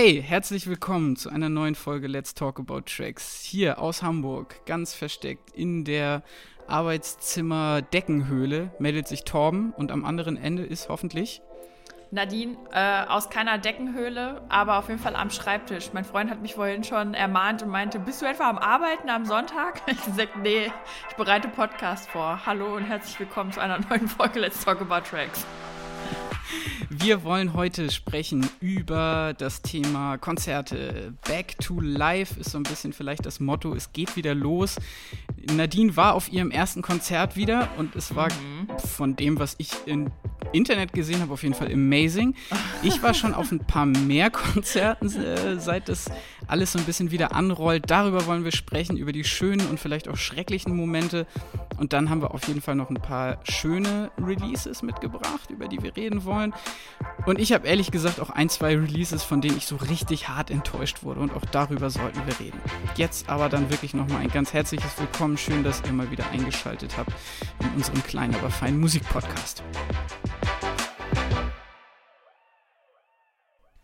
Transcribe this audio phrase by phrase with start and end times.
[0.00, 3.42] Hey, herzlich willkommen zu einer neuen Folge Let's Talk About Tracks.
[3.42, 6.22] Hier aus Hamburg, ganz versteckt in der
[6.68, 11.42] Arbeitszimmer-Deckenhöhle meldet sich Torben und am anderen Ende ist hoffentlich
[12.12, 15.90] Nadine, äh, aus keiner Deckenhöhle, aber auf jeden Fall am Schreibtisch.
[15.92, 19.24] Mein Freund hat mich vorhin schon ermahnt und meinte, bist du etwa am Arbeiten am
[19.24, 19.82] Sonntag?
[19.88, 20.70] Ich gesagt, nee,
[21.10, 22.46] ich bereite Podcast vor.
[22.46, 25.44] Hallo und herzlich willkommen zu einer neuen Folge Let's Talk About Tracks.
[27.00, 31.14] Wir wollen heute sprechen über das Thema Konzerte.
[31.26, 33.72] Back to Life ist so ein bisschen vielleicht das Motto.
[33.72, 34.76] Es geht wieder los.
[35.54, 38.78] Nadine war auf ihrem ersten Konzert wieder und es war mhm.
[38.80, 40.10] von dem, was ich im
[40.52, 42.34] Internet gesehen habe, auf jeden Fall amazing.
[42.82, 46.06] Ich war schon auf ein paar mehr Konzerten, äh, seit das
[46.46, 47.90] alles so ein bisschen wieder anrollt.
[47.90, 51.26] Darüber wollen wir sprechen, über die schönen und vielleicht auch schrecklichen Momente.
[51.76, 55.82] Und dann haben wir auf jeden Fall noch ein paar schöne Releases mitgebracht, über die
[55.82, 56.54] wir reden wollen.
[57.26, 60.50] Und ich habe ehrlich gesagt auch ein, zwei Releases, von denen ich so richtig hart
[60.50, 61.20] enttäuscht wurde.
[61.20, 62.60] Und auch darüber sollten wir reden.
[62.96, 65.36] Jetzt aber dann wirklich nochmal ein ganz herzliches Willkommen.
[65.36, 67.12] Schön, dass ihr mal wieder eingeschaltet habt
[67.60, 69.62] in unserem kleinen, aber feinen Musikpodcast.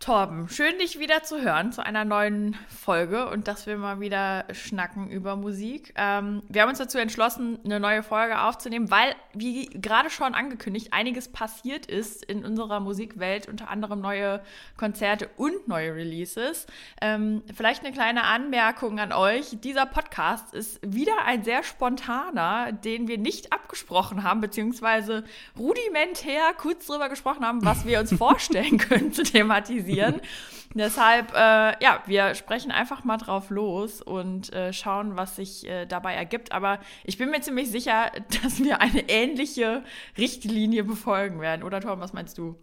[0.05, 4.45] Torben, schön dich wieder zu hören zu einer neuen Folge und dass wir mal wieder
[4.53, 5.95] schnacken über Musik.
[5.97, 10.89] Ähm, wir haben uns dazu entschlossen, eine neue Folge aufzunehmen, weil, wie gerade schon angekündigt,
[10.93, 14.43] einiges passiert ist in unserer Musikwelt, unter anderem neue
[14.77, 16.67] Konzerte und neue Releases.
[17.01, 19.57] Ähm, vielleicht eine kleine Anmerkung an euch.
[19.63, 25.25] Dieser Podcast ist wieder ein sehr spontaner, den wir nicht abgesprochen haben, beziehungsweise
[25.59, 30.21] rudimentär kurz drüber gesprochen haben, was wir uns vorstellen können zu thematisieren passieren.
[30.75, 35.87] Deshalb, äh, ja, wir sprechen einfach mal drauf los und äh, schauen, was sich äh,
[35.87, 36.51] dabei ergibt.
[36.51, 38.11] Aber ich bin mir ziemlich sicher,
[38.43, 39.85] dass wir eine ähnliche
[40.19, 41.63] Richtlinie befolgen werden.
[41.63, 42.57] Oder Tom, was meinst du?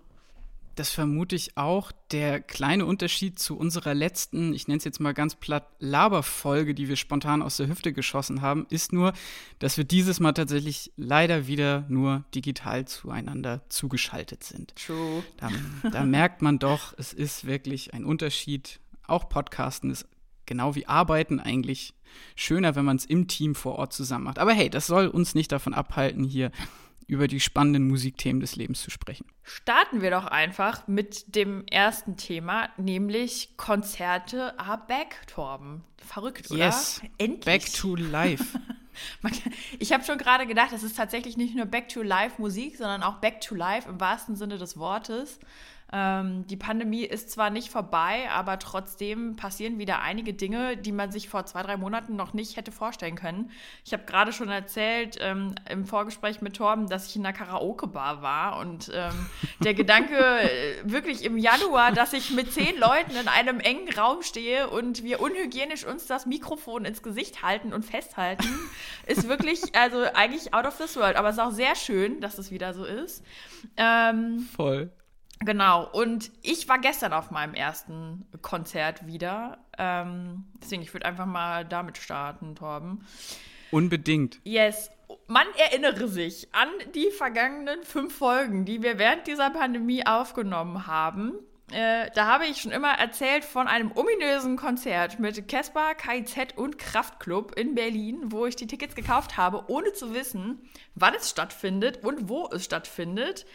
[0.76, 1.92] Das vermute ich auch.
[2.12, 6.88] Der kleine Unterschied zu unserer letzten, ich nenne es jetzt mal ganz platt, Laberfolge, die
[6.88, 9.14] wir spontan aus der Hüfte geschossen haben, ist nur,
[9.60, 14.76] dass wir dieses Mal tatsächlich leider wieder nur digital zueinander zugeschaltet sind.
[14.76, 15.24] True.
[15.38, 15.50] Da,
[15.92, 18.80] da merkt man doch, es ist wirklich ein Unterschied.
[19.08, 20.08] Auch Podcasten ist
[20.46, 21.94] genau wie Arbeiten eigentlich
[22.36, 24.40] schöner, wenn man es im Team vor Ort zusammen macht.
[24.40, 26.52] Aber hey, das soll uns nicht davon abhalten, hier
[27.12, 29.26] über die spannenden Musikthemen des Lebens zu sprechen.
[29.44, 35.84] Starten wir doch einfach mit dem ersten Thema, nämlich Konzerte are back, Torben.
[35.98, 36.68] Verrückt, oder?
[36.68, 37.02] Yes.
[37.18, 37.44] Endlich.
[37.44, 38.58] Back to life.
[39.80, 43.04] ich habe schon gerade gedacht, es ist tatsächlich nicht nur Back to Life Musik, sondern
[43.04, 45.38] auch Back to Life im wahrsten Sinne des Wortes.
[45.94, 51.12] Ähm, die Pandemie ist zwar nicht vorbei, aber trotzdem passieren wieder einige Dinge, die man
[51.12, 53.52] sich vor zwei, drei Monaten noch nicht hätte vorstellen können.
[53.84, 58.22] Ich habe gerade schon erzählt ähm, im Vorgespräch mit Torben, dass ich in einer Karaoke-Bar
[58.22, 59.12] war und ähm,
[59.60, 64.22] der Gedanke äh, wirklich im Januar, dass ich mit zehn Leuten in einem engen Raum
[64.22, 68.48] stehe und wir unhygienisch uns das Mikrofon ins Gesicht halten und festhalten,
[69.08, 71.18] ist wirklich, also eigentlich out of this world.
[71.18, 73.26] Aber es ist auch sehr schön, dass es wieder so ist.
[73.76, 74.90] Ähm, Voll.
[75.44, 79.58] Genau, und ich war gestern auf meinem ersten Konzert wieder.
[79.78, 83.06] Ähm, deswegen, ich würde einfach mal damit starten, Torben.
[83.72, 84.40] Unbedingt.
[84.44, 84.92] Yes.
[85.28, 91.34] Man erinnere sich an die vergangenen fünf Folgen, die wir während dieser Pandemie aufgenommen haben.
[91.72, 96.78] Äh, da habe ich schon immer erzählt von einem ominösen Konzert mit Casper, KIZ und
[96.78, 100.60] Kraftklub in Berlin, wo ich die Tickets gekauft habe, ohne zu wissen,
[100.96, 103.46] wann es stattfindet und wo es stattfindet.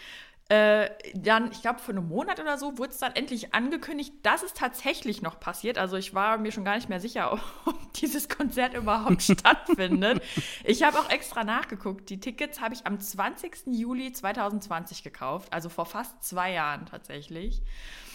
[0.48, 4.44] Äh, dann, ich glaube, vor einem Monat oder so wurde es dann endlich angekündigt, dass
[4.44, 5.76] es tatsächlich noch passiert.
[5.76, 7.32] Also ich war mir schon gar nicht mehr sicher,
[7.64, 10.22] ob, dieses Konzert überhaupt stattfindet.
[10.62, 12.10] Ich habe auch extra nachgeguckt.
[12.10, 13.66] Die Tickets habe ich am 20.
[13.72, 17.62] Juli 2020 gekauft, also vor fast zwei Jahren tatsächlich.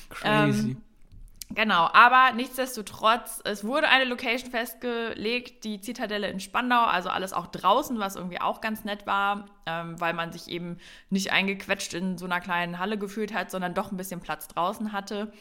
[0.09, 0.71] Crazy.
[0.71, 0.83] Ähm,
[1.53, 7.47] Genau, aber nichtsdestotrotz, es wurde eine Location festgelegt, die Zitadelle in Spandau, also alles auch
[7.47, 10.77] draußen, was irgendwie auch ganz nett war, ähm, weil man sich eben
[11.09, 14.93] nicht eingequetscht in so einer kleinen Halle gefühlt hat, sondern doch ein bisschen Platz draußen
[14.93, 15.33] hatte.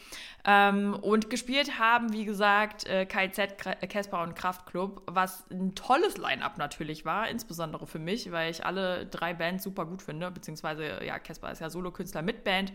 [0.43, 3.57] Ähm, und gespielt haben, wie gesagt, äh, KZ,
[3.89, 9.05] Casper und Kraftklub, was ein tolles Line-Up natürlich war, insbesondere für mich, weil ich alle
[9.05, 12.73] drei Bands super gut finde, beziehungsweise, ja, Casper ist ja Solokünstler mit Band.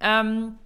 [0.00, 0.58] Ähm,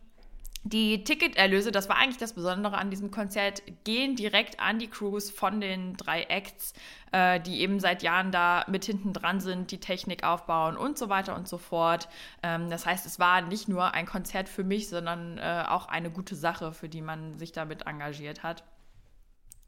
[0.64, 5.30] die Ticketerlöse, das war eigentlich das Besondere an diesem Konzert, gehen direkt an die Crews
[5.30, 6.72] von den drei Acts,
[7.12, 11.08] äh, die eben seit Jahren da mit hinten dran sind, die Technik aufbauen und so
[11.08, 12.08] weiter und so fort.
[12.42, 16.10] Ähm, das heißt, es war nicht nur ein Konzert für mich, sondern äh, auch eine
[16.10, 18.64] gute Sache, für die man sich damit engagiert hat.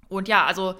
[0.08, 0.74] Und ja, also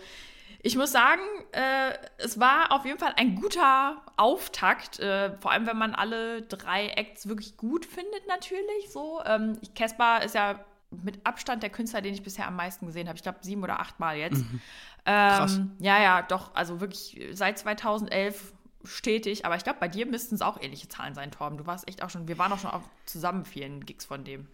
[0.62, 1.22] ich muss sagen,
[1.52, 6.42] äh, es war auf jeden Fall ein guter Auftakt, äh, vor allem wenn man alle
[6.42, 8.90] drei Acts wirklich gut findet, natürlich.
[8.90, 10.60] So, ähm, Caspar ist ja
[10.90, 13.16] mit Abstand der Künstler, den ich bisher am meisten gesehen habe.
[13.16, 14.38] Ich glaube, sieben oder acht Mal jetzt.
[14.38, 14.60] Mhm.
[15.04, 15.56] Krass.
[15.56, 16.54] Ähm, ja, ja, doch.
[16.54, 18.52] Also wirklich seit 2011
[18.84, 19.46] stetig.
[19.46, 21.58] Aber ich glaube, bei dir müssten es auch ähnliche Zahlen sein, Torben.
[21.58, 24.48] Du warst echt auch schon, wir waren auch schon auf zusammen vielen Gigs von dem.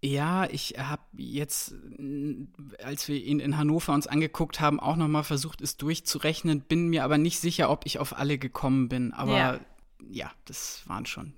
[0.00, 1.74] Ja, ich habe jetzt,
[2.84, 6.88] als wir ihn in Hannover uns angeguckt haben, auch noch mal versucht, es durchzurechnen, bin
[6.88, 9.12] mir aber nicht sicher, ob ich auf alle gekommen bin.
[9.12, 9.60] Aber ja,
[10.08, 11.32] ja das waren schon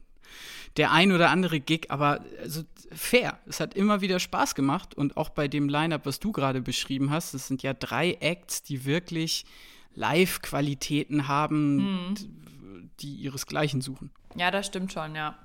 [0.77, 2.63] der ein oder andere Gig, aber also
[2.93, 3.39] fair.
[3.47, 7.11] Es hat immer wieder Spaß gemacht und auch bei dem Line-up, was du gerade beschrieben
[7.11, 9.45] hast, es sind ja drei Acts, die wirklich
[9.95, 12.15] Live-Qualitäten haben, mhm.
[13.01, 14.11] die ihresgleichen suchen.
[14.37, 15.37] Ja, das stimmt schon, ja.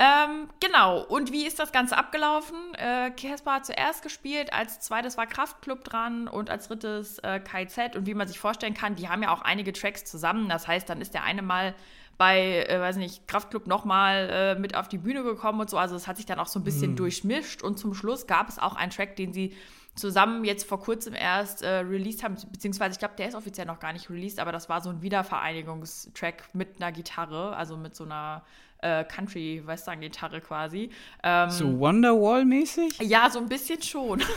[0.00, 2.56] Ähm, genau, und wie ist das Ganze abgelaufen?
[2.74, 7.96] Äh, Casper hat zuerst gespielt, als zweites war Kraftklub dran und als drittes äh, KZ.
[7.96, 10.48] Und wie man sich vorstellen kann, die haben ja auch einige Tracks zusammen.
[10.48, 11.74] Das heißt, dann ist der eine mal
[12.16, 15.78] bei, äh, weiß nicht, Kraftklub nochmal äh, mit auf die Bühne gekommen und so.
[15.78, 16.96] Also es hat sich dann auch so ein bisschen mhm.
[16.96, 17.62] durchmischt.
[17.62, 19.56] Und zum Schluss gab es auch einen Track, den sie
[19.96, 23.80] zusammen jetzt vor kurzem erst äh, released haben, beziehungsweise ich glaube, der ist offiziell noch
[23.80, 28.04] gar nicht released, aber das war so ein Wiedervereinigungstrack mit einer Gitarre, also mit so
[28.04, 28.44] einer
[28.80, 30.90] äh, Country-Western-Gitarre quasi.
[31.22, 32.98] Ähm, so Wonderwall-mäßig?
[33.00, 34.22] Ja, so ein bisschen schon.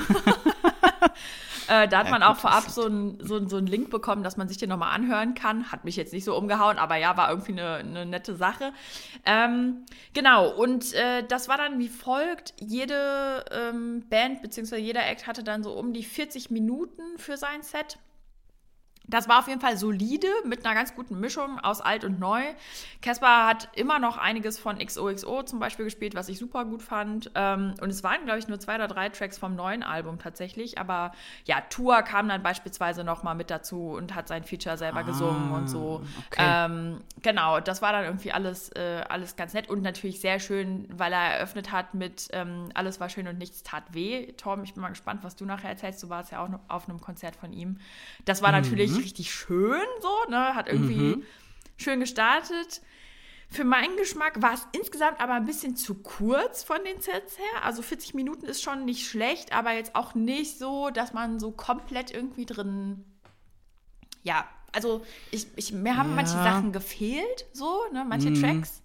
[1.67, 4.37] äh, da hat ja, man auch vorab so einen so so ein Link bekommen, dass
[4.37, 5.71] man sich den nochmal anhören kann.
[5.71, 8.73] Hat mich jetzt nicht so umgehauen, aber ja, war irgendwie eine, eine nette Sache.
[9.25, 12.53] Ähm, genau, und äh, das war dann wie folgt.
[12.59, 14.77] Jede ähm, Band bzw.
[14.77, 17.97] jeder Act hatte dann so um die 40 Minuten für sein Set.
[19.11, 22.41] Das war auf jeden Fall solide mit einer ganz guten Mischung aus alt und neu.
[23.01, 27.29] Caspar hat immer noch einiges von XOXO zum Beispiel gespielt, was ich super gut fand.
[27.35, 30.77] Ähm, und es waren, glaube ich, nur zwei oder drei Tracks vom neuen Album tatsächlich.
[30.77, 31.11] Aber
[31.45, 35.03] ja, Tour kam dann beispielsweise noch mal mit dazu und hat sein Feature selber ah,
[35.03, 36.01] gesungen und so.
[36.27, 36.41] Okay.
[36.41, 40.87] Ähm, genau, das war dann irgendwie alles, äh, alles ganz nett und natürlich sehr schön,
[40.89, 44.31] weil er eröffnet hat mit ähm, Alles war schön und nichts tat weh.
[44.37, 46.01] Tom, ich bin mal gespannt, was du nachher erzählst.
[46.01, 47.77] Du warst ja auch auf einem Konzert von ihm.
[48.25, 48.55] Das war mhm.
[49.03, 50.55] Richtig schön, so, ne?
[50.55, 51.23] Hat irgendwie mhm.
[51.77, 52.81] schön gestartet.
[53.49, 57.65] Für meinen Geschmack war es insgesamt aber ein bisschen zu kurz von den Sets her.
[57.65, 61.51] Also 40 Minuten ist schon nicht schlecht, aber jetzt auch nicht so, dass man so
[61.51, 63.03] komplett irgendwie drin.
[64.23, 66.15] Ja, also ich, ich, mir haben ja.
[66.15, 68.41] manche Sachen gefehlt, so, ne, manche mhm.
[68.41, 68.81] Tracks.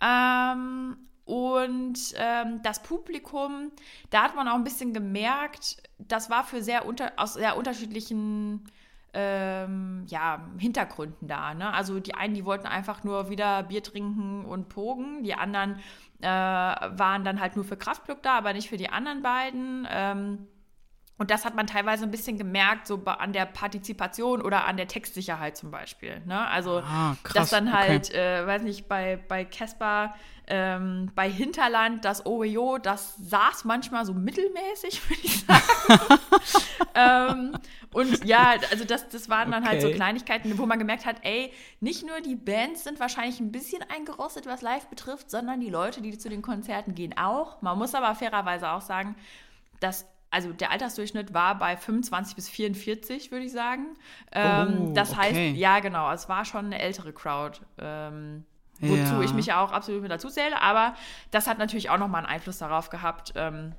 [0.00, 3.72] Ähm, und ähm, das Publikum,
[4.10, 8.70] da hat man auch ein bisschen gemerkt, das war für sehr unter, aus sehr unterschiedlichen
[9.16, 11.54] ähm, ja, Hintergründen da.
[11.54, 11.72] Ne?
[11.72, 15.78] Also die einen, die wollten einfach nur wieder Bier trinken und pogen, die anderen
[16.20, 19.88] äh, waren dann halt nur für Kraftclub da, aber nicht für die anderen beiden.
[19.90, 20.46] Ähm,
[21.18, 24.88] und das hat man teilweise ein bisschen gemerkt, so an der Partizipation oder an der
[24.88, 26.20] Textsicherheit zum Beispiel.
[26.26, 26.46] Ne?
[26.46, 28.42] Also, ah, krass, dass dann halt, okay.
[28.42, 30.14] äh, weiß nicht, bei Casper
[30.48, 36.20] ähm, bei Hinterland, das Oreo, das saß manchmal so mittelmäßig, würde ich sagen.
[36.94, 37.58] ähm,
[37.92, 39.72] und ja, also das, das waren dann okay.
[39.72, 43.50] halt so Kleinigkeiten, wo man gemerkt hat, ey, nicht nur die Bands sind wahrscheinlich ein
[43.50, 47.60] bisschen eingerostet, was live betrifft, sondern die Leute, die zu den Konzerten gehen, auch.
[47.62, 49.16] Man muss aber fairerweise auch sagen,
[49.80, 53.96] dass also der Altersdurchschnitt war bei 25 bis 44, würde ich sagen.
[54.32, 55.20] Ähm, oh, das okay.
[55.20, 57.60] heißt, ja, genau, es war schon eine ältere Crowd.
[57.78, 58.44] Ähm,
[58.80, 59.22] wozu ja.
[59.22, 60.60] ich mich ja auch absolut mit dazu zähle.
[60.60, 60.94] Aber
[61.30, 63.72] das hat natürlich auch nochmal einen Einfluss darauf gehabt, ähm,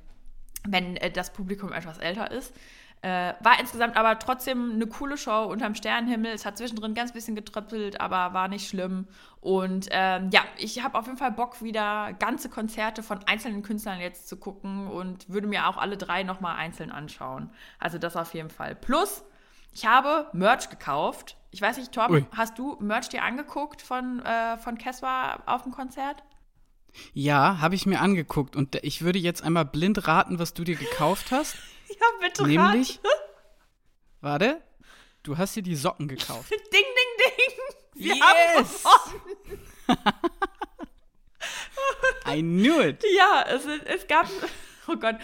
[0.66, 2.54] wenn äh, das Publikum etwas älter ist.
[3.02, 6.32] Äh, war insgesamt aber trotzdem eine coole Show unterm Sternenhimmel.
[6.32, 9.06] Es hat zwischendrin ganz bisschen getröppelt, aber war nicht schlimm.
[9.40, 14.00] Und ähm, ja, ich habe auf jeden Fall Bock, wieder ganze Konzerte von einzelnen Künstlern
[14.00, 17.50] jetzt zu gucken und würde mir auch alle drei nochmal einzeln anschauen.
[17.78, 18.74] Also das auf jeden Fall.
[18.74, 19.22] Plus,
[19.72, 22.26] ich habe Merch gekauft ich weiß nicht, Tom, Ui.
[22.36, 26.22] hast du Merch dir angeguckt von, äh, von Keswa auf dem Konzert?
[27.12, 30.76] Ja, habe ich mir angeguckt und ich würde jetzt einmal blind raten, was du dir
[30.76, 31.56] gekauft hast.
[32.00, 33.08] ja, bitte Nämlich, rate.
[34.20, 34.62] warte,
[35.22, 36.50] du hast dir die Socken gekauft.
[36.50, 36.84] ding, ding,
[37.18, 37.54] ding.
[37.94, 38.84] Wir yes!
[38.84, 39.98] haben
[42.26, 43.02] I knew it.
[43.16, 44.28] Ja, es, es gab
[44.90, 45.16] Oh Gott.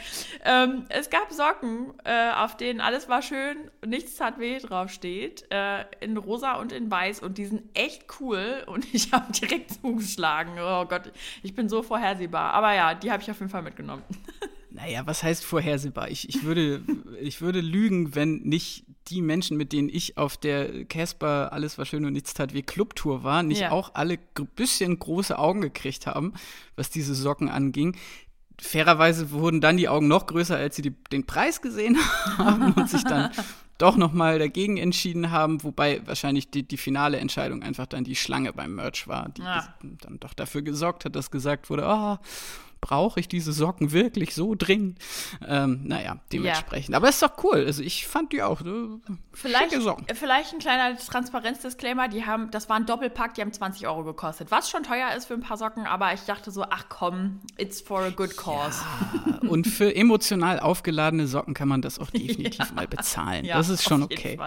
[0.45, 5.47] Ähm, es gab Socken, äh, auf denen alles war schön, nichts tat weh draufsteht.
[5.51, 7.21] Äh, in rosa und in weiß.
[7.21, 8.63] Und die sind echt cool.
[8.67, 10.59] Und ich habe direkt zugeschlagen.
[10.61, 12.53] Oh Gott, ich bin so vorhersehbar.
[12.53, 14.05] Aber ja, die habe ich auf jeden Fall mitgenommen.
[14.75, 16.11] Naja, was heißt vorhersehbar?
[16.11, 16.83] Ich, ich, würde,
[17.21, 21.85] ich würde lügen, wenn nicht die Menschen, mit denen ich auf der Casper Alles war
[21.85, 23.71] schön und nichts tat wie Clubtour war, nicht ja.
[23.71, 26.35] auch alle ein bisschen große Augen gekriegt haben,
[26.75, 27.97] was diese Socken anging
[28.61, 31.97] fairerweise wurden dann die Augen noch größer, als sie die, den Preis gesehen
[32.39, 33.31] haben und sich dann
[33.79, 38.15] doch noch mal dagegen entschieden haben, wobei wahrscheinlich die, die finale Entscheidung einfach dann die
[38.15, 39.75] Schlange beim Merch war, die ja.
[39.83, 42.19] dann doch dafür gesorgt hat, dass gesagt wurde, oh,
[42.85, 44.99] brauche ich diese Socken wirklich so dringend?
[45.47, 46.93] Ähm, naja, dementsprechend.
[46.93, 46.99] Ja.
[46.99, 47.65] Aber es ist doch cool.
[47.65, 48.61] Also ich fand die auch.
[48.61, 48.73] Äh,
[49.33, 49.75] vielleicht,
[50.13, 52.09] vielleicht ein kleiner Transparenzdisclaimer.
[52.09, 54.51] Die haben, das war ein Doppelpack, die haben 20 Euro gekostet.
[54.51, 57.81] Was schon teuer ist für ein paar Socken, aber ich dachte so, ach komm, it's
[57.81, 58.83] for a good cause.
[59.27, 59.49] Ja.
[59.49, 62.75] Und für emotional aufgeladene Socken kann man das auch definitiv ja.
[62.75, 63.47] mal bezahlen.
[63.47, 64.39] das ist schon okay.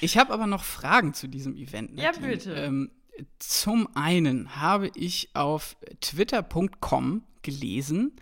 [0.00, 1.94] Ich habe aber noch Fragen zu diesem Event.
[1.94, 2.02] Nadine.
[2.02, 2.52] Ja, bitte.
[2.54, 2.90] Ähm,
[3.38, 8.12] zum einen habe ich auf twitter.com gelesen,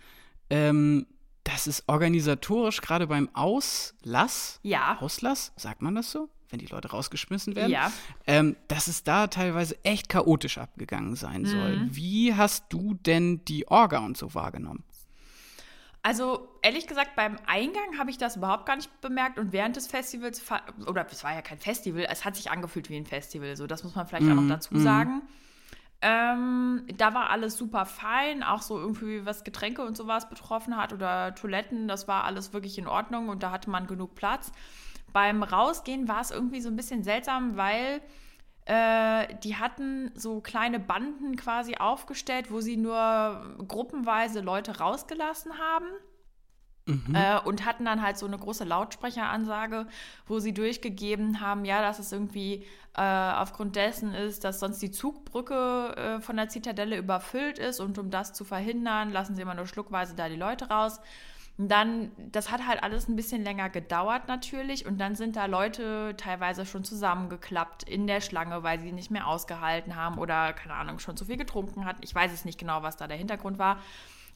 [0.49, 1.05] ähm,
[1.43, 4.97] dass es organisatorisch gerade beim Auslass, ja.
[4.99, 6.29] Auslass, sagt man das so?
[6.49, 7.91] Wenn die Leute rausgeschmissen werden, ja.
[8.25, 11.77] ähm, dass es da teilweise echt chaotisch abgegangen sein soll.
[11.77, 11.95] Mhm.
[11.95, 14.83] Wie hast du denn die Orga und so wahrgenommen?
[16.01, 19.87] Also ehrlich gesagt, beim Eingang habe ich das überhaupt gar nicht bemerkt und während des
[19.87, 20.41] Festivals,
[20.87, 23.83] oder es war ja kein Festival, es hat sich angefühlt wie ein Festival, so das
[23.83, 24.83] muss man vielleicht mm, auch noch mhm, dazu mm.
[24.83, 25.21] sagen.
[26.01, 30.93] Ähm, da war alles super fein, auch so irgendwie was Getränke und sowas betroffen hat
[30.93, 34.53] oder Toiletten, das war alles wirklich in Ordnung und da hatte man genug Platz.
[35.11, 38.01] Beim Rausgehen war es irgendwie so ein bisschen seltsam, weil
[38.65, 45.87] äh, die hatten so kleine Banden quasi aufgestellt, wo sie nur gruppenweise Leute rausgelassen haben.
[46.89, 47.15] Mhm.
[47.15, 49.87] Äh, und hatten dann halt so eine große Lautsprecheransage,
[50.27, 52.65] wo sie durchgegeben haben, ja, dass es irgendwie
[52.95, 57.97] äh, aufgrund dessen ist, dass sonst die Zugbrücke äh, von der Zitadelle überfüllt ist und
[57.97, 60.99] um das zu verhindern, lassen sie immer nur schluckweise da die Leute raus.
[61.59, 64.85] Und dann, das hat halt alles ein bisschen länger gedauert natürlich.
[64.85, 69.27] Und dann sind da Leute teilweise schon zusammengeklappt in der Schlange, weil sie nicht mehr
[69.27, 72.01] ausgehalten haben oder, keine Ahnung, schon zu viel getrunken hatten.
[72.01, 73.77] Ich weiß es nicht genau, was da der Hintergrund war.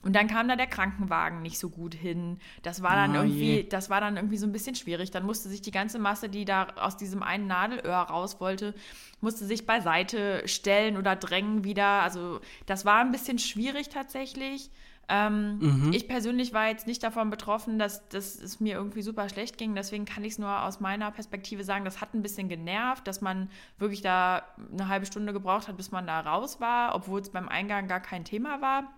[0.03, 2.37] Und dann kam da der Krankenwagen nicht so gut hin.
[2.61, 3.63] Das war dann oh, irgendwie, je.
[3.63, 5.11] das war dann irgendwie so ein bisschen schwierig.
[5.11, 8.75] Dann musste sich die ganze Masse, die da aus diesem einen Nadelöhr raus wollte,
[9.21, 12.01] musste sich beiseite stellen oder drängen wieder.
[12.01, 14.69] Also das war ein bisschen schwierig tatsächlich.
[15.09, 15.93] Ähm, mhm.
[15.93, 19.75] Ich persönlich war jetzt nicht davon betroffen, dass, dass es mir irgendwie super schlecht ging.
[19.75, 23.21] Deswegen kann ich es nur aus meiner Perspektive sagen, das hat ein bisschen genervt, dass
[23.21, 27.29] man wirklich da eine halbe Stunde gebraucht hat, bis man da raus war, obwohl es
[27.29, 28.93] beim Eingang gar kein Thema war.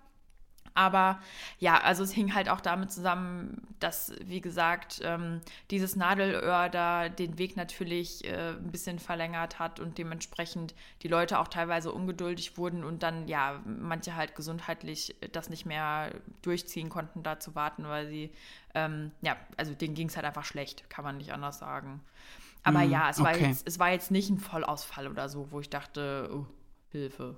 [0.75, 1.19] Aber
[1.57, 5.39] ja, also es hing halt auch damit zusammen, dass, wie gesagt, ähm,
[5.71, 11.39] dieses Nadelöhr da den Weg natürlich äh, ein bisschen verlängert hat und dementsprechend die Leute
[11.39, 17.23] auch teilweise ungeduldig wurden und dann, ja, manche halt gesundheitlich das nicht mehr durchziehen konnten,
[17.23, 18.33] da zu warten, weil sie,
[18.73, 22.01] ähm, ja, also denen ging es halt einfach schlecht, kann man nicht anders sagen.
[22.63, 23.29] Aber mm, ja, es, okay.
[23.29, 26.45] war jetzt, es war jetzt nicht ein Vollausfall oder so, wo ich dachte, oh,
[26.89, 27.37] Hilfe.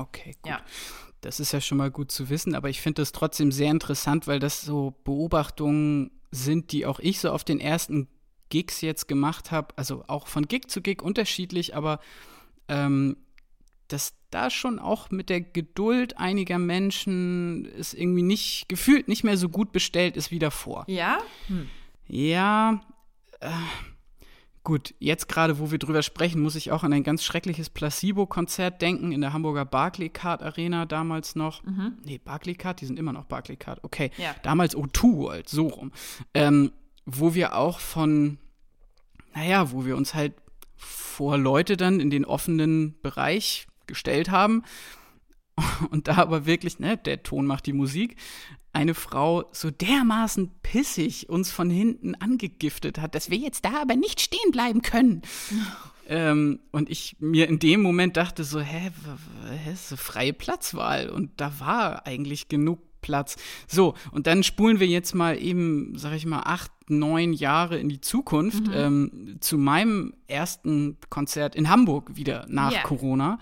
[0.00, 0.50] Okay, gut.
[0.50, 0.60] Ja.
[1.20, 4.26] Das ist ja schon mal gut zu wissen, aber ich finde das trotzdem sehr interessant,
[4.26, 8.08] weil das so Beobachtungen sind, die auch ich so auf den ersten
[8.48, 9.74] Gigs jetzt gemacht habe.
[9.76, 12.00] Also auch von Gig zu Gig unterschiedlich, aber
[12.68, 13.16] ähm,
[13.88, 19.36] dass da schon auch mit der Geduld einiger Menschen es irgendwie nicht gefühlt nicht mehr
[19.36, 20.84] so gut bestellt ist wie davor.
[20.86, 21.18] Ja?
[21.48, 21.68] Hm.
[22.06, 22.80] Ja.
[23.40, 23.50] Äh,
[24.62, 28.82] Gut, jetzt gerade, wo wir drüber sprechen, muss ich auch an ein ganz schreckliches Placebo-Konzert
[28.82, 31.62] denken in der Hamburger Barclaycard Arena damals noch.
[31.64, 31.96] Mhm.
[32.04, 33.82] Nee, Barclaycard, die sind immer noch Barclaycard.
[33.84, 34.34] Okay, ja.
[34.42, 35.92] damals O2 World, so rum.
[36.34, 36.72] Ähm,
[37.06, 38.36] wo wir auch von,
[39.34, 40.34] naja, wo wir uns halt
[40.76, 44.62] vor Leute dann in den offenen Bereich gestellt haben
[45.90, 48.16] und da aber wirklich, ne, der Ton macht die Musik,
[48.72, 53.96] eine Frau so dermaßen pissig uns von hinten angegiftet hat, dass wir jetzt da aber
[53.96, 55.22] nicht stehen bleiben können.
[56.08, 58.90] ähm, und ich mir in dem Moment dachte so, hä,
[59.50, 61.10] hä, ist so freie Platzwahl.
[61.10, 63.36] Und da war eigentlich genug Platz.
[63.66, 67.88] So, und dann spulen wir jetzt mal eben, sag ich mal, acht, neun Jahre in
[67.88, 68.72] die Zukunft mhm.
[68.74, 72.82] ähm, zu meinem ersten Konzert in Hamburg wieder nach yeah.
[72.82, 73.38] Corona,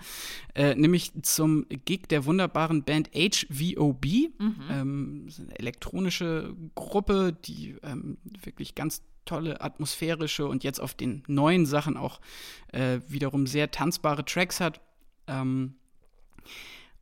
[0.53, 4.05] äh, nämlich zum Gig der wunderbaren Band HVOB,
[4.37, 4.55] mhm.
[4.69, 11.65] ähm, eine elektronische Gruppe, die ähm, wirklich ganz tolle atmosphärische und jetzt auf den neuen
[11.65, 12.19] Sachen auch
[12.71, 14.81] äh, wiederum sehr tanzbare Tracks hat.
[15.27, 15.75] Ähm,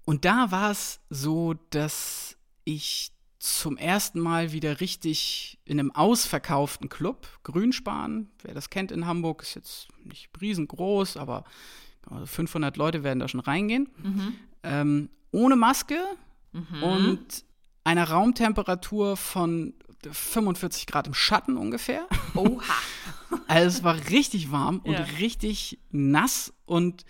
[0.06, 2.27] und da war es so, dass
[2.68, 9.06] ich zum ersten Mal wieder richtig in einem ausverkauften Club, Grünspan, wer das kennt in
[9.06, 11.46] Hamburg, ist jetzt nicht riesengroß, aber
[12.26, 14.34] 500 Leute werden da schon reingehen, mhm.
[14.64, 15.98] ähm, ohne Maske
[16.52, 16.84] mhm.
[16.84, 17.46] und
[17.86, 19.74] einer Raumtemperatur von
[20.12, 22.06] 45 Grad im Schatten ungefähr.
[22.34, 22.62] Oha.
[23.48, 25.06] also es war richtig warm und ja.
[25.20, 27.06] richtig nass und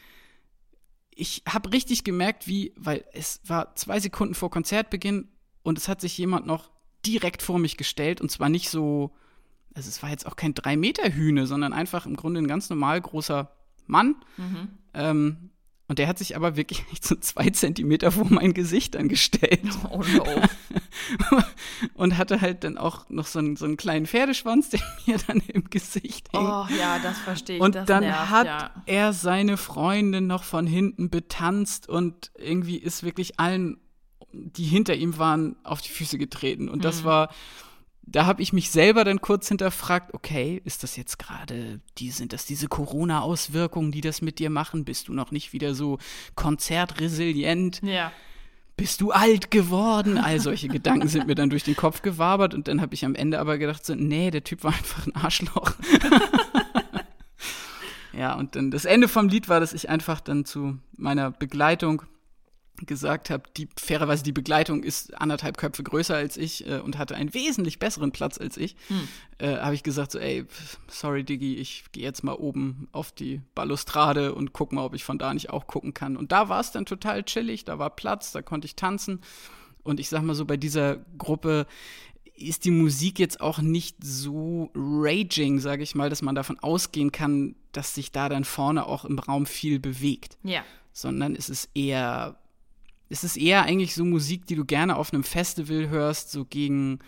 [1.09, 5.29] ich habe richtig gemerkt, wie, weil es war zwei Sekunden vor Konzertbeginn
[5.67, 6.71] und es hat sich jemand noch
[7.05, 9.13] direkt vor mich gestellt und zwar nicht so,
[9.75, 12.69] also es war jetzt auch kein drei Meter Hühne, sondern einfach im Grunde ein ganz
[12.69, 13.51] normal großer
[13.85, 14.15] Mann.
[14.37, 14.69] Mhm.
[14.93, 15.49] Ähm,
[15.89, 19.59] Und der hat sich aber wirklich so zwei Zentimeter vor mein Gesicht dann gestellt.
[19.91, 20.25] Oh no.
[21.95, 25.41] und hatte halt dann auch noch so einen, so einen kleinen Pferdeschwanz, der mir dann
[25.47, 26.45] im Gesicht hängt.
[26.45, 27.61] Oh ja, das verstehe ich.
[27.61, 28.71] Und das dann nervt, hat ja.
[28.85, 33.81] er seine Freundin noch von hinten betanzt und irgendwie ist wirklich allen,
[34.37, 36.69] die hinter ihm waren, auf die Füße getreten.
[36.69, 36.83] Und Mhm.
[36.83, 37.29] das war,
[38.03, 42.31] da habe ich mich selber dann kurz hinterfragt, okay, ist das jetzt gerade, die, sind
[42.33, 44.85] das diese Corona-Auswirkungen, die das mit dir machen?
[44.85, 45.97] Bist du noch nicht wieder so
[46.35, 47.81] konzertresilient?
[47.83, 48.11] Ja.
[48.77, 50.17] bist du alt geworden?
[50.19, 53.15] All solche Gedanken sind mir dann durch den Kopf gewabert und dann habe ich am
[53.15, 55.71] Ende aber gedacht, so, nee, der Typ war einfach ein Arschloch.
[58.13, 62.03] ja, und dann das Ende vom Lied war, dass ich einfach dann zu meiner Begleitung
[62.85, 67.15] gesagt habe, die fairerweise die Begleitung ist anderthalb Köpfe größer als ich äh, und hatte
[67.15, 68.75] einen wesentlich besseren Platz als ich,
[69.39, 70.45] äh, habe ich gesagt so, ey,
[70.87, 75.03] sorry Diggi, ich gehe jetzt mal oben auf die Balustrade und guck mal, ob ich
[75.03, 76.15] von da nicht auch gucken kann.
[76.17, 79.21] Und da war es dann total chillig, da war Platz, da konnte ich tanzen.
[79.83, 81.65] Und ich sag mal so, bei dieser Gruppe
[82.35, 87.11] ist die Musik jetzt auch nicht so raging, sage ich mal, dass man davon ausgehen
[87.11, 90.63] kann, dass sich da dann vorne auch im Raum viel bewegt Ja.
[90.91, 92.37] sondern es ist eher,
[93.09, 96.99] es ist eher eigentlich so Musik, die du gerne auf einem Festival hörst, so gegen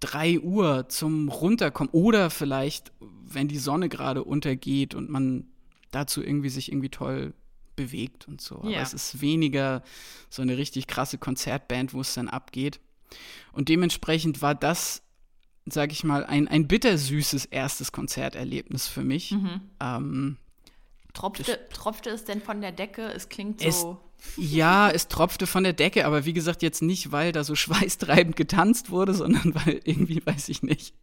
[0.00, 5.46] 3 Uhr zum Runterkommen oder vielleicht, wenn die Sonne gerade untergeht und man
[5.90, 7.34] dazu irgendwie sich irgendwie toll
[7.76, 8.58] bewegt und so.
[8.58, 8.80] Aber Ja.
[8.82, 9.82] es ist weniger
[10.28, 12.80] so eine richtig krasse Konzertband, wo es dann abgeht.
[13.52, 15.02] Und dementsprechend war das,
[15.66, 19.34] sag ich mal, ein, ein bittersüßes erstes Konzerterlebnis für mich.
[19.80, 20.36] Ähm,
[21.14, 23.02] Tropfte, tropfte es denn von der Decke?
[23.12, 24.00] Es klingt Es- so.
[24.36, 28.36] Ja, es tropfte von der Decke, aber wie gesagt, jetzt nicht, weil da so schweißtreibend
[28.36, 30.94] getanzt wurde, sondern weil irgendwie, weiß ich nicht,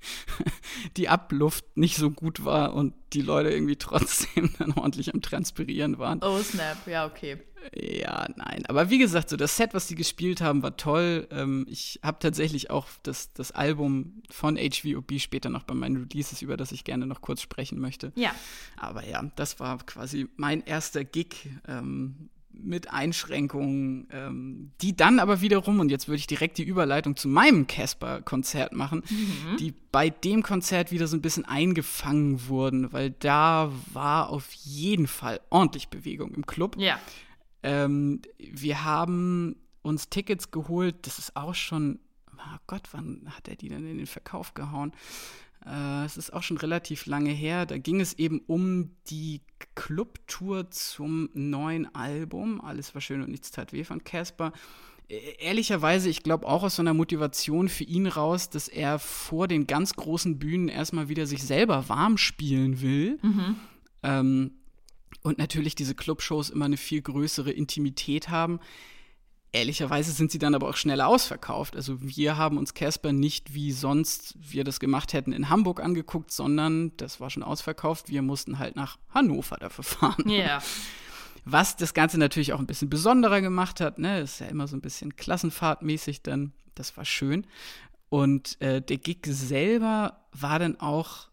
[0.98, 5.98] die Abluft nicht so gut war und die Leute irgendwie trotzdem dann ordentlich am Transpirieren
[5.98, 6.20] waren.
[6.24, 6.88] Oh, Snap.
[6.88, 7.38] Ja, okay.
[7.76, 8.66] Ja, nein.
[8.68, 11.28] Aber wie gesagt, so das Set, was die gespielt haben, war toll.
[11.30, 16.42] Ähm, ich habe tatsächlich auch das, das Album von HVOB später noch bei meinen Releases,
[16.42, 18.14] über das ich gerne noch kurz sprechen möchte.
[18.16, 18.34] Ja.
[18.78, 22.30] Aber ja, das war quasi mein erster Gig ähm,
[22.64, 27.28] mit Einschränkungen, ähm, die dann aber wiederum, und jetzt würde ich direkt die Überleitung zu
[27.28, 29.04] meinem Casper-Konzert machen,
[29.60, 35.08] die bei dem Konzert wieder so ein bisschen eingefangen wurden, weil da war auf jeden
[35.08, 36.76] Fall ordentlich Bewegung im Club.
[36.78, 37.00] Ja.
[37.64, 42.00] Ähm, wir haben uns Tickets geholt, das ist auch schon,
[42.34, 44.94] oh Gott, wann hat er die denn in den Verkauf gehauen?
[45.66, 47.66] Äh, es ist auch schon relativ lange her.
[47.66, 49.42] Da ging es eben um die
[49.76, 52.62] Clubtour zum neuen Album.
[52.62, 54.54] Alles war schön und nichts tat weh von Casper.
[55.10, 59.48] Äh, Ehrlicherweise, ich glaube auch aus so einer Motivation für ihn raus, dass er vor
[59.48, 63.20] den ganz großen Bühnen erstmal wieder sich selber warm spielen will.
[64.04, 64.52] Ähm,
[65.22, 68.60] und natürlich diese Clubshows immer eine viel größere Intimität haben.
[69.52, 71.76] Ehrlicherweise sind sie dann aber auch schneller ausverkauft.
[71.76, 76.32] Also wir haben uns Casper nicht wie sonst wir das gemacht hätten in Hamburg angeguckt,
[76.32, 78.10] sondern das war schon ausverkauft.
[78.10, 80.30] Wir mussten halt nach Hannover dafür fahren.
[80.30, 80.62] Ja.
[81.46, 84.78] Was das Ganze natürlich auch ein bisschen besonderer gemacht hat, ne, ist ja immer so
[84.78, 86.54] ein bisschen klassenfahrtmäßig dann.
[86.76, 87.48] Das war schön.
[88.10, 91.28] Und äh, der Gig selber war dann auch,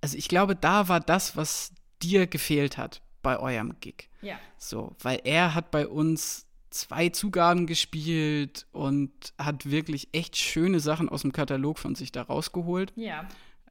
[0.00, 1.72] also ich glaube, da war das, was
[2.02, 4.08] dir gefehlt hat bei eurem Gig.
[4.22, 4.38] Ja.
[4.56, 11.08] So, weil er hat bei uns zwei Zugaben gespielt und hat wirklich echt schöne Sachen
[11.08, 13.26] aus dem Katalog von sich da rausgeholt Ja.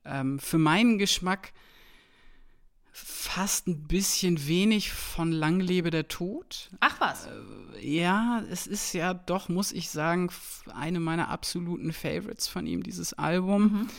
[0.05, 1.53] ähm, für meinen Geschmack
[2.91, 6.69] fast ein bisschen wenig von Lang lebe der Tod.
[6.79, 7.27] Ach was.
[7.81, 10.29] Ja, es ist ja doch, muss ich sagen,
[10.73, 13.89] eine meiner absoluten Favorites von ihm, dieses Album.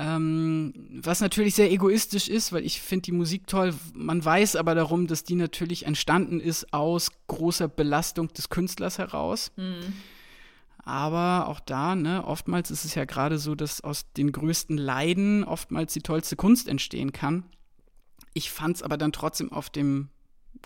[0.00, 3.74] Ähm, was natürlich sehr egoistisch ist, weil ich finde die Musik toll.
[3.94, 9.50] Man weiß aber darum, dass die natürlich entstanden ist aus großer Belastung des Künstlers heraus.
[10.84, 15.42] Aber auch da, ne, oftmals ist es ja gerade so, dass aus den größten Leiden
[15.42, 17.42] oftmals die tollste Kunst entstehen kann.
[18.34, 20.10] Ich fand es aber dann trotzdem auf dem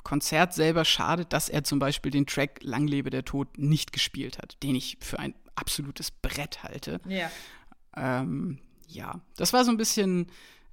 [0.02, 4.36] Konzert selber schade, dass er zum Beispiel den Track Lang lebe der Tod nicht gespielt
[4.36, 7.00] hat, den ich für ein absolutes Brett halte.
[7.08, 7.30] Ja.
[7.96, 8.58] Ähm,
[8.92, 10.26] ja, das war so ein bisschen,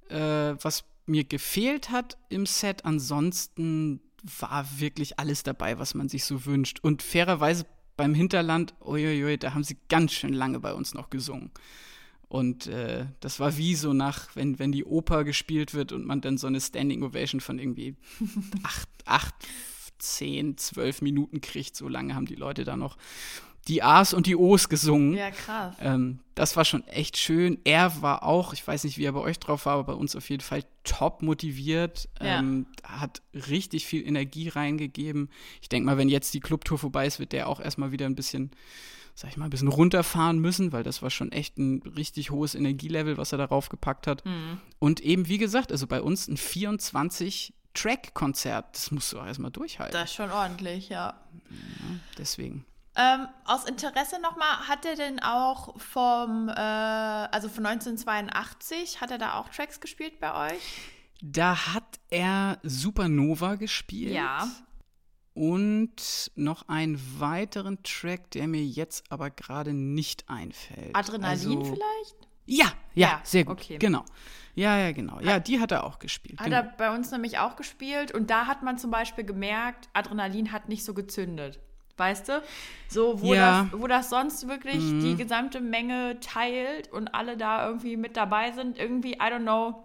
[0.08, 2.84] äh, was mir gefehlt hat im Set.
[2.84, 4.00] Ansonsten
[4.40, 6.80] war wirklich alles dabei, was man sich so wünscht.
[6.80, 11.50] Und fairerweise beim Hinterland, uiuiui, da haben sie ganz schön lange bei uns noch gesungen.
[12.28, 16.20] Und äh, das war wie so nach, wenn, wenn die Oper gespielt wird und man
[16.20, 17.96] dann so eine Standing Ovation von irgendwie
[18.62, 19.34] acht, acht,
[19.98, 21.76] zehn, zwölf Minuten kriegt.
[21.76, 22.96] So lange haben die Leute da noch
[23.68, 25.14] die A's und die O's gesungen.
[25.14, 25.76] Ja, krass.
[25.80, 27.58] Ähm, das war schon echt schön.
[27.64, 30.16] Er war auch, ich weiß nicht, wie er bei euch drauf war, aber bei uns
[30.16, 32.08] auf jeden Fall top motiviert.
[32.20, 32.38] Ja.
[32.38, 35.28] Ähm, hat richtig viel Energie reingegeben.
[35.60, 38.14] Ich denke mal, wenn jetzt die Clubtour vorbei ist, wird der auch erstmal wieder ein
[38.14, 38.50] bisschen,
[39.14, 42.54] sag ich mal, ein bisschen runterfahren müssen, weil das war schon echt ein richtig hohes
[42.54, 44.24] Energielevel, was er darauf gepackt hat.
[44.24, 44.58] Mhm.
[44.78, 49.50] Und eben, wie gesagt, also bei uns ein 24 Track-Konzert, das musst du auch erstmal
[49.50, 49.92] durchhalten.
[49.92, 51.20] Das ist schon ordentlich, ja.
[52.18, 52.64] Deswegen.
[52.96, 59.18] Ähm, aus Interesse nochmal, hat er denn auch vom, äh, also von 1982, hat er
[59.18, 60.62] da auch Tracks gespielt bei euch?
[61.22, 64.12] Da hat er Supernova gespielt.
[64.12, 64.48] Ja.
[65.34, 70.94] Und noch einen weiteren Track, der mir jetzt aber gerade nicht einfällt.
[70.94, 72.16] Adrenalin also, vielleicht?
[72.46, 73.60] Ja, ja, Ja, sehr gut.
[73.60, 73.78] okay.
[73.78, 74.04] Genau.
[74.56, 75.20] Ja, ja, genau.
[75.20, 76.40] Ja, die hat er auch gespielt.
[76.40, 76.56] Hat genau.
[76.58, 80.68] er bei uns nämlich auch gespielt und da hat man zum Beispiel gemerkt, Adrenalin hat
[80.68, 81.60] nicht so gezündet.
[82.00, 82.42] Weißt du?
[82.88, 83.62] So, wo, Ja.
[83.64, 83.70] Mhm.
[83.70, 88.50] das, wo das sonst wirklich die gesamte Menge teilt und alle da irgendwie mit dabei
[88.52, 88.78] sind.
[88.78, 89.84] Irgendwie, I don't know,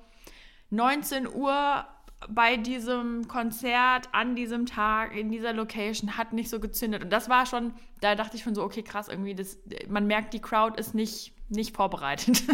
[0.69, 1.85] 19 Uhr
[2.29, 7.03] bei diesem Konzert an diesem Tag in dieser Location hat nicht so gezündet.
[7.03, 9.57] Und das war schon, da dachte ich schon so, okay, krass, irgendwie, das,
[9.89, 12.41] man merkt, die Crowd ist nicht, nicht vorbereitet.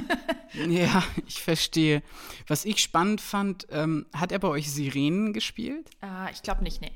[0.67, 2.03] Ja, ich verstehe.
[2.45, 5.89] Was ich spannend fand, ähm, hat er bei euch Sirenen gespielt?
[6.03, 6.91] äh, ich glaube nicht, nee.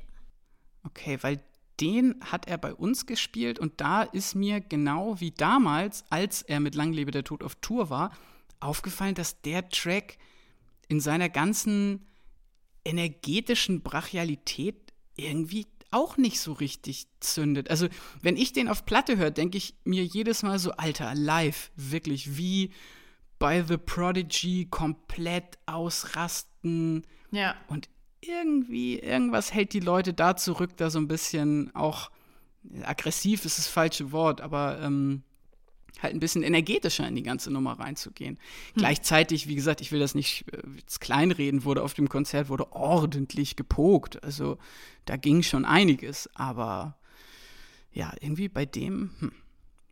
[0.84, 1.40] Okay, weil
[1.80, 6.60] den hat er bei uns gespielt und da ist mir genau wie damals, als er
[6.60, 8.12] mit Lang lebe der Tod auf Tour war,
[8.60, 10.18] aufgefallen, dass der Track
[10.88, 12.06] in seiner ganzen
[12.84, 17.70] energetischen Brachialität irgendwie auch nicht so richtig zündet.
[17.70, 17.88] Also,
[18.22, 22.38] wenn ich den auf Platte höre, denke ich mir jedes Mal so, Alter, live, wirklich
[22.38, 22.72] wie
[23.40, 27.06] bei The Prodigy komplett ausrasten.
[27.32, 27.56] Ja.
[27.68, 27.90] Und
[28.28, 32.12] irgendwie, irgendwas hält die Leute da zurück, da so ein bisschen auch
[32.84, 35.24] aggressiv ist das falsche Wort, aber ähm,
[36.02, 38.38] halt ein bisschen energetischer in die ganze Nummer reinzugehen.
[38.76, 40.62] Gleichzeitig, wie gesagt, ich will das nicht äh,
[41.00, 44.24] kleinreden, wurde auf dem Konzert wurde ordentlich gepokt.
[44.24, 44.58] Also
[45.06, 46.98] da ging schon einiges, aber
[47.94, 49.32] ja, irgendwie bei dem hm,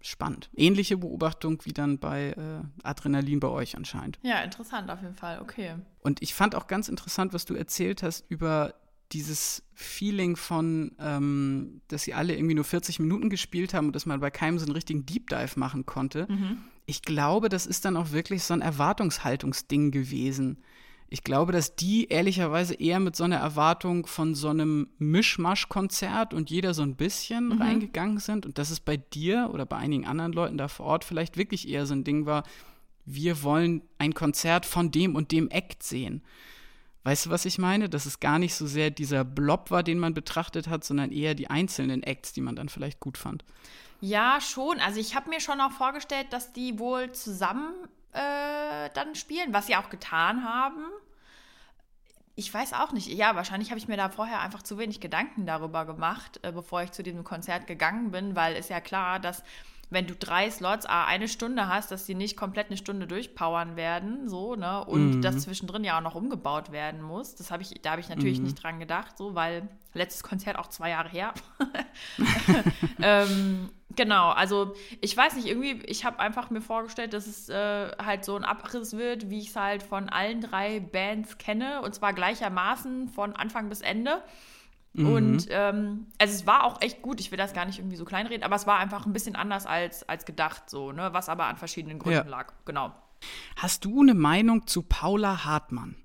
[0.05, 0.49] spannend.
[0.55, 4.19] Ähnliche Beobachtung wie dann bei äh, Adrenalin bei euch anscheinend.
[4.21, 5.39] Ja, interessant auf jeden Fall.
[5.41, 5.75] Okay.
[6.01, 8.75] Und ich fand auch ganz interessant, was du erzählt hast über
[9.11, 14.05] dieses Feeling von, ähm, dass sie alle irgendwie nur 40 Minuten gespielt haben und dass
[14.05, 16.27] man bei keinem so einen richtigen Deep Dive machen konnte.
[16.85, 20.63] Ich glaube, das ist dann auch wirklich so ein Erwartungshaltungsding gewesen.
[21.09, 26.49] Ich glaube, dass die ehrlicherweise eher mit so einer Erwartung von so einem Mischmasch-Konzert und
[26.49, 30.33] jeder so ein bisschen reingegangen sind und dass es bei dir oder bei einigen anderen
[30.33, 32.43] Leuten da vor Ort vielleicht wirklich eher so ein Ding war,
[33.05, 36.23] wir wollen ein Konzert von dem und dem Act sehen.
[37.03, 37.89] Weißt du, was ich meine?
[37.89, 41.35] Dass es gar nicht so sehr dieser Blob war, den man betrachtet hat, sondern eher
[41.35, 43.43] die einzelnen Acts, die man dann vielleicht gut fand.
[43.99, 44.79] Ja, schon.
[44.79, 47.73] Also ich habe mir schon auch vorgestellt, dass die wohl zusammen
[48.13, 50.85] äh, dann spielen, was sie auch getan haben.
[52.35, 53.07] Ich weiß auch nicht.
[53.07, 56.81] Ja, wahrscheinlich habe ich mir da vorher einfach zu wenig Gedanken darüber gemacht, äh, bevor
[56.81, 59.43] ich zu diesem Konzert gegangen bin, weil ist ja klar, dass
[59.93, 63.75] wenn du drei Slots ah, eine Stunde hast, dass die nicht komplett eine Stunde durchpowern
[63.75, 64.83] werden, so, ne?
[64.83, 67.35] Und das zwischendrin ja auch noch umgebaut werden muss.
[67.35, 70.67] Das habe ich, da habe ich natürlich nicht dran gedacht, so, weil letztes Konzert auch
[70.67, 71.33] zwei Jahre her.
[73.01, 77.91] ähm, genau, also ich weiß nicht, irgendwie, ich habe einfach mir vorgestellt, dass es äh,
[78.03, 81.93] halt so ein Abriss wird, wie ich es halt von allen drei Bands kenne, und
[81.93, 84.23] zwar gleichermaßen von Anfang bis Ende.
[84.95, 88.05] Und ähm, also es war auch echt gut, ich will das gar nicht irgendwie so
[88.05, 91.13] kleinreden, aber es war einfach ein bisschen anders als, als gedacht, so, ne?
[91.13, 92.29] Was aber an verschiedenen Gründen Ja.
[92.29, 92.53] lag.
[92.65, 92.93] Genau.
[93.55, 95.95] Hast du eine Meinung zu Paula Hartmann?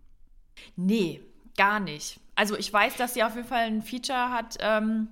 [0.77, 1.20] Nee,
[1.57, 2.18] gar nicht.
[2.35, 5.09] Also ich weiß, dass sie auf jeden Fall ein Feature hat ähm,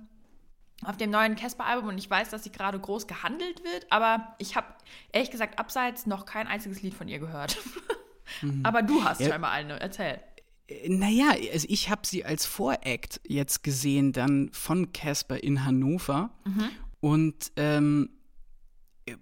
[0.83, 4.55] auf dem neuen Casper-Album und ich weiß, dass sie gerade groß gehandelt wird, aber ich
[4.55, 4.67] habe
[5.11, 7.57] ehrlich gesagt abseits noch kein einziges Lied von ihr gehört.
[8.63, 9.29] aber du hast Ja.
[9.29, 9.79] scheinbar eine.
[9.79, 10.19] Erzähl.
[10.67, 16.31] Äh, Naja, also ich habe sie als Voract jetzt gesehen, dann von Casper in Hannover.
[16.99, 18.09] Und ähm,
[19.05, 19.15] äh,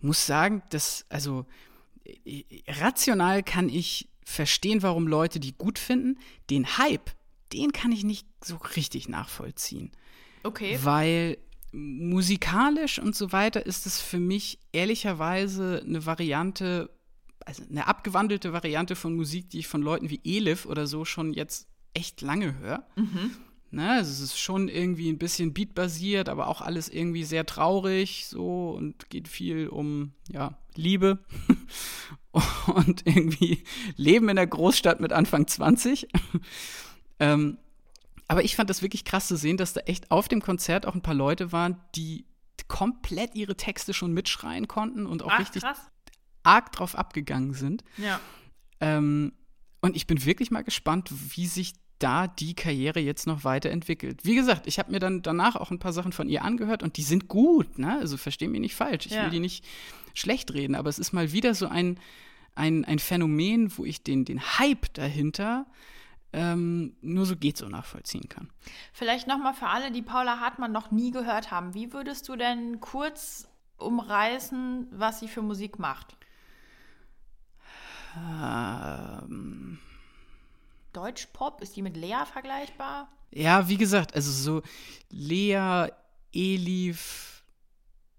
[0.00, 1.46] muss sagen, dass, also
[2.24, 6.18] äh, rational kann ich verstehen, warum Leute die gut finden.
[6.50, 7.10] Den Hype,
[7.52, 9.90] den kann ich nicht so richtig nachvollziehen.
[10.42, 10.78] Okay.
[10.82, 11.38] Weil
[11.72, 16.90] musikalisch und so weiter ist es für mich ehrlicherweise eine Variante,
[17.44, 21.32] also eine abgewandelte Variante von Musik, die ich von Leuten wie Elif oder so schon
[21.32, 22.86] jetzt echt lange höre.
[23.70, 28.24] Ne, also es ist schon irgendwie ein bisschen beatbasiert, aber auch alles irgendwie sehr traurig
[28.26, 31.18] so und geht viel um ja, Liebe
[32.66, 33.62] und irgendwie
[33.96, 36.08] Leben in der Großstadt mit Anfang 20.
[37.20, 37.58] ähm,
[38.26, 40.94] aber ich fand das wirklich krass zu sehen, dass da echt auf dem Konzert auch
[40.94, 42.24] ein paar Leute waren, die
[42.68, 45.90] komplett ihre Texte schon mitschreien konnten und auch Ach, richtig krass.
[46.48, 47.84] Arg drauf abgegangen sind.
[47.98, 48.18] Ja.
[48.80, 49.32] Ähm,
[49.80, 54.24] und ich bin wirklich mal gespannt, wie sich da die Karriere jetzt noch weiterentwickelt.
[54.24, 56.96] Wie gesagt, ich habe mir dann danach auch ein paar Sachen von ihr angehört und
[56.96, 57.98] die sind gut, ne?
[57.98, 59.06] Also versteh mich nicht falsch.
[59.06, 59.24] Ich Ja.
[59.24, 59.64] will die nicht
[60.14, 61.98] schlecht reden, aber es ist mal wieder so ein,
[62.54, 65.66] ein, ein Phänomen, wo ich den, den Hype dahinter
[66.32, 68.50] ähm, nur so geht so nachvollziehen kann.
[68.92, 71.74] Vielleicht nochmal für alle, die Paula Hartmann noch nie gehört haben.
[71.74, 76.16] Wie würdest du denn kurz umreißen, was sie für Musik macht?
[78.16, 79.78] Ähm,
[80.92, 81.60] Deutschpop?
[81.62, 83.08] Ist die mit Lea vergleichbar?
[83.30, 84.62] ja, wie gesagt, also so
[85.10, 85.88] Lea,
[86.32, 87.42] Elif,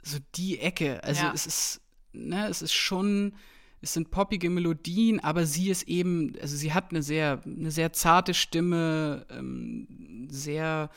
[0.04, 1.04] so die Ecke.
[1.04, 1.34] Also Ja.
[1.34, 1.82] es ist,
[2.14, 3.34] ne, es ist schon,
[3.82, 7.92] es sind poppige Melodien, aber sie ist eben, also sie hat eine sehr, eine sehr
[7.92, 10.92] zarte Stimme, ähm, sehr,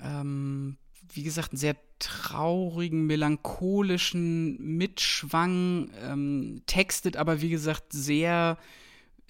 [0.00, 0.76] ähm,
[1.12, 8.58] wie gesagt, einen sehr traurigen, melancholischen Mitschwang, ähm, textet aber, wie gesagt, sehr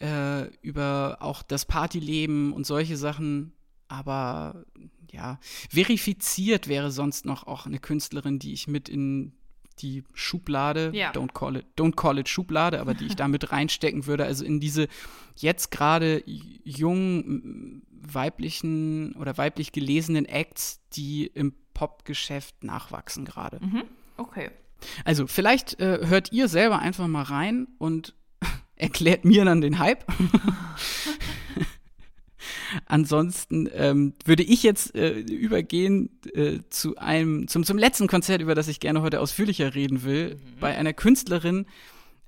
[0.01, 3.53] äh, über auch das Partyleben und solche Sachen.
[3.89, 4.65] Aber
[5.11, 5.39] ja,
[5.71, 9.33] verifiziert wäre sonst noch auch eine Künstlerin, die ich mit in
[9.79, 11.13] die Schublade, Ja.
[11.13, 14.45] don't call it, don't call it Schublade, aber die ich da mit reinstecken würde, also
[14.45, 14.89] in diese
[15.37, 23.61] jetzt gerade jungen weiblichen oder weiblich gelesenen Acts, die im Popgeschäft nachwachsen gerade.
[23.61, 23.83] Mhm.
[24.17, 24.51] Okay.
[25.05, 28.15] Also vielleicht äh, hört ihr selber einfach mal rein und
[28.77, 30.07] erklärt mir dann den Hype.
[32.87, 38.55] Ansonsten ähm, würde ich jetzt äh, übergehen äh, zu einem, zum, zum letzten Konzert, über
[38.55, 41.67] das ich gerne heute ausführlicher reden will, bei einer Künstlerin,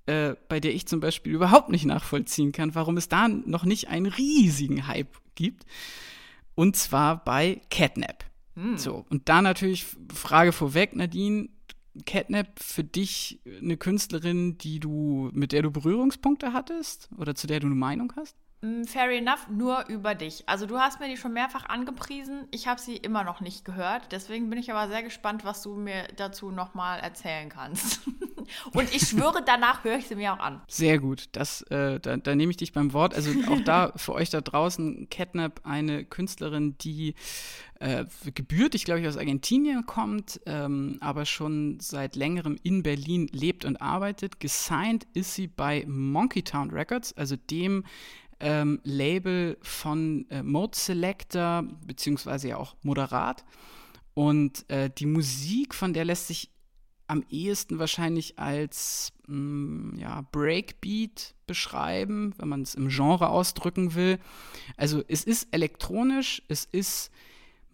[0.04, 3.88] äh, bei der ich zum Beispiel überhaupt nicht nachvollziehen kann, warum es da noch nicht
[3.88, 5.64] einen riesigen Hype gibt.
[6.54, 8.27] Und zwar bei Catnap.
[8.76, 11.48] So, und da natürlich Frage vorweg, Nadine.
[12.06, 17.58] Catnap für dich eine Künstlerin, die du, mit der du Berührungspunkte hattest oder zu der
[17.58, 18.36] du eine Meinung hast?
[18.60, 20.42] Mm, Fair enough, nur über dich.
[20.46, 22.48] Also du hast mir die schon mehrfach angepriesen.
[22.50, 24.10] Ich habe sie immer noch nicht gehört.
[24.10, 28.00] Deswegen bin ich aber sehr gespannt, was du mir dazu nochmal erzählen kannst.
[28.72, 30.62] Und ich schwöre, danach höre ich sie mir auch an.
[30.68, 33.14] Sehr gut, das, äh, da, da nehme ich dich beim Wort.
[33.14, 37.14] Also auch da für euch da draußen, Catnap, eine Künstlerin, die
[37.78, 43.64] äh, gebürtig, glaube ich, aus Argentinien kommt, ähm, aber schon seit längerem in Berlin lebt
[43.64, 44.40] und arbeitet.
[44.40, 47.84] Gesigned ist sie bei Monkey Town Records, also dem
[48.40, 53.44] ähm, Label von äh, Mode Selector, beziehungsweise ja auch Moderat.
[54.14, 56.50] Und äh, die Musik, von der lässt sich
[57.06, 64.18] am ehesten wahrscheinlich als mh, ja, Breakbeat beschreiben, wenn man es im Genre ausdrücken will.
[64.76, 67.10] Also es ist elektronisch, es ist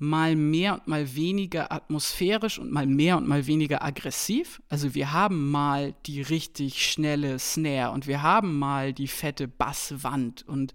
[0.08, 4.62] mal mehr und mal weniger atmosphärisch und mal mehr und mal weniger aggressiv.
[4.68, 10.46] Also wir haben mal die richtig schnelle Snare und wir haben mal die fette Basswand
[10.46, 10.74] und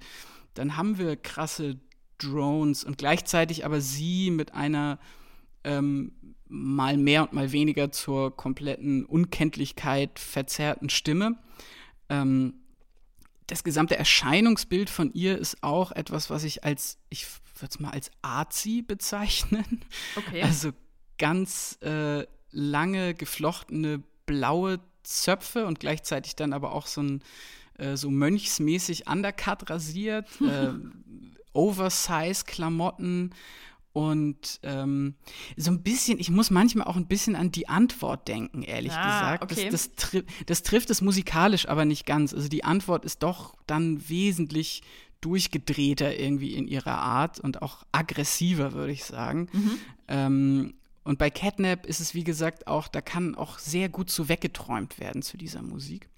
[0.54, 1.80] dann haben wir krasse
[2.18, 5.00] Drones und gleichzeitig aber sie mit einer
[5.64, 6.12] ähm,
[6.48, 11.38] mal mehr und mal weniger zur kompletten Unkenntlichkeit verzerrten Stimme.
[12.10, 12.56] Ähm,
[13.48, 17.26] das gesamte Erscheinungsbild von ihr ist auch etwas, was ich als, ich
[17.62, 19.82] würde es mal als Arzi bezeichnen.
[20.16, 20.42] Okay.
[20.44, 20.72] Also
[21.18, 27.24] ganz äh, lange geflochtene blaue Zöpfe und gleichzeitig dann aber auch so ein
[27.78, 30.74] äh, so mönchsmäßig Undercut rasiert, äh,
[31.54, 33.32] Oversize-Klamotten
[33.92, 35.16] und ähm,
[35.58, 39.36] so ein bisschen, ich muss manchmal auch ein bisschen an die Antwort denken, ehrlich Ah,
[39.38, 39.52] gesagt.
[39.52, 39.70] okay.
[39.70, 42.34] Das, das, tri das trifft es musikalisch aber nicht ganz.
[42.34, 44.84] Also die Antwort ist doch dann wesentlich
[45.22, 49.50] durchgedrehter irgendwie in ihrer Art und auch aggressiver, würde ich sagen.
[50.08, 54.30] Ähm, und bei Catnap ist es, wie gesagt, auch, da kann auch sehr gut so
[54.30, 56.10] weggeträumt werden zu dieser Musik.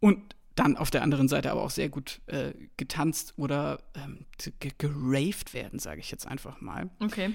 [0.00, 4.26] Und dann auf der anderen Seite aber auch sehr gut äh, getanzt oder ähm,
[4.58, 6.90] ge geraved werden, sage ich jetzt einfach mal.
[7.00, 7.32] Okay.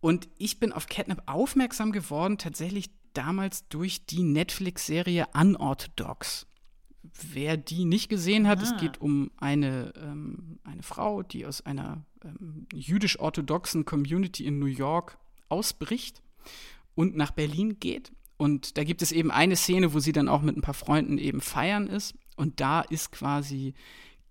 [0.00, 6.46] Und ich bin auf Catnap aufmerksam geworden, tatsächlich damals durch die Netflix-Serie Unorthodox.
[7.32, 8.62] Wer die nicht gesehen hat, Ah.
[8.62, 14.66] es geht um eine, ähm, eine Frau, die aus einer ähm, jüdisch-orthodoxen Community in New
[14.66, 16.22] York ausbricht
[16.94, 18.12] und nach Berlin geht.
[18.36, 21.16] Und da gibt es eben eine Szene, wo sie dann auch mit ein paar Freunden
[21.18, 22.14] eben feiern ist.
[22.36, 23.72] Und da ist quasi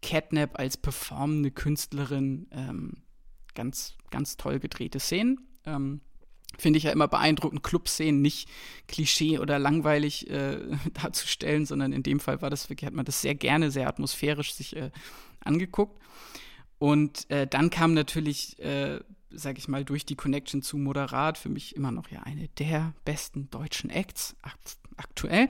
[0.01, 2.93] Catnap als performende Künstlerin ähm,
[3.55, 5.39] ganz, ganz toll gedrehte Szenen.
[5.65, 6.01] Ähm,
[6.57, 8.49] Finde ich ja immer beeindruckend, Clubszenen nicht
[8.87, 10.59] klischee oder langweilig äh,
[10.93, 14.53] darzustellen, sondern in dem Fall war das wirklich, hat man das sehr gerne, sehr atmosphärisch
[14.53, 14.91] sich äh,
[15.41, 16.01] angeguckt.
[16.77, 18.99] Und äh, dann kam natürlich äh,
[19.35, 22.93] sag ich mal, durch die Connection zu Moderat, für mich immer noch ja eine der
[23.03, 24.35] besten deutschen Acts
[24.97, 25.49] aktuell,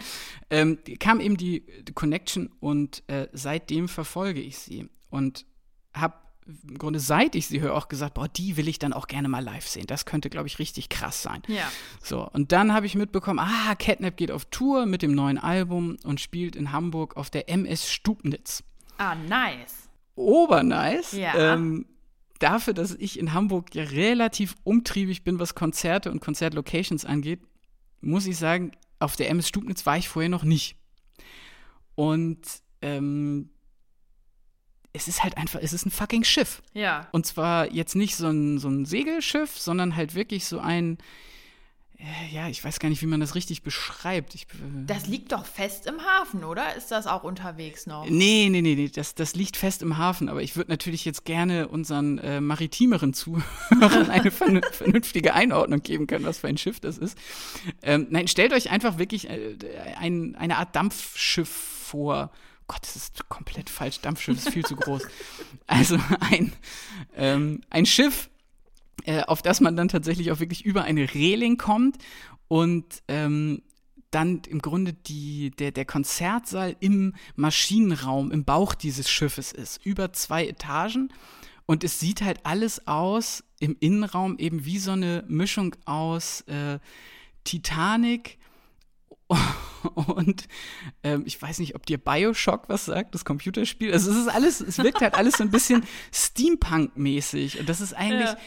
[0.50, 5.46] ähm, kam eben die, die Connection und äh, seitdem verfolge ich sie und
[5.94, 9.08] habe im Grunde seit ich sie höre auch gesagt, boah, die will ich dann auch
[9.08, 9.88] gerne mal live sehen.
[9.88, 11.42] Das könnte, glaube ich, richtig krass sein.
[11.48, 11.72] Ja.
[12.02, 15.98] So, und dann habe ich mitbekommen, ah, Catnap geht auf Tour mit dem neuen Album
[16.04, 18.64] und spielt in Hamburg auf der MS Stubnitz.
[18.98, 19.90] Ah, nice.
[20.16, 21.14] Obernice.
[21.14, 21.54] Ja.
[21.54, 21.88] Ähm,
[22.40, 27.42] dafür, dass ich in Hamburg ja relativ umtriebig bin, was Konzerte und Konzertlocations angeht,
[28.02, 30.78] muss ich sagen, auf der MS Stubnitz war ich vorher noch nicht.
[31.96, 32.40] Und
[32.82, 33.50] ähm,
[34.96, 36.62] es ist halt einfach, es ist ein fucking Schiff.
[36.74, 37.08] Ja.
[37.12, 40.98] Und zwar jetzt nicht so ein, so ein Segelschiff, sondern halt wirklich so ein,
[41.98, 44.36] äh, ja, ich weiß gar nicht, wie man das richtig beschreibt.
[44.36, 46.76] Ich, äh, Das liegt doch fest im Hafen, oder?
[46.76, 48.06] Ist das auch unterwegs noch?
[48.10, 51.26] Nee, nee, nee, nee, das, das liegt fest im Hafen, aber ich würde natürlich jetzt
[51.26, 56.80] gerne unseren äh, maritimeren Zuhörern eine vern vernünftige Einordnung geben können, was für ein Schiff
[56.80, 57.18] das ist.
[57.82, 59.56] Ähm, nein, stellt euch einfach wirklich äh,
[59.98, 62.32] ein, eine Art Dampfschiff vor.
[62.68, 64.02] Gott, das ist komplett falsch.
[64.02, 65.04] Dampfschiff ist viel zu groß.
[65.68, 66.54] Also ein,
[67.16, 68.30] ähm, ein Schiff,
[69.06, 71.98] äh, auf das man dann tatsächlich auch wirklich über eine Reling kommt
[72.48, 73.64] und ähm,
[74.12, 80.14] dann im Grunde die, der, der Konzertsaal im Maschinenraum, im Bauch dieses Schiffes ist, über
[80.14, 81.12] zwei Etagen.
[81.66, 86.80] Und es sieht halt alles aus im Innenraum eben wie so eine Mischung aus äh,
[87.44, 88.38] Titanic
[89.94, 90.48] und
[91.04, 93.92] ähm, ich weiß nicht, ob dir Bioshock was sagt, das Computerspiel.
[93.94, 95.84] Also es ist alles, es wirkt halt alles so ein bisschen
[96.14, 97.60] Steampunk-mäßig.
[97.60, 98.38] Und das ist eigentlich Ja.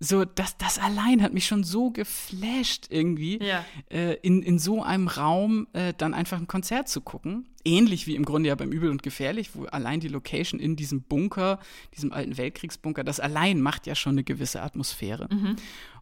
[0.00, 3.64] so, das, das allein hat mich schon so geflasht irgendwie, Ja.
[3.90, 7.46] äh, in, in so einem Raum äh, dann einfach ein Konzert zu gucken.
[7.64, 11.02] Ähnlich wie im Grunde ja beim Übel und Gefährlich, wo allein die Location in diesem
[11.02, 11.58] Bunker,
[11.94, 15.28] diesem alten Weltkriegsbunker, das allein macht ja schon eine gewisse Atmosphäre.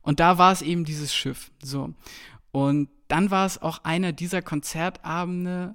[0.03, 1.51] Und da war es eben dieses Schiff.
[1.63, 1.93] So.
[2.53, 5.75] Und dann war es auch einer dieser Konzertabende,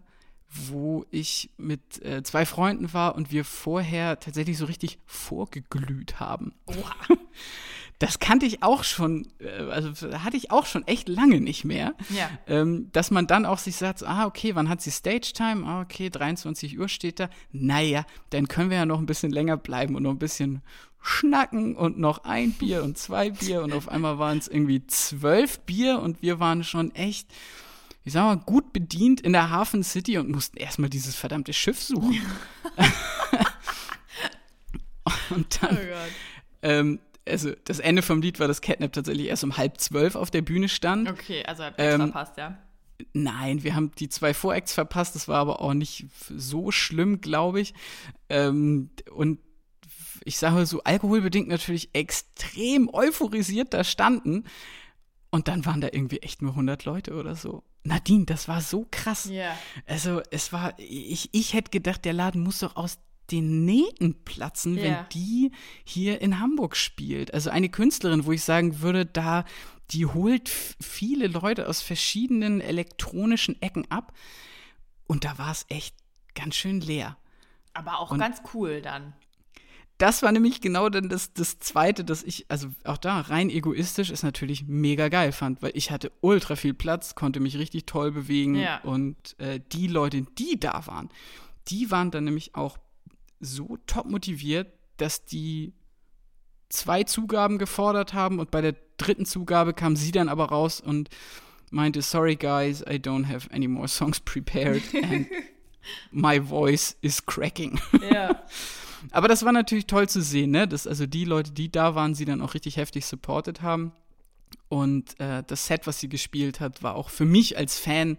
[0.49, 6.53] wo ich mit äh, zwei Freunden war und wir vorher tatsächlich so richtig vorgeglüht haben.
[8.01, 9.91] Das kannte ich auch schon, äh, also
[10.23, 11.93] hatte ich auch schon echt lange nicht mehr.
[12.09, 12.31] Ja.
[12.47, 15.67] Ähm, dass man dann auch sich sagt, so, ah, okay, wann hat sie Stage Time?
[15.67, 17.29] Ah, okay, 23 Uhr steht da.
[17.51, 20.63] Naja, dann können wir ja noch ein bisschen länger bleiben und noch ein bisschen
[21.01, 25.59] schnacken und noch ein Bier und zwei Bier und auf einmal waren es irgendwie zwölf
[25.61, 27.27] Bier und wir waren schon echt,
[28.03, 31.81] ich sag mal, gut bedient in der Hafen City und mussten erstmal dieses verdammte Schiff
[31.81, 32.21] suchen.
[35.31, 35.95] und dann, Oh
[36.61, 40.29] ähm, also das Ende vom Lied war, dass Catnap tatsächlich erst um halb zwölf auf
[40.29, 41.09] der Bühne stand.
[41.09, 42.57] Okay, also hat extra Ähm, passt, ja.
[43.13, 45.15] Nein, wir haben die zwei Voracts verpasst.
[45.15, 47.73] Das war aber auch nicht so schlimm, glaube ich.
[48.29, 49.39] Ähm, und
[50.25, 54.45] ich sage so, alkoholbedingt natürlich extrem euphorisiert da standen.
[55.29, 57.63] Und dann waren da irgendwie echt nur 100 Leute oder so.
[57.83, 59.25] Nadine, das war so krass.
[59.25, 59.57] Ja.
[59.87, 62.99] Also es war, ich, ich hätte gedacht, der Laden muss doch aus
[63.31, 64.83] den Nähten platzen, Ja.
[64.83, 65.51] wenn die
[65.85, 67.33] hier in Hamburg spielt.
[67.33, 69.45] Also eine Künstlerin, wo ich sagen würde, da,
[69.91, 74.13] die holt viele Leute aus verschiedenen elektronischen Ecken ab.
[75.07, 75.95] Und da war es echt
[76.35, 77.17] ganz schön leer.
[77.73, 79.13] Aber auch Und- ganz cool dann.
[80.01, 84.09] Das war nämlich genau dann das, das Zweite, dass ich, also auch da rein egoistisch,
[84.09, 88.11] ist natürlich mega geil fand, weil ich hatte ultra viel Platz, konnte mich richtig toll
[88.11, 88.79] bewegen Ja.
[88.81, 91.09] und äh, die Leute, die da waren,
[91.67, 92.79] die waren dann nämlich auch
[93.39, 95.73] so top motiviert, dass die
[96.69, 101.09] zwei Zugaben gefordert haben und bei der dritten Zugabe kam sie dann aber raus und
[101.69, 105.27] meinte, sorry guys, I don't have any more songs prepared and
[106.11, 107.79] my voice is cracking.
[108.11, 108.41] Ja.
[109.11, 110.67] Aber das war natürlich toll zu sehen, ne?
[110.67, 113.93] Dass also die Leute, die da waren, sie dann auch richtig heftig supported haben.
[114.69, 118.17] Und äh, das Set, was sie gespielt hat, war auch für mich als Fan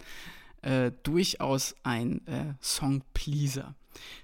[0.63, 3.75] äh, durchaus ein äh, Song-Pleaser.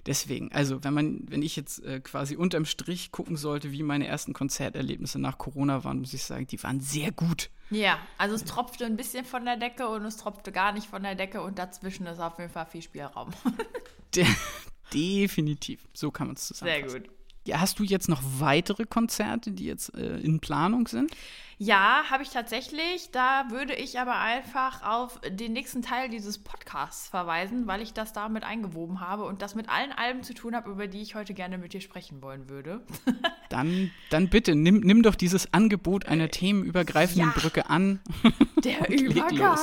[0.05, 4.07] Deswegen, also wenn man, wenn ich jetzt äh, quasi unterm Strich gucken sollte, wie meine
[4.07, 7.49] ersten Konzerterlebnisse nach Corona waren, muss ich sagen, die waren sehr gut.
[7.69, 11.03] ja, also es tropfte ein bisschen von der Decke und es tropfte gar nicht von
[11.03, 13.29] der Decke und dazwischen ist auf jeden Fall viel Spielraum.
[14.15, 14.25] De
[14.93, 15.81] definitiv.
[15.93, 17.03] So kann man es Sehr zusammenfassen.
[17.03, 17.11] gut.
[17.47, 21.09] Ja, hast du jetzt noch weitere Konzerte, die jetzt äh, in Planung sind?
[21.57, 23.09] Ja, habe ich tatsächlich.
[23.11, 28.13] Da würde ich aber einfach auf den nächsten Teil dieses Podcasts verweisen, weil ich das
[28.13, 31.33] damit eingewoben habe und das mit allen Alben zu tun habe, über die ich heute
[31.33, 32.81] gerne mit dir sprechen wollen würde.
[33.49, 37.39] Dann, dann bitte, nimm, nimm doch dieses Angebot einer themenübergreifenden Ja.
[37.41, 37.99] Brücke an.
[38.63, 38.87] Der.
[39.01, 39.57] Übergang.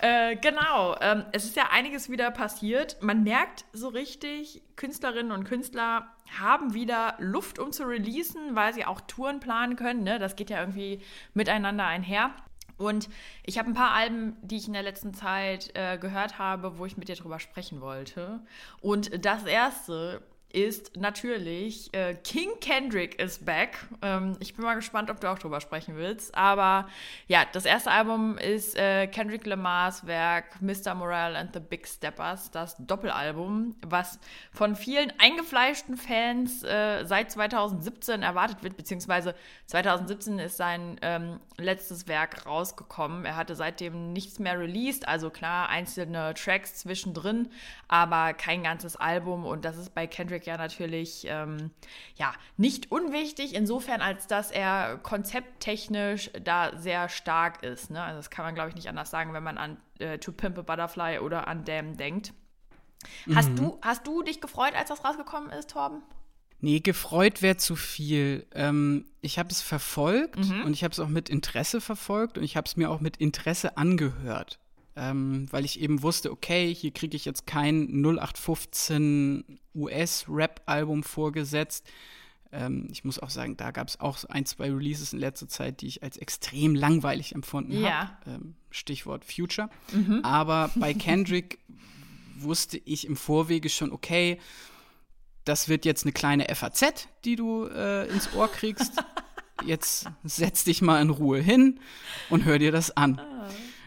[0.00, 2.96] Äh, genau, ähm, es ist ja einiges wieder passiert.
[3.00, 6.06] Man merkt so richtig, Künstlerinnen und Künstler
[6.38, 10.02] haben wieder Luft, um zu releasen, weil sie auch Touren planen können.
[10.02, 10.18] Ne?
[10.18, 11.00] Das geht ja irgendwie
[11.34, 12.30] miteinander einher.
[12.76, 13.08] Und
[13.44, 16.86] ich habe ein paar Alben, die ich in der letzten Zeit äh, gehört habe, wo
[16.86, 18.40] ich mit dir drüber sprechen wollte.
[18.80, 20.22] Und das erste
[20.54, 23.88] ist natürlich äh, King Kendrick is back.
[24.02, 26.32] Ähm, ich bin mal gespannt, ob du auch drüber sprechen willst.
[26.36, 26.88] Aber
[27.26, 30.94] ja, das erste Album ist äh, Kendrick Lamars Werk Mr.
[30.94, 34.20] Morale and the Big Steppers, das Doppelalbum, was
[34.52, 39.34] von vielen eingefleischten Fans äh, seit 2017 erwartet wird, beziehungsweise
[39.66, 43.24] 2017 ist sein ähm, letztes Werk rausgekommen.
[43.24, 47.48] Er hatte seitdem nichts mehr released, also klar einzelne Tracks zwischendrin,
[47.88, 51.70] aber kein ganzes Album und das ist bei Kendrick ja natürlich ähm,
[52.16, 57.90] ja, nicht unwichtig, insofern als dass er konzepttechnisch da sehr stark ist.
[57.90, 58.02] Ne?
[58.02, 60.58] Also das kann man, glaube ich, nicht anders sagen, wenn man an äh, To Pimp
[60.58, 62.32] a Butterfly oder an Damn denkt.
[63.26, 63.36] Mhm.
[63.36, 66.02] Hast, du, hast du dich gefreut, als das rausgekommen ist, Torben?
[66.60, 68.46] Nee, gefreut wäre zu viel.
[68.54, 70.64] Ähm, ich habe es verfolgt mhm.
[70.64, 73.18] und ich habe es auch mit Interesse verfolgt und ich habe es mir auch mit
[73.18, 74.58] Interesse angehört
[74.96, 81.86] ähm, weil ich eben wusste, okay, hier kriege ich jetzt kein 0815 US-Rap-Album vorgesetzt.
[82.52, 85.80] Ähm, ich muss auch sagen, da gab es auch ein, zwei Releases in letzter Zeit,
[85.80, 88.16] die ich als extrem langweilig empfunden ja.
[88.24, 88.30] habe.
[88.30, 89.68] Ähm, Stichwort Future.
[89.92, 90.20] Mhm.
[90.22, 91.58] Aber bei Kendrick
[92.36, 94.38] wusste ich im Vorwege schon, okay,
[95.44, 98.92] das wird jetzt eine kleine FAZ, die du äh, ins Ohr kriegst.
[99.64, 101.78] Jetzt setz dich mal in Ruhe hin
[102.28, 103.20] und hör dir das an.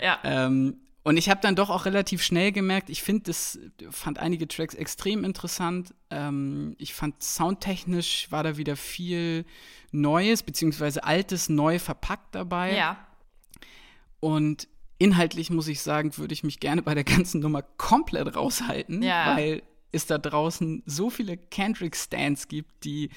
[0.02, 0.18] Ja.
[0.24, 3.58] Ähm, und ich habe dann doch auch relativ schnell gemerkt, ich finde das,
[3.92, 5.94] fand einige Tracks extrem interessant.
[6.10, 9.46] Ähm, ich fand soundtechnisch war da wieder viel
[9.94, 12.76] Neues, beziehungsweise Altes neu verpackt dabei.
[12.76, 13.08] Ja.
[14.20, 19.02] Und inhaltlich muss ich sagen, würde ich mich gerne bei der ganzen Nummer komplett raushalten,
[19.02, 19.34] ja.
[19.34, 23.12] weil es da draußen so viele Kendrick-Stands gibt, die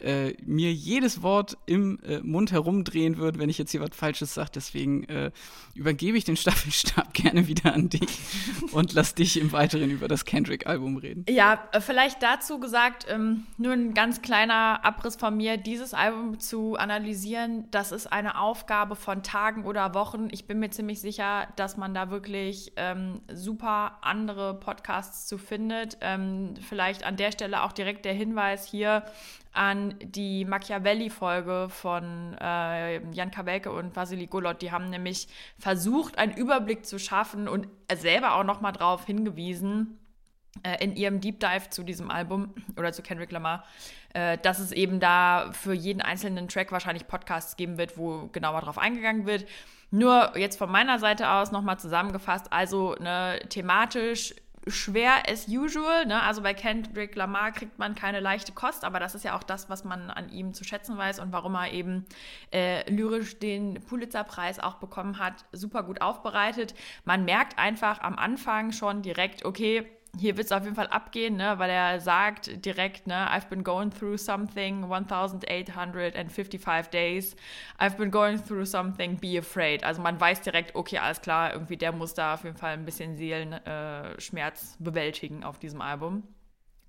[0.00, 4.34] äh, mir jedes Wort im äh, Mund herumdrehen würde, wenn ich jetzt hier was Falsches
[4.34, 4.50] sage.
[4.54, 5.30] Deswegen äh,
[5.74, 8.18] übergebe ich den Staffelstab gerne wieder an dich
[8.72, 11.24] und lass dich im Weiteren über das Kendrick-Album reden.
[11.28, 16.38] Ja, äh, vielleicht dazu gesagt, ähm, nur ein ganz kleiner Abriss von mir, dieses Album
[16.38, 20.28] zu analysieren, das ist eine Aufgabe von Tagen oder Wochen.
[20.30, 25.98] Ich bin mir ziemlich sicher, dass man da wirklich ähm, super andere Podcasts zu findet.
[26.00, 29.04] Ähm, vielleicht an der Stelle auch direkt der Hinweis hier
[29.56, 34.62] an die Machiavelli-Folge von äh, Jan Kawelke und Vasily Golot.
[34.62, 35.28] Die haben nämlich
[35.58, 39.98] versucht, einen Überblick zu schaffen und selber auch nochmal darauf hingewiesen,
[40.62, 43.64] äh, in ihrem Deep Dive zu diesem Album oder zu Kendrick Lamar,
[44.14, 48.60] äh, dass es eben da für jeden einzelnen Track wahrscheinlich Podcasts geben wird, wo genauer
[48.60, 49.46] drauf eingegangen wird.
[49.90, 54.34] Nur jetzt von meiner Seite aus nochmal zusammengefasst, also ne, thematisch
[54.66, 56.06] schwer as usual.
[56.06, 56.22] Ne?
[56.22, 59.70] Also bei Kendrick Lamar kriegt man keine leichte Kost, aber das ist ja auch das,
[59.70, 62.04] was man an ihm zu schätzen weiß und warum er eben
[62.52, 65.44] äh, lyrisch den Pulitzer-Preis auch bekommen hat.
[65.52, 66.74] Super gut aufbereitet.
[67.04, 69.86] Man merkt einfach am Anfang schon direkt, okay,
[70.18, 73.64] hier wird es auf jeden Fall abgehen, ne, weil er sagt direkt, ne, I've been
[73.64, 77.36] going through something 1855 days.
[77.78, 79.84] I've been going through something, be afraid.
[79.84, 82.84] Also man weiß direkt, okay, alles klar, irgendwie der muss da auf jeden Fall ein
[82.84, 86.22] bisschen Seelenschmerz äh, bewältigen auf diesem Album.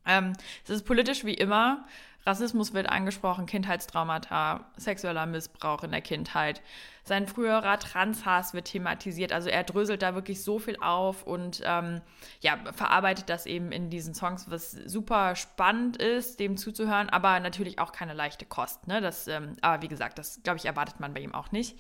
[0.05, 1.85] Ähm, es ist politisch wie immer.
[2.27, 6.61] Rassismus wird angesprochen, Kindheitstraumata, sexueller Missbrauch in der Kindheit.
[7.03, 9.31] Sein früherer Transhass wird thematisiert.
[9.31, 12.01] Also er dröselt da wirklich so viel auf und ähm,
[12.41, 17.79] ja, verarbeitet das eben in diesen Songs, was super spannend ist, dem zuzuhören, aber natürlich
[17.79, 18.87] auch keine leichte Kost.
[18.87, 18.99] Ne?
[18.99, 21.79] Das, ähm, aber wie gesagt, das glaube ich erwartet man bei ihm auch nicht.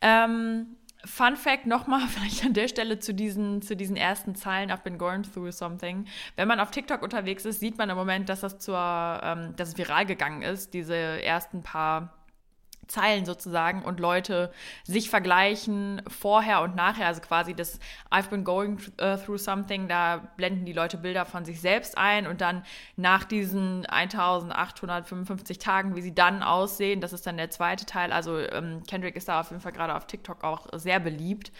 [0.00, 4.82] Ähm, Fun Fact nochmal, vielleicht an der Stelle zu diesen, zu diesen ersten Zeilen, I've
[4.82, 6.06] been going through something.
[6.36, 9.70] Wenn man auf TikTok unterwegs ist, sieht man im Moment, dass das zur, ähm, dass
[9.70, 12.21] es viral gegangen ist, diese ersten paar
[12.88, 14.52] Zeilen sozusagen und Leute
[14.84, 17.78] sich vergleichen vorher und nachher, also quasi das
[18.10, 22.26] I've been going uh, through something, da blenden die Leute Bilder von sich selbst ein
[22.26, 22.64] und dann
[22.96, 28.38] nach diesen 1855 Tagen, wie sie dann aussehen, das ist dann der zweite Teil, also
[28.38, 31.52] ähm, Kendrick ist da auf jeden Fall gerade auf TikTok auch sehr beliebt.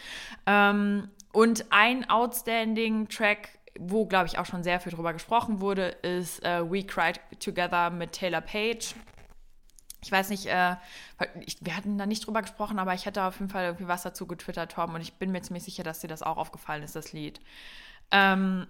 [0.45, 3.49] Ähm, und ein outstanding Track
[3.79, 7.89] wo, glaube ich, auch schon sehr viel drüber gesprochen wurde, ist uh, We Cried Together
[7.89, 8.93] mit Taylor Page
[10.03, 10.75] ich weiß nicht, äh,
[11.45, 14.03] ich, wir hatten da nicht drüber gesprochen, aber ich hätte auf jeden Fall irgendwie was
[14.03, 16.95] dazu getwittert, Tom, und ich bin mir ziemlich sicher, dass dir das auch aufgefallen ist,
[16.95, 17.39] das Lied.
[18.11, 18.67] Ähm,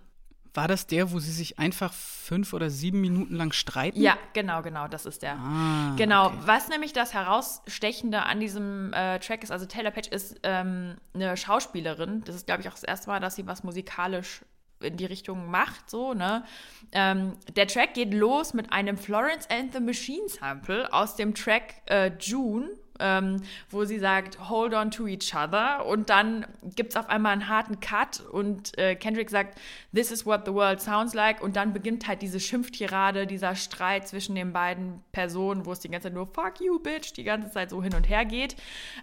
[0.53, 3.99] war das der, wo sie sich einfach fünf oder sieben Minuten lang streiten?
[3.99, 5.37] Ja, genau, genau, das ist der.
[5.37, 6.37] Ah, genau, okay.
[6.45, 11.35] was nämlich das Herausstechende an diesem äh, Track ist, also Taylor Patch ist ähm, eine
[11.35, 12.23] Schauspielerin.
[12.25, 14.41] Das ist, glaube ich, auch das erste Mal, dass sie was musikalisch
[14.83, 16.43] in die Richtung macht, so, ne?
[16.91, 21.75] Ähm, der Track geht los mit einem Florence and the Machine Sample aus dem Track
[21.87, 22.69] äh, June
[22.99, 25.85] ähm, wo sie sagt, hold on to each other.
[25.85, 29.59] Und dann gibt es auf einmal einen harten Cut und äh, Kendrick sagt,
[29.93, 31.41] this is what the world sounds like.
[31.41, 35.89] Und dann beginnt halt diese Schimpftirade, dieser Streit zwischen den beiden Personen, wo es die
[35.89, 38.55] ganze Zeit nur fuck you, bitch, die ganze Zeit so hin und her geht.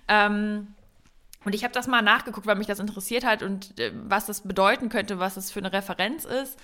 [0.09, 0.69] Ähm,
[1.45, 4.43] und ich habe das mal nachgeguckt, weil mich das interessiert hat und äh, was das
[4.43, 6.59] bedeuten könnte, was das für eine Referenz ist.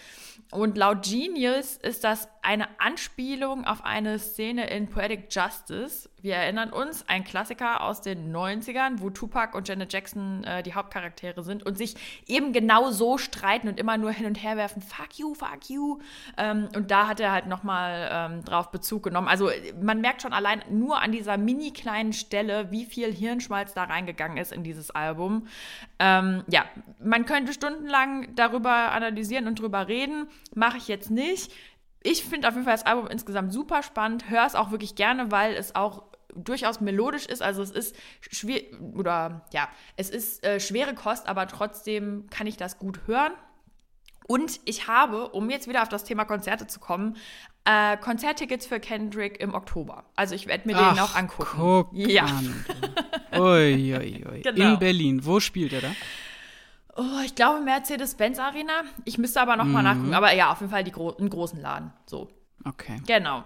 [0.50, 6.08] Und laut Genius ist das eine Anspielung auf eine Szene in Poetic Justice.
[6.22, 10.74] Wir erinnern uns, ein Klassiker aus den 90ern, wo Tupac und Janet Jackson äh, die
[10.74, 11.94] Hauptcharaktere sind und sich
[12.26, 15.98] eben genau so streiten und immer nur hin und her werfen, fuck you, fuck you.
[16.36, 19.28] Ähm, und da hat er halt nochmal ähm, drauf Bezug genommen.
[19.28, 23.84] Also man merkt schon allein nur an dieser mini kleinen Stelle, wie viel Hirnschmalz da
[23.84, 25.48] reingegangen ist in dieses Album.
[25.98, 26.64] Ähm, ja,
[27.02, 30.28] man könnte stundenlang darüber analysieren und drüber reden.
[30.54, 31.52] Mache ich jetzt nicht.
[32.02, 34.30] Ich finde auf jeden Fall das Album insgesamt super spannend.
[34.30, 37.42] Höre es auch wirklich gerne, weil es auch durchaus melodisch ist.
[37.42, 38.62] Also es ist schwer
[38.94, 43.32] oder ja, es ist äh, schwere Kost, aber trotzdem kann ich das gut hören.
[44.26, 47.16] Und ich habe, um jetzt wieder auf das Thema Konzerte zu kommen,
[47.64, 50.04] äh, Konzerttickets für Kendrick im Oktober.
[50.16, 51.56] Also ich werde mir Ach, den auch angucken.
[51.56, 52.24] Guck ja.
[52.24, 52.64] An.
[53.38, 54.40] Ui, ui, ui.
[54.42, 54.72] Genau.
[54.72, 55.24] In Berlin.
[55.24, 55.92] Wo spielt er da?
[56.96, 58.82] Oh, ich glaube Mercedes-Benz Arena.
[59.04, 59.84] Ich müsste aber noch mal mhm.
[59.84, 60.14] nachgucken.
[60.14, 61.92] Aber ja, auf jeden Fall die gro einen großen Laden.
[62.06, 62.30] So.
[62.64, 63.02] Okay.
[63.06, 63.44] Genau.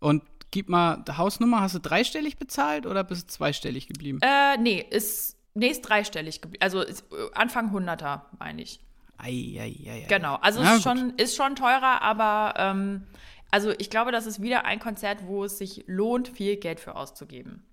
[0.00, 1.60] Und gib mal Hausnummer.
[1.60, 4.18] Hast du dreistellig bezahlt oder bist du zweistellig geblieben?
[4.22, 6.62] Äh, nee, ist, nee, ist dreistellig geblieben.
[6.62, 6.94] Also äh,
[7.32, 8.80] Anfang 100er, meine ich.
[9.18, 10.06] Ei, ei, ei.
[10.08, 10.36] Genau.
[10.36, 13.02] Also ja, ist, schon, ist schon teurer, aber ähm,
[13.50, 16.94] also ich glaube, das ist wieder ein Konzert, wo es sich lohnt, viel Geld für
[16.94, 17.64] auszugeben.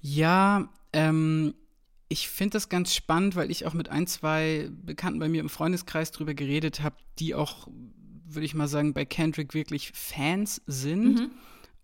[0.00, 1.54] Ja, ähm,
[2.08, 5.48] ich finde das ganz spannend, weil ich auch mit ein, zwei Bekannten bei mir im
[5.48, 7.68] Freundeskreis drüber geredet habe, die auch,
[8.26, 11.14] würde ich mal sagen, bei Kendrick wirklich Fans sind.
[11.14, 11.30] Mhm.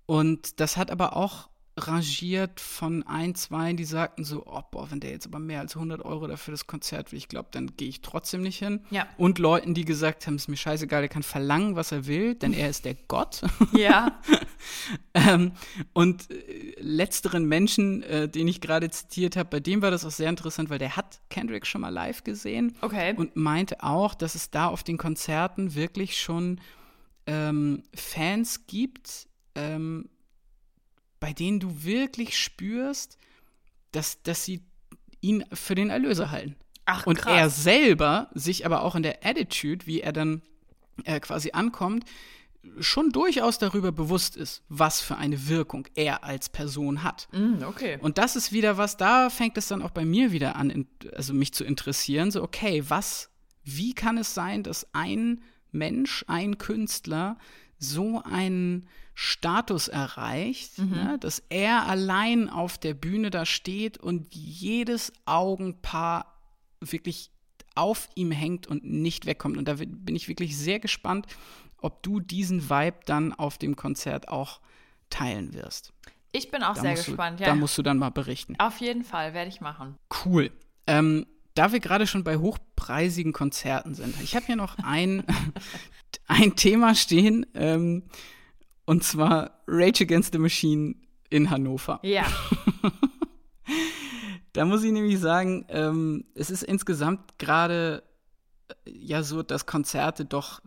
[0.06, 5.00] Und das hat aber auch rangiert von ein, zwei, die sagten so, oh, boah, wenn
[5.00, 7.88] der jetzt aber mehr als 100 Euro dafür das Konzert will, ich glaube, dann gehe
[7.88, 8.80] ich trotzdem nicht hin.
[8.90, 9.06] Ja.
[9.16, 12.52] Und Leuten, die gesagt haben, ist mir scheißegal, der kann verlangen, was er will, denn
[12.52, 13.42] er ist der Gott.
[13.72, 14.20] Ja.
[15.14, 15.52] ähm,
[15.92, 20.10] und äh, letzteren Menschen, äh, den ich gerade zitiert habe, bei dem war das auch
[20.10, 22.76] sehr interessant, weil der hat Kendrick schon mal live gesehen.
[22.82, 23.14] Okay.
[23.16, 26.60] Und meinte auch, dass es da auf den Konzerten wirklich schon
[27.26, 30.08] ähm, Fans gibt, ähm,
[31.22, 33.16] bei denen du wirklich spürst,
[33.92, 34.60] dass, dass sie
[35.20, 36.56] ihn für den Erlöser halten.
[36.84, 37.32] Ach, und krass.
[37.32, 40.42] er selber sich aber auch in der Attitude, wie er dann
[41.04, 42.06] äh, quasi ankommt,
[42.80, 47.28] schon durchaus darüber bewusst ist, was für eine Wirkung er als Person hat.
[47.30, 47.98] Mm, okay.
[48.00, 51.34] Und das ist wieder was, da fängt es dann auch bei mir wieder an, also
[51.34, 53.30] mich zu interessieren, so, okay, was,
[53.62, 57.38] wie kann es sein, dass ein Mensch, ein Künstler
[57.82, 60.90] so einen Status erreicht, mhm.
[60.90, 66.40] ne, dass er allein auf der Bühne da steht und jedes Augenpaar
[66.80, 67.30] wirklich
[67.74, 69.56] auf ihm hängt und nicht wegkommt.
[69.56, 71.26] Und da bin ich wirklich sehr gespannt,
[71.78, 74.60] ob du diesen Vibe dann auf dem Konzert auch
[75.10, 75.92] teilen wirst.
[76.32, 77.50] Ich bin auch da sehr gespannt, du, ja.
[77.50, 78.54] Da musst du dann mal berichten.
[78.58, 79.96] Auf jeden Fall, werde ich machen.
[80.24, 80.50] Cool.
[80.86, 85.24] Ähm, da wir gerade schon bei hochpreisigen Konzerten sind, ich habe hier noch ein,
[86.26, 88.04] ein Thema stehen, ähm,
[88.84, 90.96] und zwar Rage Against the Machine
[91.30, 92.00] in Hannover.
[92.02, 92.26] Ja.
[94.52, 98.02] da muss ich nämlich sagen, ähm, es ist insgesamt gerade
[98.68, 100.60] äh, ja so, dass Konzerte doch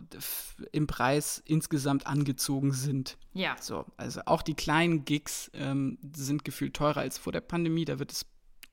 [0.72, 3.18] im Preis insgesamt angezogen sind.
[3.32, 3.56] Ja.
[3.60, 7.84] So, also auch die kleinen Gigs ähm, sind gefühlt teurer als vor der Pandemie.
[7.84, 8.26] Da wird es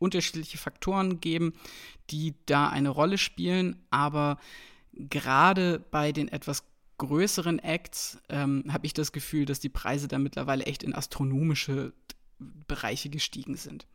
[0.03, 1.53] unterschiedliche Faktoren geben,
[2.09, 3.77] die da eine Rolle spielen.
[3.89, 4.37] Aber
[4.93, 6.63] gerade bei den etwas
[6.97, 11.93] größeren Acts ähm, habe ich das Gefühl, dass die Preise da mittlerweile echt in astronomische
[12.67, 13.87] Bereiche gestiegen sind.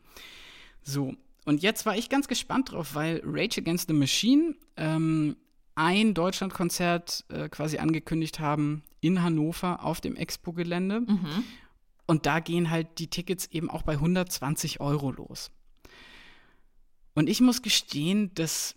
[0.82, 5.36] So, und jetzt war ich ganz gespannt drauf, weil Rage Against the Machine ähm,
[5.74, 11.00] ein Deutschlandkonzert äh, quasi angekündigt haben in Hannover auf dem Expo-Gelände.
[11.00, 11.44] Mhm.
[12.06, 15.50] Und da gehen halt die Tickets eben auch bei 120 Euro los.
[17.18, 18.76] Und ich muss gestehen, dass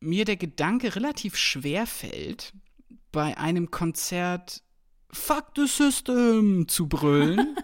[0.00, 2.54] mir der Gedanke relativ schwer fällt,
[3.12, 4.62] bei einem Konzert
[5.10, 7.54] Fuck the System zu brüllen,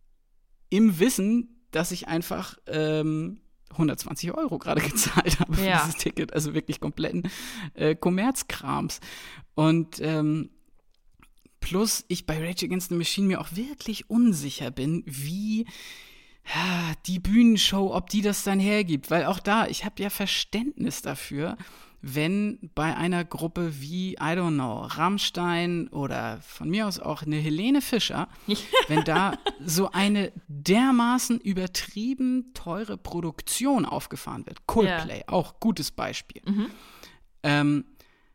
[0.70, 3.42] im Wissen, dass ich einfach ähm,
[3.72, 5.84] 120 Euro gerade gezahlt habe für Ja.
[5.84, 6.32] dieses Ticket.
[6.32, 7.28] Also wirklich kompletten
[7.74, 9.00] äh, Kommerzkrams.
[9.54, 10.48] Und ähm,
[11.60, 15.66] plus ich bei Rage Against the Machine mir auch wirklich unsicher bin, wie
[16.46, 19.10] ja, die Bühnenshow, ob die das dann hergibt.
[19.10, 21.56] Weil auch da, ich habe ja Verständnis dafür,
[22.02, 27.36] wenn bei einer Gruppe wie, I don't know, Rammstein oder von mir aus auch eine
[27.36, 28.26] Helene Fischer,
[28.88, 34.66] wenn da so eine dermaßen übertrieben teure Produktion aufgefahren wird.
[34.66, 36.40] Coldplay, auch gutes Beispiel.
[37.42, 37.84] Ähm,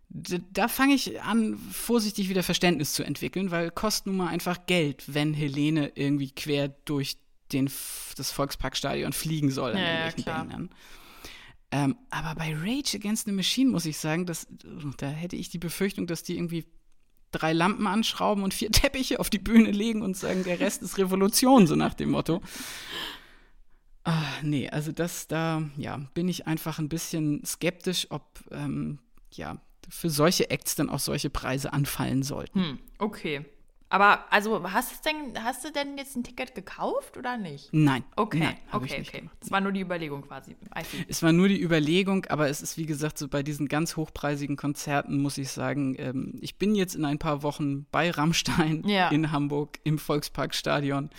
[0.10, 4.68] d- da fange ich an, vorsichtig wieder Verständnis zu entwickeln, weil kostet nun mal einfach
[4.68, 7.18] Geld, wenn Helene irgendwie quer durch
[7.56, 7.72] den,
[8.18, 10.39] das Volksparkstadion fliegen soll an Ja, ja, irgendwelchen klar.
[10.45, 10.70] Bändern.
[11.72, 14.47] Ähm, aber bei Rage Against the Machine muss ich sagen, dass,
[14.97, 16.66] da hätte ich die Befürchtung, dass die irgendwie
[17.32, 20.97] drei Lampen anschrauben und vier Teppiche auf die Bühne legen und sagen, der Rest ist
[20.97, 22.41] Revolution, so nach dem Motto.
[24.03, 28.99] Ah, nee, also das, da, ja, bin ich einfach ein bisschen skeptisch, ob, ähm,
[29.32, 32.60] ja, für solche Acts dann auch solche Preise anfallen sollten.
[32.64, 33.45] Hm, okay.
[33.96, 37.70] Aber also hast du denn, hast du denn jetzt ein Ticket gekauft oder nicht?
[37.72, 38.04] Nein.
[38.18, 39.30] Okay, nein, okay, okay.
[39.39, 40.58] Es war nur die Überlegung quasi.
[41.08, 44.58] Es war nur die Überlegung, aber es ist wie gesagt so bei diesen ganz hochpreisigen
[44.58, 49.08] Konzerten muss ich sagen, ähm, ich bin jetzt in ein paar Wochen bei Rammstein Ja.
[49.12, 51.10] in Hamburg im Volksparkstadion.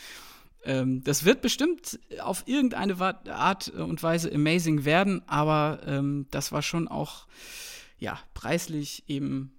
[0.63, 3.01] Ähm, das wird bestimmt auf irgendeine
[3.31, 7.27] Art und Weise amazing werden, aber ähm, das war schon auch
[7.99, 9.56] ja preislich eben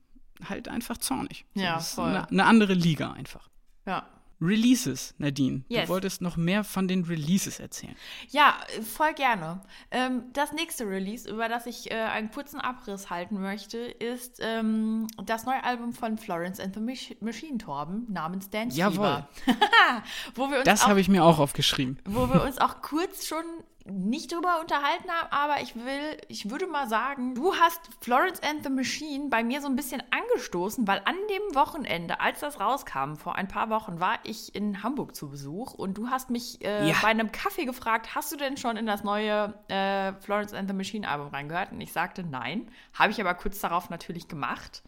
[0.47, 1.45] halt einfach zornig.
[1.55, 2.09] So, Ja, das ist voll.
[2.09, 3.49] Eine, eine andere Liga einfach.
[3.85, 4.05] Ja.
[4.39, 5.63] Releases, Nadine.
[5.67, 5.85] Yes.
[5.85, 7.95] Du wolltest noch mehr von den Releases erzählen.
[8.29, 8.53] Ja,
[8.95, 9.61] voll gerne.
[9.89, 15.07] Ähm, das nächste Release, über das ich äh, einen kurzen Abriss halten möchte, ist ähm,
[15.25, 19.25] das neue Album von Florence and the Mach Machine Torben namens Dance Jawohl.
[19.43, 19.63] Fever.
[20.35, 21.97] wo wir uns Das habe ich mir auch aufgeschrieben.
[22.05, 23.43] wo wir uns auch kurz schon
[23.89, 28.63] nicht drüber unterhalten haben, aber ich will, ich würde mal sagen, du hast Florence and
[28.63, 33.15] the Machine bei mir so ein bisschen angestoßen, weil an dem Wochenende, als das rauskam,
[33.15, 36.89] vor ein paar Wochen, war ich in Hamburg zu Besuch und du hast mich äh,
[36.89, 36.95] Ja.
[37.01, 40.75] bei einem Kaffee gefragt, hast du denn schon in das neue äh, Florence and the
[40.75, 41.71] Machine Album reingehört?
[41.71, 44.83] Und ich sagte nein, habe ich aber kurz darauf natürlich gemacht.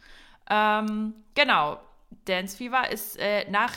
[0.49, 1.79] Ähm, genau.
[2.25, 3.73] Dance Fever ist äh, nach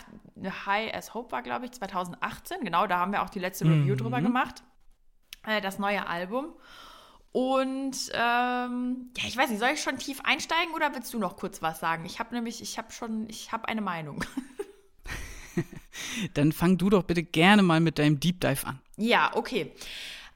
[0.67, 2.65] High as Hope war, glaube ich, 2018.
[2.65, 4.63] Genau, da haben wir auch die letzte Review drüber gemacht.
[5.47, 6.55] Äh, das neue Album.
[7.33, 11.37] Und ähm, ja, ich weiß nicht, soll ich schon tief einsteigen oder willst du noch
[11.37, 12.05] kurz was sagen?
[12.05, 14.23] Ich habe nämlich, ich habe schon, ich habe eine Meinung.
[16.35, 18.81] Dann fang du doch bitte gerne mal mit deinem Deep Dive an.
[18.97, 19.73] Ja, okay.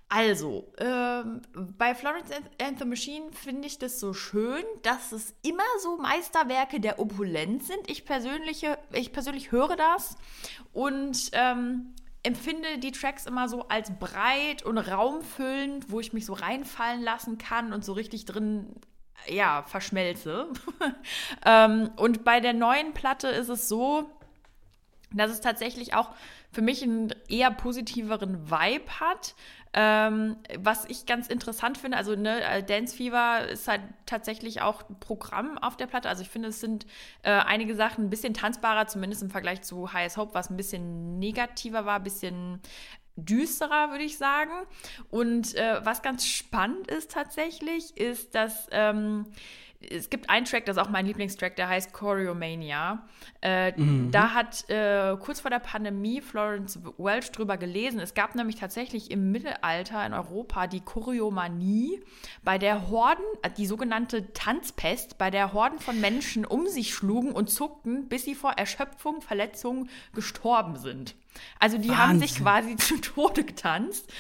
[0.09, 1.43] Also, ähm,
[1.77, 2.31] bei Florence
[2.63, 7.67] and, the Machine finde ich das so schön, dass es immer so Meisterwerke der Opulenz
[7.67, 7.91] sind.
[7.91, 10.17] Ich, persönliche, ich persönlich höre das
[10.73, 11.93] und ähm,
[12.27, 17.39] empfinde die Tracks immer so als breit und raumfüllend, wo ich mich so reinfallen lassen
[17.39, 18.75] kann und so richtig drin
[19.29, 20.49] ja, verschmelze.
[21.47, 24.11] ähm, und bei der neuen Platte ist es so,
[25.13, 26.11] dass es tatsächlich auch
[26.53, 29.35] für mich einen eher positiveren Vibe hat.
[29.79, 34.85] Ähm, was ich ganz interessant finde, also ne, äh, Dance Fever ist halt tatsächlich auch
[35.01, 36.09] Programm auf der Platte.
[36.09, 36.87] Also ich finde, es sind
[37.23, 41.19] äh, einige Sachen ein bisschen tanzbarer, zumindest im Vergleich zu Highest Hope, was ein bisschen
[41.19, 42.63] negativer war, ein bisschen
[43.17, 44.53] düsterer, würde ich sagen.
[45.11, 49.27] Und äh, was ganz spannend ist tatsächlich, ist, dass ähm,
[49.91, 53.07] es gibt einen Track, das ist auch mein Lieblingstrack, der heißt Choreomania.
[53.41, 53.73] Äh,
[54.11, 58.01] Da hat äh, kurz vor der Pandemie Florence Welch drüber gelesen.
[58.01, 62.01] Es gab nämlich tatsächlich im Mittelalter in Europa die Choreomanie,
[62.43, 67.33] bei der Horden, äh, die sogenannte Tanzpest, bei der Horden von Menschen um sich schlugen
[67.33, 71.15] und zuckten, bis sie vor Erschöpfung, Verletzungen gestorben sind.
[71.59, 72.77] Also die haben sich Wahnsinn.
[72.77, 74.11] quasi zu Tode getanzt.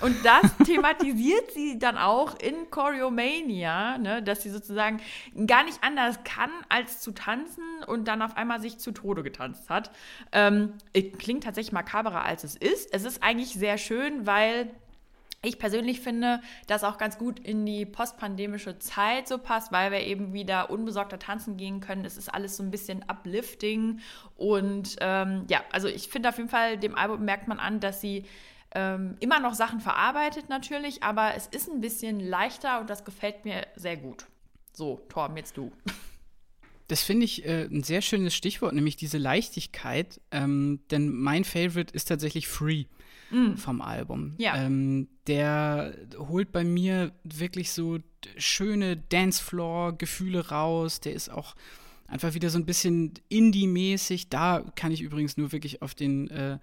[0.00, 5.00] Und das thematisiert sie dann auch in Choreomania, ne, dass sie sozusagen
[5.46, 9.70] gar nicht anders kann, als zu tanzen und dann auf einmal sich zu Tode getanzt
[9.70, 9.90] hat.
[10.32, 10.74] Ähm,
[11.18, 12.92] klingt tatsächlich makaberer, als es ist.
[12.92, 14.70] Es ist eigentlich sehr schön, weil
[15.44, 20.00] ich persönlich finde, dass auch ganz gut in die postpandemische Zeit so passt, weil wir
[20.00, 22.04] eben wieder unbesorgter tanzen gehen können.
[22.04, 23.98] Es ist alles so ein bisschen uplifting.
[24.36, 28.00] Und ähm, ja, also ich finde auf jeden Fall, dem Album merkt man an, dass
[28.00, 28.24] sie
[28.74, 33.44] ähm, immer noch Sachen verarbeitet natürlich, aber es ist ein bisschen leichter und das gefällt
[33.44, 34.26] mir sehr gut.
[34.72, 35.70] So, Torben, jetzt du.
[36.88, 40.20] Das finde ich äh, ein sehr schönes Stichwort, nämlich diese Leichtigkeit.
[40.30, 42.84] Ähm, denn mein Favorite ist tatsächlich Free
[43.56, 44.34] vom Album.
[44.36, 44.56] Ja.
[44.56, 47.98] Ähm, der holt bei mir wirklich so
[48.36, 51.00] schöne Dancefloor-Gefühle raus.
[51.00, 51.54] Der ist auch
[52.06, 54.28] einfach wieder so ein bisschen Indie-mäßig.
[54.28, 56.58] Da kann ich übrigens nur wirklich auf den äh,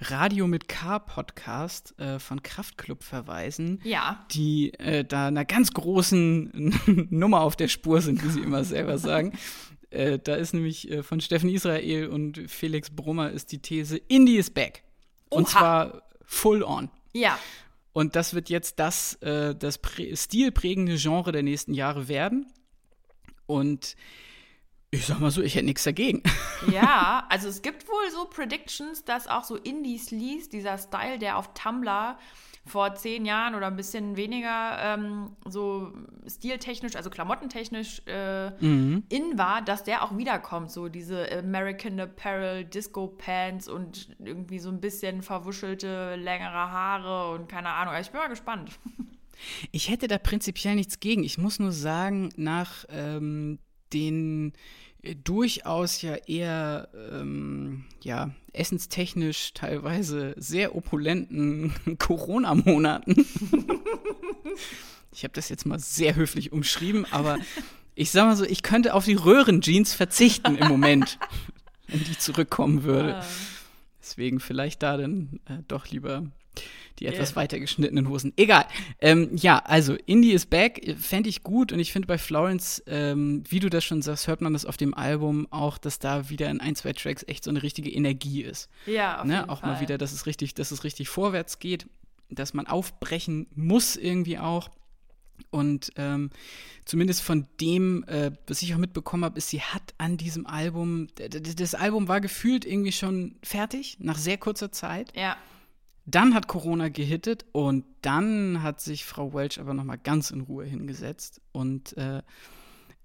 [0.00, 4.24] Radio mit K Podcast äh, von Kraftklub verweisen, Ja.
[4.32, 6.74] die äh, da einer ganz großen
[7.10, 9.32] Nummer auf der Spur sind, wie sie immer selber sagen.
[9.90, 14.36] Äh, da ist nämlich äh, von Steffen Israel und Felix Brummer ist die These, Indie
[14.36, 14.82] is back.
[15.30, 15.50] Und Oha.
[15.50, 16.90] zwar full on.
[17.14, 17.38] Ja.
[17.92, 22.52] Und das wird jetzt das, äh, das prä stilprägende Genre der nächsten Jahre werden.
[23.46, 23.96] Und
[24.96, 26.22] ich sag mal so, ich hätte nichts dagegen.
[26.72, 31.52] Ja, also es gibt wohl so Predictions, dass auch so Indie-Sleaze, dieser Style, der auf
[31.54, 32.18] Tumblr
[32.64, 35.92] vor zehn Jahren oder ein bisschen weniger ähm, so
[36.26, 40.72] stiltechnisch, also klamottentechnisch äh, in war, dass der auch wiederkommt.
[40.72, 47.48] So diese American Apparel, Disco Pants und irgendwie so ein bisschen verwuschelte, längere Haare und
[47.48, 47.94] keine Ahnung.
[48.00, 48.72] Ich bin mal gespannt.
[49.70, 51.22] Ich hätte da prinzipiell nichts gegen.
[51.22, 53.58] Ich muss nur sagen, nach ähm,
[53.92, 54.54] den
[55.14, 63.14] durchaus ja eher ähm, ja, essenstechnisch teilweise sehr opulenten Corona-Monaten.
[65.12, 67.38] ich habe das jetzt mal sehr höflich umschrieben, aber
[67.94, 71.18] ich sag mal so, ich könnte auf die Röhrenjeans verzichten im Moment,
[71.88, 73.22] wenn die zurückkommen würde.
[74.00, 76.26] Deswegen vielleicht da dann äh, doch lieber
[76.98, 77.36] die etwas Ja.
[77.36, 78.32] weiter geschnittenen Hosen.
[78.36, 78.64] Egal.
[79.00, 83.42] Ähm, ja, also Indie is back, fände ich gut und ich finde bei Florence, ähm,
[83.48, 86.48] wie du das schon sagst, hört man das auf dem Album auch, dass da wieder
[86.50, 88.68] in ein, zwei Tracks echt so eine richtige Energie ist.
[88.86, 89.36] Ja, auf ne?
[89.36, 89.74] jeden Auch Fall.
[89.74, 91.86] mal wieder, dass es richtig, dass es richtig vorwärts geht,
[92.30, 94.70] dass man aufbrechen muss irgendwie auch.
[95.50, 96.30] Und ähm,
[96.86, 101.08] zumindest von dem, äh, was ich auch mitbekommen habe, ist, sie hat an diesem Album,
[101.14, 105.12] das Album war gefühlt irgendwie schon fertig, nach sehr kurzer Zeit.
[105.14, 105.36] Ja,
[106.06, 110.42] Dann hat Corona gehittet und dann hat sich Frau Welch aber noch mal ganz in
[110.42, 112.22] Ruhe hingesetzt und äh,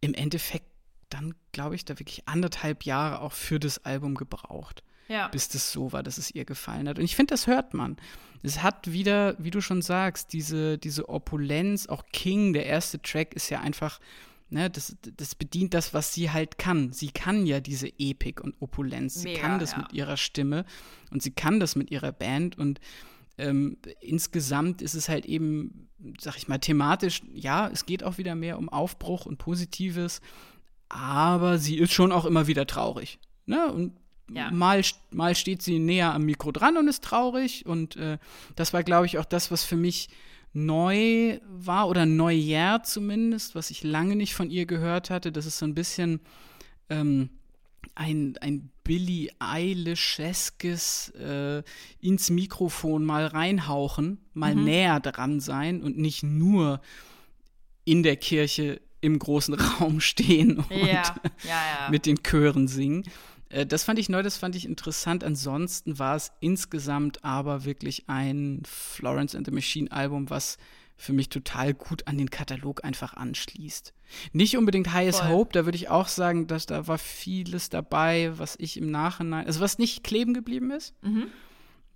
[0.01, 0.67] im Endeffekt
[1.09, 5.27] dann, glaube ich, da wirklich anderthalb Jahre auch für das Album gebraucht, ja.
[5.29, 6.99] bis das so war, dass es ihr gefallen hat.
[6.99, 7.97] Und ich finde, das hört man.
[8.43, 13.33] Es hat wieder, wie du schon sagst, diese, diese Opulenz, auch King, der erste Track
[13.33, 13.99] ist ja einfach,
[14.51, 16.93] ne, das, das bedient das, was sie halt kann.
[16.93, 19.15] Sie kann ja diese Epik und Opulenz.
[19.15, 19.79] Sie Mega, kann das ja.
[19.79, 20.65] mit ihrer Stimme
[21.09, 22.79] und sie kann das mit ihrer Band und
[23.37, 25.89] ähm, insgesamt ist es halt eben,
[26.19, 30.21] sag ich mal, thematisch, ja, es geht auch wieder mehr um Aufbruch und Positives,
[30.89, 33.19] aber sie ist schon auch immer wieder traurig.
[33.45, 33.71] Ne?
[33.71, 33.93] Und
[34.29, 34.51] Ja.
[34.51, 34.81] mal,
[35.11, 37.65] mal steht sie näher am Mikro dran und ist traurig.
[37.65, 38.17] Und äh,
[38.55, 40.09] das war, glaube ich, auch das, was für mich
[40.53, 45.31] neu war oder Neujahr zumindest, was ich lange nicht von ihr gehört hatte.
[45.31, 46.19] Das ist so ein bisschen
[46.89, 47.29] ähm,
[47.95, 51.63] ein, ein Billie Eilish-eskes äh,
[51.99, 56.81] ins Mikrofon mal reinhauchen, mal näher dran sein und nicht nur
[57.85, 61.89] in der Kirche im großen Raum stehen und Ja, ja, ja.
[61.89, 63.03] mit den Chören singen.
[63.51, 65.23] Äh, Das fand ich neu, das fand ich interessant.
[65.23, 70.57] Ansonsten war es insgesamt aber wirklich ein Florence and the Machine Album, was
[70.97, 73.93] für mich total gut an den Katalog einfach anschließt.
[74.33, 75.29] Nicht unbedingt Highest Voll.
[75.29, 79.47] Hope, da würde ich auch sagen, dass da war vieles dabei, was ich im Nachhinein,
[79.47, 80.93] also was nicht kleben geblieben ist.
[81.01, 81.27] Mhm.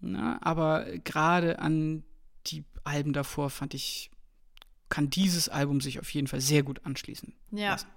[0.02, 2.04] Na, aber gerade an
[2.48, 4.10] die Alben davor fand ich,
[4.90, 7.34] kann dieses Album sich auf jeden Fall sehr gut anschließen.
[7.52, 7.72] Ja.
[7.72, 7.88] lassen.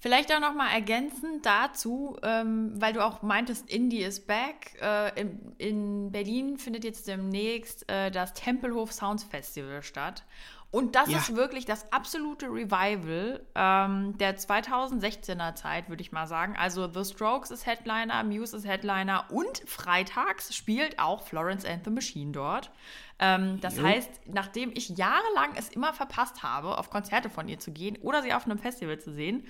[0.00, 4.80] Vielleicht auch noch mal ergänzend dazu, ähm, weil du auch meintest, Indie is back.
[4.80, 10.24] Äh, in, in Berlin findet jetzt demnächst äh, das Tempelhof Sounds Festival statt.
[10.70, 11.16] Und das Ja.
[11.18, 16.56] ist wirklich das absolute Revival ähm, der 2016er Zeit, würde ich mal sagen.
[16.58, 21.90] Also The Strokes ist Headliner, Muse ist Headliner und freitags spielt auch Florence and the
[21.90, 22.70] Machine dort.
[23.18, 23.84] Ähm, das Jo.
[23.84, 28.22] heißt, nachdem ich jahrelang es immer verpasst habe, auf Konzerte von ihr zu gehen oder
[28.22, 29.46] sie auf einem Festival zu sehen,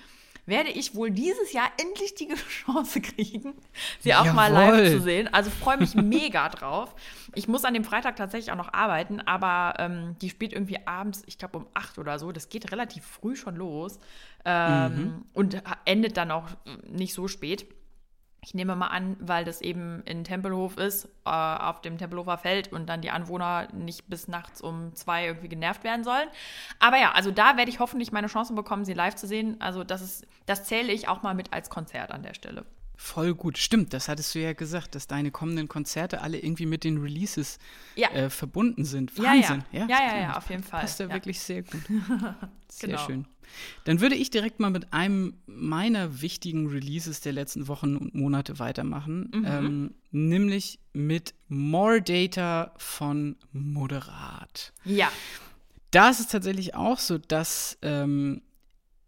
[0.48, 2.28] werde ich wohl dieses Jahr endlich die
[2.64, 3.54] Chance kriegen,
[4.00, 4.80] sie auch mal Jawohl.
[4.80, 5.32] live zu sehen.
[5.32, 6.94] Also freue mich mega drauf.
[7.34, 11.22] Ich muss an dem Freitag tatsächlich auch noch arbeiten, aber ähm, die spielt irgendwie abends,
[11.26, 12.32] ich glaube um 8 oder so.
[12.32, 13.98] Das geht relativ früh schon los
[14.44, 16.48] ähm, und endet dann auch
[16.90, 17.66] nicht so spät.
[18.40, 22.72] Ich nehme mal an, weil das eben in Tempelhof ist, äh, auf dem Tempelhofer Feld
[22.72, 26.28] und dann die Anwohner nicht bis nachts um zwei irgendwie genervt werden sollen.
[26.78, 29.60] Aber ja, also da werde ich hoffentlich meine Chance bekommen, sie live zu sehen.
[29.60, 32.64] Also das ist, das zähle ich auch mal mit als Konzert an der Stelle.
[33.00, 33.58] Voll gut.
[33.58, 37.58] Stimmt, das hattest du ja gesagt, dass deine kommenden Konzerte alle irgendwie mit den Releases
[37.94, 38.10] Ja.
[38.10, 39.12] äh, verbunden sind.
[39.16, 39.48] Ja, ja.
[39.50, 39.64] Wahnsinn.
[39.70, 40.22] Ja, ja, stimmt.
[40.22, 40.80] ja, auf jeden Fall.
[40.80, 41.14] Passt ja, Ja.
[41.14, 41.80] wirklich sehr gut.
[42.70, 43.06] Sehr Genau.
[43.06, 43.26] schön.
[43.84, 48.58] Dann würde ich direkt mal mit einem meiner wichtigen Releases der letzten Wochen und Monate
[48.58, 49.44] weitermachen, Mhm.
[49.46, 54.72] ähm, nämlich mit More Data von Moderat.
[54.84, 55.10] Ja,
[55.92, 58.42] Da ist es tatsächlich auch so, dass ähm,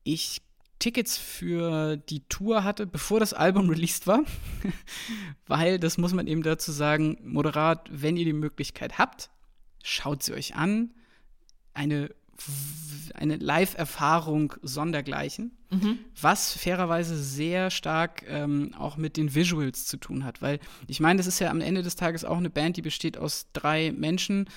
[0.04, 0.40] ich
[0.80, 4.24] Tickets für die Tour hatte, bevor das Album released war.
[5.46, 9.30] Weil, das muss man eben dazu sagen, moderat, wenn ihr die Möglichkeit habt,
[9.84, 10.90] schaut sie euch an.
[11.74, 12.10] Eine,
[13.14, 15.52] eine Live-Erfahrung sondergleichen.
[15.70, 15.98] Mhm.
[16.20, 20.40] Was fairerweise sehr stark ähm, auch mit den Visuals zu tun hat.
[20.42, 23.18] Weil ich meine, das ist ja am Ende des Tages auch eine Band, die besteht
[23.18, 24.48] aus drei Menschen,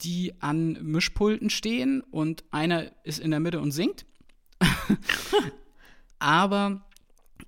[0.00, 4.06] die an Mischpulten stehen und einer ist in der Mitte und singt.
[6.18, 6.82] Aber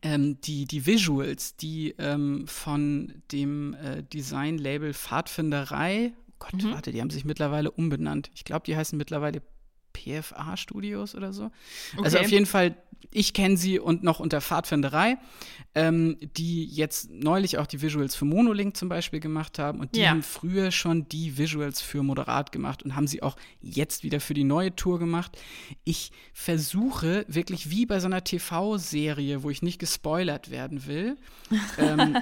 [0.02, 6.72] ähm, die, die Visuals, die ähm, von dem äh, Design-Label Pfadfinderei, Gott, mhm.
[6.72, 8.30] warte, die haben sich mittlerweile umbenannt.
[8.34, 9.42] Ich glaube, die heißen mittlerweile
[9.92, 11.44] PFA Studios oder so.
[11.44, 11.52] Also
[11.96, 12.04] okay.
[12.04, 12.76] Also auf jeden Fall,
[13.10, 15.18] ich kenne sie und noch unter Pfadfinderei,
[15.74, 20.00] ähm, die jetzt neulich auch die Visuals für Monolink zum Beispiel gemacht haben und die
[20.00, 20.10] ja.
[20.10, 24.34] haben früher schon die Visuals für Moderat gemacht und haben sie auch jetzt wieder für
[24.34, 25.38] die neue Tour gemacht.
[25.84, 31.16] Ich versuche wirklich wie bei so einer TV-Serie, wo ich nicht gespoilert werden will,
[31.78, 32.16] ähm,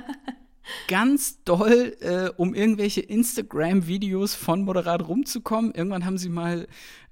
[0.89, 5.73] ganz doll, äh, um irgendwelche Instagram-Videos von Moderat rumzukommen.
[5.75, 6.67] Irgendwann haben sie mal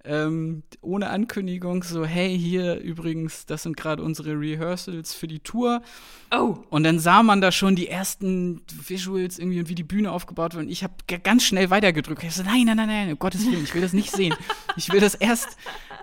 [0.04, 5.82] ähm, ohne Ankündigung so, hey, hier übrigens, das sind gerade unsere Rehearsals für die Tour.
[6.30, 6.58] Oh.
[6.68, 10.54] Und dann sah man da schon die ersten Visuals irgendwie und wie die Bühne aufgebaut
[10.54, 10.66] wird.
[10.66, 12.22] Und ich habe ganz schnell weitergedrückt.
[12.22, 14.34] Ich so, nein, nein, nein, nein, um Gottes Willen, ich will das nicht sehen.
[14.76, 15.56] Ich will das erst,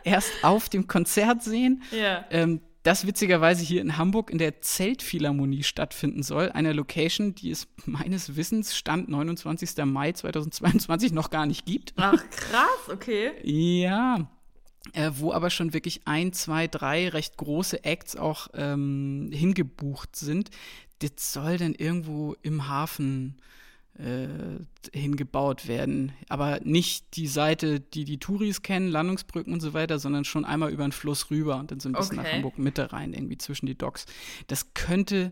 [0.04, 1.84] erst auf dem Konzert sehen.
[1.91, 2.26] Ja.
[2.32, 6.49] Ähm, das witzigerweise hier in Hamburg in der Zeltphilharmonie stattfinden soll.
[6.51, 9.86] Einer Location, die es meines Wissens Stand 29.
[9.86, 11.93] Mai 2022 noch gar nicht gibt.
[11.97, 13.32] Ach, krass, okay.
[13.43, 14.27] ja.
[14.93, 20.49] Äh, wo aber schon wirklich ein, zwei, drei recht große Acts auch ähm, hingebucht sind.
[20.99, 23.41] Das soll dann irgendwo im Hafen äh,
[24.93, 26.12] hingebaut werden.
[26.30, 30.72] Aber nicht die Seite, die die Touris kennen, Landungsbrücken und so weiter, sondern schon einmal
[30.72, 32.28] über den Fluss rüber und dann so ein bisschen okay.
[32.28, 34.06] nach Hamburg Mitte rein, irgendwie zwischen die Docks.
[34.47, 35.32] Das könnte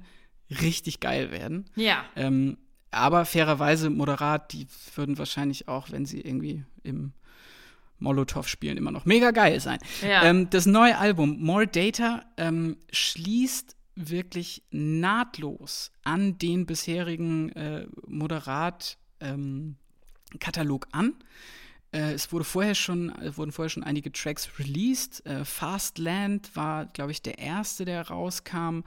[0.62, 1.66] richtig geil werden.
[1.76, 2.06] Ja.
[2.16, 2.58] Ähm,
[2.92, 7.14] aber fairerweise moderat, die würden wahrscheinlich auch, wenn sie irgendwie im
[8.00, 9.80] Molotow spielen, immer noch mega geil sein.
[10.02, 10.24] Ja.
[10.24, 20.88] Ähm, das neue Album More Data ähm, schließt wirklich nahtlos an den bisherigen äh, Moderat-Katalog
[20.88, 21.16] ähm, an.
[21.92, 25.26] Äh, es wurde vorher schon, äh, wurden vorher schon einige Tracks released.
[25.26, 28.82] Äh, Fastland war, glaube ich, der erste, der rauskam.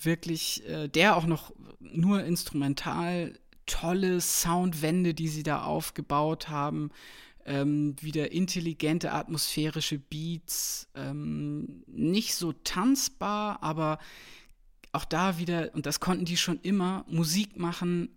[0.00, 6.90] Wirklich, äh, der auch noch nur instrumental, tolle Soundwände, die sie da aufgebaut haben.
[7.44, 13.98] Ähm, wieder intelligente atmosphärische Beats, ähm, nicht so tanzbar, aber
[14.92, 18.10] auch da wieder, und das konnten die schon immer, Musik machen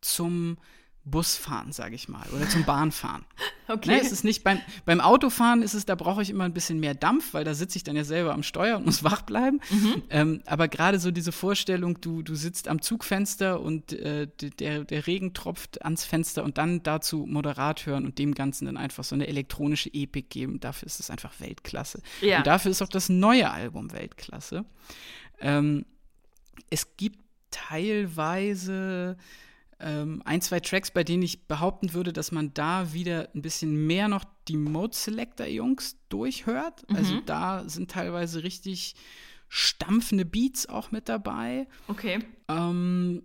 [0.00, 0.56] zum
[1.04, 3.24] Busfahren, sage ich mal, oder zum Bahnfahren.
[3.68, 3.90] Okay.
[3.92, 6.78] Ne, es ist nicht beim, beim Autofahren ist es, da brauche ich immer ein bisschen
[6.78, 9.60] mehr Dampf, weil da sitze ich dann ja selber am Steuer und muss wach bleiben.
[9.70, 10.02] Mhm.
[10.10, 14.26] Ähm, aber gerade so diese Vorstellung, du, du sitzt am Zugfenster und äh,
[14.58, 18.76] der, der Regen tropft ans Fenster und dann dazu moderat hören und dem Ganzen dann
[18.76, 22.02] einfach so eine elektronische Epik geben, dafür ist es einfach Weltklasse.
[22.20, 22.38] Ja.
[22.38, 24.66] Und dafür ist auch das neue Album Weltklasse.
[25.40, 25.86] Ähm,
[26.70, 29.16] es gibt teilweise
[29.80, 33.86] ähm, ein, zwei Tracks, bei denen ich behaupten würde, dass man da wieder ein bisschen
[33.86, 36.88] mehr noch die Mode Selector Jungs durchhört.
[36.88, 36.96] Mhm.
[36.96, 38.94] Also da sind teilweise richtig
[39.48, 41.66] stampfende Beats auch mit dabei.
[41.88, 42.20] Okay.
[42.48, 43.22] Ähm,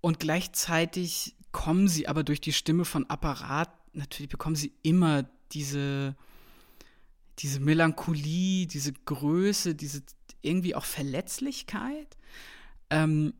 [0.00, 6.16] und gleichzeitig kommen sie aber durch die Stimme von Apparat, natürlich bekommen sie immer diese,
[7.38, 10.02] diese Melancholie, diese Größe, diese
[10.42, 12.16] irgendwie auch Verletzlichkeit.
[12.94, 13.34] Ähm,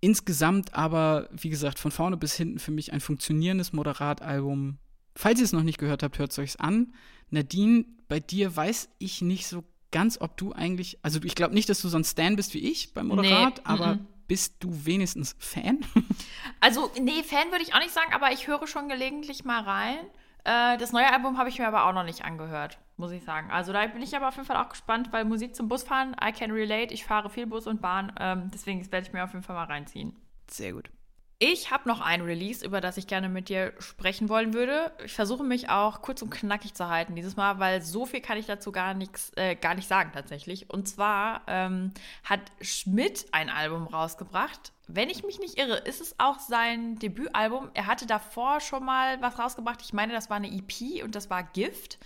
[0.00, 4.78] insgesamt aber, wie gesagt, von vorne bis hinten für mich ein funktionierendes Moderatalbum.
[5.14, 6.94] Falls ihr es noch nicht gehört habt, hört es euch an.
[7.28, 11.68] Nadine, bei dir weiß ich nicht so ganz, ob du eigentlich, also ich glaube nicht,
[11.68, 14.06] dass du so ein Stan bist wie ich beim Moderat, nee, aber m -m.
[14.28, 15.80] bist du wenigstens Fan?
[16.60, 19.98] Also, nee, Fan würde ich auch nicht sagen, aber ich höre schon gelegentlich mal rein.
[20.44, 23.50] Äh, das neue Album habe ich mir aber auch noch nicht angehört muss ich sagen.
[23.50, 26.32] Also da bin ich aber auf jeden Fall auch gespannt, weil Musik zum Busfahren, I
[26.32, 26.92] can relate.
[26.92, 29.64] Ich fahre viel Bus und Bahn, ähm, deswegen werde ich mir auf jeden Fall mal
[29.64, 30.16] reinziehen.
[30.48, 30.90] Sehr gut.
[31.38, 34.90] Ich habe noch ein Release, über das ich gerne mit dir sprechen wollen würde.
[35.04, 38.38] Ich versuche mich auch kurz und knackig zu halten dieses Mal, weil so viel kann
[38.38, 40.70] ich dazu gar nichts, äh, gar nicht sagen tatsächlich.
[40.70, 41.92] Und zwar ähm,
[42.24, 44.72] hat Schmidt ein Album rausgebracht.
[44.88, 47.70] Wenn ich mich nicht irre, ist es auch sein Debütalbum.
[47.74, 49.82] Er hatte davor schon mal was rausgebracht.
[49.82, 51.98] Ich meine, das war eine EP und das war Gift.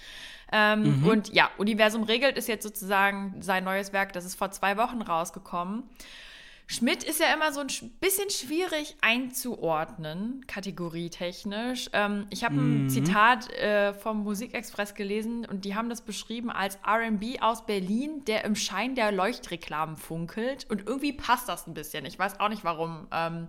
[0.52, 1.06] Ähm, mhm.
[1.06, 5.02] Und ja, Universum regelt ist jetzt sozusagen sein neues Werk, das ist vor zwei Wochen
[5.02, 5.84] rausgekommen.
[6.72, 11.90] Schmidt ist ja immer so ein bisschen schwierig einzuordnen, kategorietechnisch.
[11.92, 12.88] Ähm, ich habe ein mhm.
[12.88, 18.44] Zitat äh, vom Musikexpress gelesen und die haben das beschrieben als RB aus Berlin, der
[18.44, 20.64] im Schein der Leuchtreklamen funkelt.
[20.70, 22.06] Und irgendwie passt das ein bisschen.
[22.06, 23.08] Ich weiß auch nicht warum.
[23.10, 23.48] Ähm,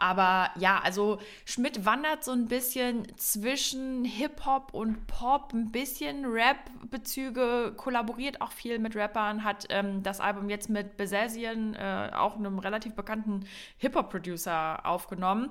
[0.00, 7.74] aber ja, also Schmidt wandert so ein bisschen zwischen Hip-Hop und Pop, ein bisschen Rap-Bezüge,
[7.76, 12.58] kollaboriert auch viel mit Rappern, hat ähm, das Album jetzt mit Besesien, äh, auch einem
[12.58, 13.44] relativ bekannten
[13.78, 15.50] Hip-Hop-Producer, aufgenommen.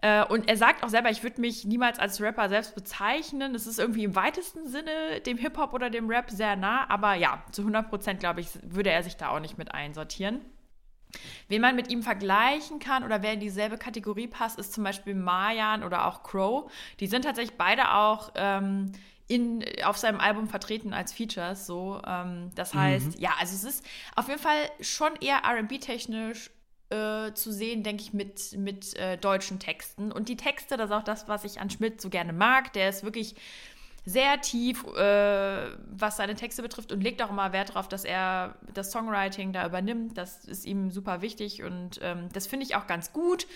[0.00, 3.54] Äh, und er sagt auch selber, ich würde mich niemals als Rapper selbst bezeichnen.
[3.54, 7.42] Es ist irgendwie im weitesten Sinne dem Hip-Hop oder dem Rap sehr nah, aber ja,
[7.50, 10.40] zu 100 Prozent, glaube ich, würde er sich da auch nicht mit einsortieren.
[11.48, 15.14] Wen man mit ihm vergleichen kann oder wer in dieselbe Kategorie passt, ist zum Beispiel
[15.14, 16.70] Marjan oder auch Crow.
[17.00, 18.92] Die sind tatsächlich beide auch ähm,
[19.26, 21.66] in, auf seinem Album vertreten als Features.
[21.66, 23.22] So, ähm, das heißt, mhm.
[23.22, 23.86] ja, also es ist
[24.16, 26.50] auf jeden Fall schon eher RB-technisch
[26.90, 30.10] äh, zu sehen, denke ich, mit, mit äh, deutschen Texten.
[30.10, 32.72] Und die Texte, das ist auch das, was ich an Schmidt so gerne mag.
[32.72, 33.34] Der ist wirklich
[34.08, 38.54] sehr tief, äh, was seine Texte betrifft und legt auch immer Wert darauf, dass er
[38.72, 40.16] das Songwriting da übernimmt.
[40.16, 43.46] Das ist ihm super wichtig und ähm, das finde ich auch ganz gut.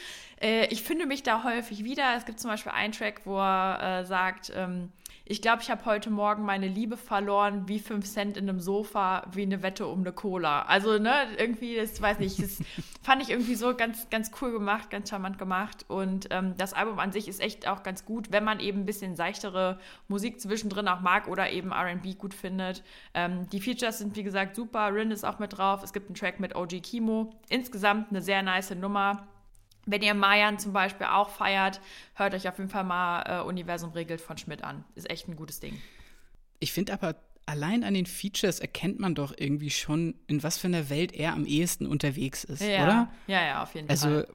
[0.42, 2.16] Äh, ich finde mich da häufig wieder.
[2.18, 4.92] Es gibt zum Beispiel einen Track, wo er äh, sagt, ähm,
[5.25, 9.25] ich glaube, ich habe heute Morgen meine Liebe verloren, wie 5 Cent in einem Sofa,
[9.33, 10.62] wie eine Wette um eine Cola.
[10.62, 12.59] Also, ne, irgendwie, das weiß nicht, das
[13.03, 15.85] fand ich irgendwie so ganz, ganz cool gemacht, ganz charmant gemacht.
[15.89, 18.87] Und ähm, das Album an sich ist echt auch ganz gut, wenn man eben ein
[18.87, 22.83] bisschen seichtere Musik zwischendrin auch mag oder eben RB gut findet.
[23.14, 24.93] Ähm, die Features sind, wie gesagt, super.
[24.93, 25.83] Rin ist auch mit drauf.
[25.85, 27.33] Es gibt einen Track mit OG Kimo.
[27.49, 29.29] Insgesamt eine sehr nice Nummer.
[29.87, 31.80] Wenn ihr Mayan zum Beispiel auch feiert,
[32.14, 34.85] hört euch auf jeden Fall mal äh, Universum regelt von Schmidt an.
[34.95, 35.80] Ist echt ein gutes Ding.
[36.61, 37.16] Ich finde aber,
[37.47, 41.33] allein an den Features erkennt man doch irgendwie schon, in was für einer Welt er
[41.33, 42.85] am ehesten unterwegs ist, ja.
[42.85, 43.12] oder?
[43.26, 44.16] Ja, ja, auf jeden also, Fall.
[44.18, 44.33] Also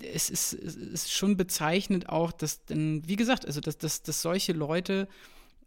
[0.00, 4.22] es ist, es ist schon bezeichnend auch, dass dann, wie gesagt, also dass, dass, dass
[4.22, 5.08] solche Leute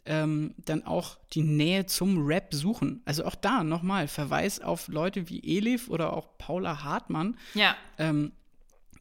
[0.06, 3.02] ähm, dann auch die Nähe zum Rap suchen.
[3.06, 7.38] Also auch da nochmal Verweis auf Leute wie Elif oder auch Paula Hartmann.
[7.54, 7.76] Ja.
[7.98, 8.32] Ähm,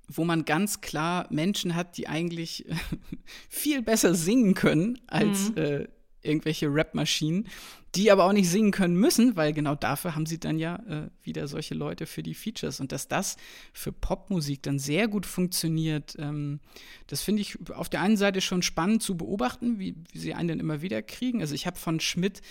[0.08, 2.64] wo man ganz klar Menschen hat, die eigentlich
[3.48, 5.56] viel besser singen können als mhm.
[5.56, 5.88] äh,
[6.22, 7.46] irgendwelche Rap-Maschinen,
[7.94, 11.08] die aber auch nicht singen können müssen, weil genau dafür haben sie dann ja äh,
[11.22, 12.80] wieder solche Leute für die Features.
[12.80, 13.36] Und dass das
[13.72, 16.60] für Popmusik dann sehr gut funktioniert, ähm,
[17.06, 20.48] das finde ich auf der einen Seite schon spannend zu beobachten, wie, wie sie einen
[20.48, 21.40] dann immer wieder kriegen.
[21.40, 22.42] Also ich habe von Schmidt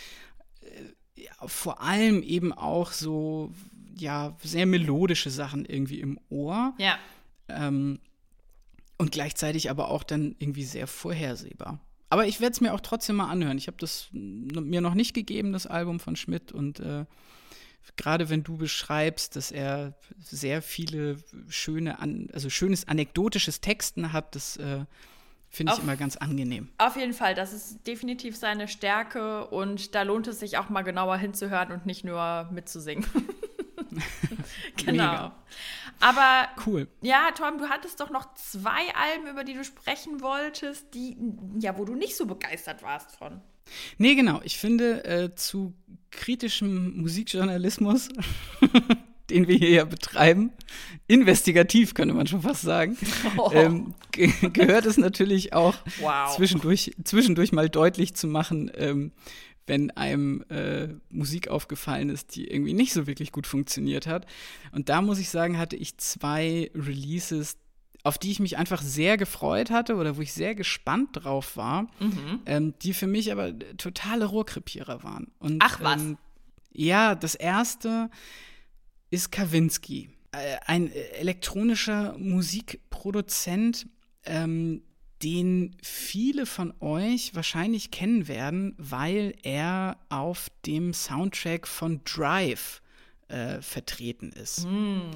[0.61, 3.51] äh, ja, vor allem eben auch so
[3.95, 6.73] ja sehr melodische Sachen irgendwie im Ohr.
[6.77, 6.97] Ja.
[7.49, 7.99] Ähm,
[8.97, 11.79] und gleichzeitig aber auch dann irgendwie sehr vorhersehbar.
[12.09, 13.57] Aber ich werde es mir auch trotzdem mal anhören.
[13.57, 16.51] Ich habe das mir noch nicht gegeben, das Album von Schmidt.
[16.51, 17.05] Und äh,
[17.95, 21.17] gerade wenn du beschreibst, dass er sehr viele
[21.49, 21.99] schöne,
[22.33, 24.85] also schönes anekdotisches Texten hat, das äh,
[25.49, 26.69] finde ich immer ganz angenehm.
[26.77, 30.83] Auf jeden Fall, das ist definitiv seine Stärke und da lohnt es sich auch mal
[30.83, 33.05] genauer hinzuhören und nicht nur mitzusingen.
[34.77, 35.11] genau.
[35.11, 35.35] Mega.
[35.99, 36.87] Aber cool.
[37.01, 41.17] Ja, Tom, du hattest doch noch zwei Alben, über die du sprechen wolltest, die
[41.59, 43.41] ja, wo du nicht so begeistert warst von.
[43.97, 44.41] Nee, genau.
[44.43, 45.73] Ich finde, äh, zu
[46.11, 48.09] kritischem Musikjournalismus,
[49.29, 50.53] den wir hier ja betreiben,
[51.07, 52.97] investigativ könnte man schon fast sagen,
[53.37, 53.51] oh.
[53.53, 56.33] ähm, ge gehört es natürlich auch wow.
[56.35, 59.11] zwischendurch, zwischendurch mal deutlich zu machen, ähm,
[59.67, 64.25] wenn einem äh, Musik aufgefallen ist, die irgendwie nicht so wirklich gut funktioniert hat.
[64.71, 67.57] Und da muss ich sagen, hatte ich zwei Releases,
[68.03, 71.83] auf die ich mich einfach sehr gefreut hatte oder wo ich sehr gespannt drauf war,
[71.99, 72.39] mhm.
[72.45, 75.31] ähm, die für mich aber totale Rohrkrepierer waren.
[75.39, 76.01] Und, Ach was.
[76.01, 76.17] Ähm,
[76.71, 78.09] ja, das erste
[79.09, 83.87] ist Kawinski, äh, ein elektronischer Musikproduzent,
[84.25, 84.83] ähm,
[85.23, 92.81] den viele von euch wahrscheinlich kennen werden, weil er auf dem Soundtrack von Drive
[93.27, 94.65] äh, vertreten ist.
[94.67, 95.11] Mm,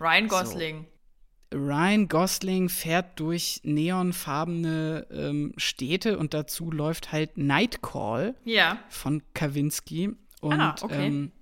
[0.00, 0.86] Ryan Gosling.
[1.52, 1.58] So.
[1.58, 8.78] Ryan Gosling fährt durch neonfarbene ähm, Städte und dazu läuft halt Nightcall ja.
[8.88, 10.14] von Kawinski.
[10.40, 11.06] Und ah, okay.
[11.06, 11.32] ähm,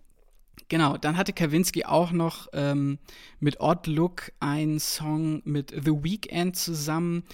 [0.70, 3.00] Genau, dann hatte Kawinski auch noch ähm,
[3.40, 7.24] mit Odd Look einen Song mit The Weeknd zusammen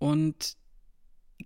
[0.00, 0.56] und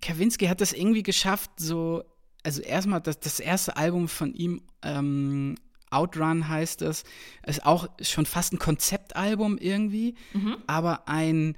[0.00, 2.04] Kawinski hat das irgendwie geschafft, so,
[2.44, 5.56] also erstmal das, das erste Album von ihm, ähm,
[5.90, 7.02] Outrun heißt es,
[7.46, 10.56] ist auch schon fast ein Konzeptalbum irgendwie, mhm.
[10.66, 11.56] aber ein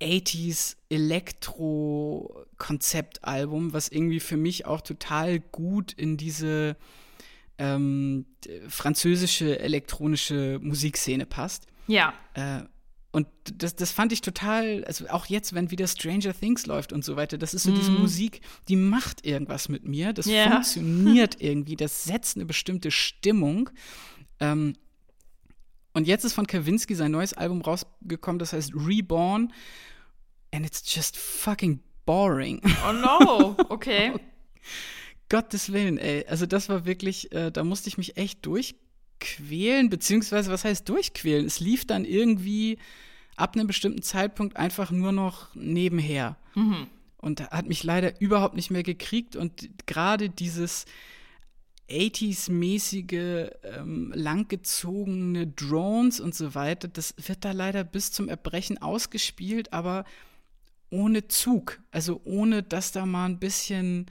[0.00, 6.76] 80s Elektro-Konzeptalbum, was irgendwie für mich auch total gut in diese
[7.58, 8.26] ähm,
[8.68, 11.66] französische elektronische Musikszene passt.
[11.88, 12.14] Ja.
[12.34, 12.62] Äh,
[13.12, 17.04] und das, das fand ich total, also auch jetzt, wenn wieder Stranger Things läuft und
[17.04, 17.74] so weiter, das ist so mm.
[17.74, 18.00] diese mhm.
[18.00, 20.50] Musik, die macht irgendwas mit mir, das yeah.
[20.50, 23.68] funktioniert irgendwie, das setzt eine bestimmte Stimmung.
[24.40, 24.76] Ähm,
[25.92, 29.52] und jetzt ist von Kavinsky sein neues Album rausgekommen, das heißt Reborn.
[30.50, 32.62] And it's just fucking boring.
[32.88, 34.12] Oh no, okay.
[35.28, 36.24] Gottes Willen, ey.
[36.26, 41.46] Also das war wirklich, äh, da musste ich mich echt durchquälen, beziehungsweise was heißt durchquälen?
[41.46, 42.78] Es lief dann irgendwie
[43.36, 46.36] ab einem bestimmten Zeitpunkt einfach nur noch nebenher.
[46.54, 46.86] Mhm.
[47.16, 49.36] Und hat mich leider überhaupt nicht mehr gekriegt.
[49.36, 50.86] Und gerade dieses
[51.88, 59.72] 80s-mäßige, ähm, langgezogene Drones und so weiter, das wird da leider bis zum Erbrechen ausgespielt,
[59.72, 60.04] aber
[60.90, 61.80] ohne Zug.
[61.90, 64.06] Also ohne, dass da mal ein bisschen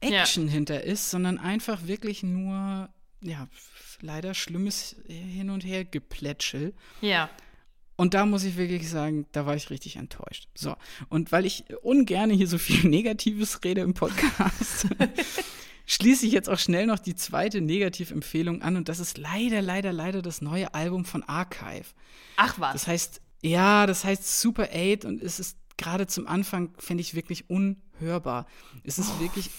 [0.00, 0.52] Action ja.
[0.52, 2.88] hinter ist, sondern einfach wirklich nur,
[3.20, 3.48] ja,
[4.00, 6.74] leider schlimmes Hin- und Her-Geplätschel.
[7.00, 7.30] Ja.
[7.96, 10.48] Und da muss ich wirklich sagen, da war ich richtig enttäuscht.
[10.54, 10.74] So,
[11.08, 14.88] und weil ich ungern hier so viel Negatives rede im Podcast,
[15.86, 19.92] schließe ich jetzt auch schnell noch die zweite Negativempfehlung an und das ist leider, leider,
[19.92, 21.86] leider das neue Album von Archive.
[22.36, 22.72] Ach was.
[22.72, 27.14] Das heißt, ja, das heißt Super 8 und es ist gerade zum Anfang, finde ich
[27.14, 28.46] wirklich unhörbar.
[28.82, 29.20] Es ist oh.
[29.20, 29.50] wirklich,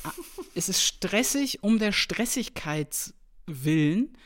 [0.56, 3.14] es ist stressig um der Stressigkeit
[3.46, 4.18] willen.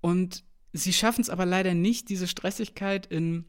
[0.00, 3.44] Und sie schaffen es aber leider nicht, diese Stressigkeit in,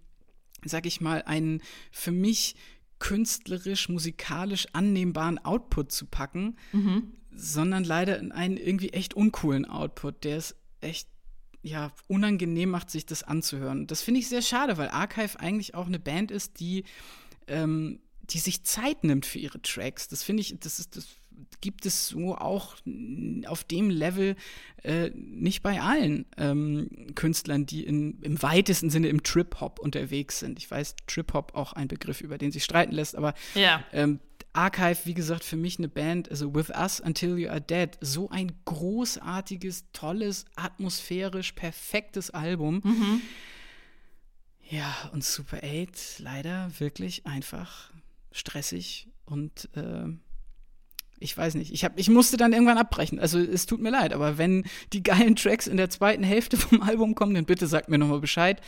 [0.64, 1.62] sag ich mal, einen
[1.92, 2.56] für mich
[3.00, 7.14] künstlerisch, musikalisch annehmbaren Output zu packen, mhm.
[7.32, 11.10] sondern leider in einen irgendwie echt uncoolen Output, der es echt
[11.62, 13.88] ja, unangenehm macht, sich das anzuhören.
[13.88, 16.84] Das finde ich sehr schade, weil Archive eigentlich auch eine Band ist, die
[17.48, 18.00] ähm,
[18.30, 20.08] die sich Zeit nimmt für ihre Tracks.
[20.08, 21.08] Das finde ich, das ist, das
[21.62, 22.76] gibt es so auch
[23.46, 24.36] auf dem Level
[24.84, 30.60] äh, nicht bei allen ähm, Künstlern, die in, im weitesten Sinne im Trip-Hop unterwegs sind.
[30.60, 33.84] Ich weiß, Trip-Hop auch ein Begriff, über den sich streiten lässt, aber ja.
[33.92, 34.20] ähm,
[34.54, 38.30] Archive, wie gesagt, für mich eine Band, also With Us Until You Are Dead, so
[38.30, 42.82] ein großartiges, tolles, atmosphärisch perfektes Album.
[42.84, 43.22] Mhm
[44.74, 47.92] ja, und Super 8 leider wirklich einfach
[48.32, 50.08] stressig und äh,
[51.24, 51.72] ich weiß nicht.
[51.72, 53.20] Ich, hab, ich musste dann irgendwann abbrechen.
[53.20, 56.82] Also es tut mir leid, aber wenn die geilen Tracks in der zweiten Hälfte vom
[56.82, 58.62] Album kommen, dann bitte sagt mir nochmal Bescheid.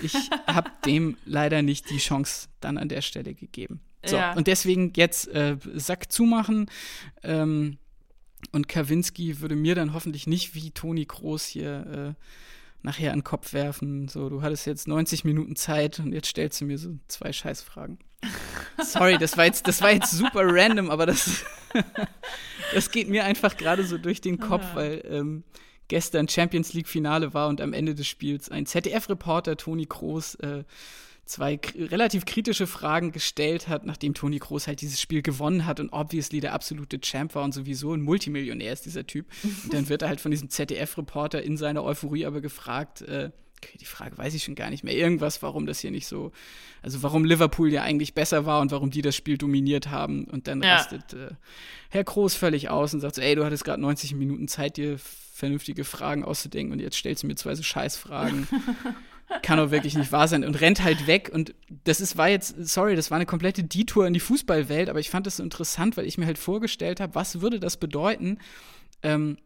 [0.00, 0.14] Ich
[0.46, 3.80] habe dem leider nicht die Chance dann an der Stelle gegeben.
[4.04, 4.34] So, ja.
[4.34, 6.70] und deswegen jetzt äh, Sack zumachen.
[7.22, 7.78] Ähm,
[8.52, 12.24] und Kawinski würde mir dann hoffentlich nicht wie Toni Kroos hier äh,
[12.82, 14.08] nachher an den Kopf werfen.
[14.08, 17.98] So, du hattest jetzt 90 Minuten Zeit und jetzt stellst du mir so zwei Scheißfragen.
[18.82, 21.44] Sorry, das war jetzt, das war jetzt super random, aber das,
[22.74, 25.44] das geht mir einfach gerade so durch den Kopf, weil ähm,
[25.88, 30.64] gestern Champions League Finale war und am Ende des Spiels ein ZDF-Reporter, Toni Kroos, äh,
[31.24, 35.90] zwei relativ kritische Fragen gestellt hat, nachdem Toni Kroos halt dieses Spiel gewonnen hat und
[35.90, 39.26] obviously der absolute Champ war und sowieso ein Multimillionär ist dieser Typ.
[39.64, 43.30] Und dann wird er halt von diesem ZDF-Reporter in seiner Euphorie aber gefragt, äh,
[43.80, 46.32] die Frage weiß ich schon gar nicht mehr, irgendwas, warum das hier nicht so,
[46.82, 50.24] also warum Liverpool ja eigentlich besser war und warum die das Spiel dominiert haben.
[50.24, 50.76] Und dann ja.
[50.76, 51.30] rastet äh,
[51.90, 54.98] Herr Kroos völlig aus und sagt so, ey, du hattest gerade 90 Minuten Zeit, dir
[54.98, 58.48] vernünftige Fragen auszudenken und jetzt stellst du mir zwei so Scheißfragen.
[59.42, 61.30] kann doch wirklich nicht wahr sein und rennt halt weg.
[61.32, 61.54] Und
[61.84, 65.10] das ist, war jetzt, sorry, das war eine komplette Detour in die Fußballwelt, aber ich
[65.10, 68.38] fand das so interessant, weil ich mir halt vorgestellt habe, was würde das bedeuten,
[69.02, 69.36] ähm,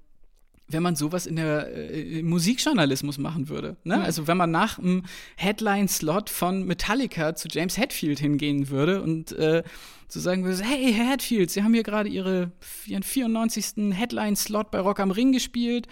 [0.72, 3.76] wenn man sowas in der äh, Musikjournalismus machen würde.
[3.84, 3.96] Ne?
[3.96, 4.02] Mhm.
[4.02, 5.04] Also wenn man nach einem
[5.36, 9.62] Headline-Slot von Metallica zu James Hetfield hingehen würde und äh,
[10.08, 12.52] so sagen würde, hey, Herr Hetfield, Sie haben hier gerade Ihre,
[12.86, 13.94] Ihren 94.
[13.94, 15.88] Headline-Slot bei Rock am Ring gespielt.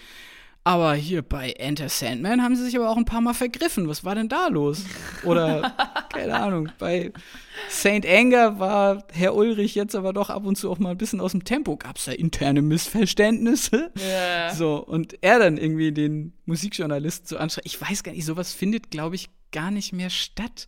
[0.62, 3.88] Aber hier bei Enter Sandman haben sie sich aber auch ein paar Mal vergriffen.
[3.88, 4.84] Was war denn da los?
[5.24, 5.74] Oder,
[6.12, 7.12] keine Ahnung, bei
[7.70, 11.20] Saint Anger war Herr Ulrich jetzt aber doch ab und zu auch mal ein bisschen
[11.20, 11.78] aus dem Tempo.
[11.78, 13.90] Gab es da interne Missverständnisse?
[13.98, 14.54] Yeah.
[14.54, 17.66] So, und er dann irgendwie den Musikjournalisten so anschreibt.
[17.66, 20.66] Ich weiß gar nicht, sowas findet, glaube ich, gar nicht mehr statt.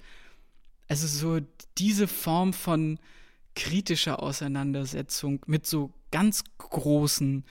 [0.88, 1.45] Also so
[1.76, 2.99] diese Form von
[3.55, 7.45] kritischer Auseinandersetzung mit so ganz großen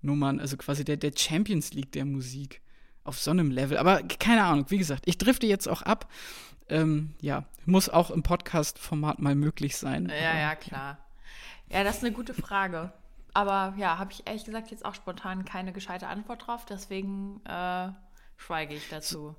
[0.00, 2.60] Nummern, also quasi der, der Champions League der Musik
[3.04, 3.78] auf so einem Level.
[3.78, 6.10] Aber keine Ahnung, wie gesagt, ich drifte jetzt auch ab.
[6.68, 10.08] Ähm, ja, muss auch im Podcast-Format mal möglich sein.
[10.08, 10.98] Ja, ja, klar.
[11.70, 12.92] Ja, das ist eine gute Frage.
[13.34, 17.88] Aber ja, habe ich ehrlich gesagt jetzt auch spontan keine gescheite Antwort drauf, deswegen äh,
[18.36, 19.34] schweige ich dazu.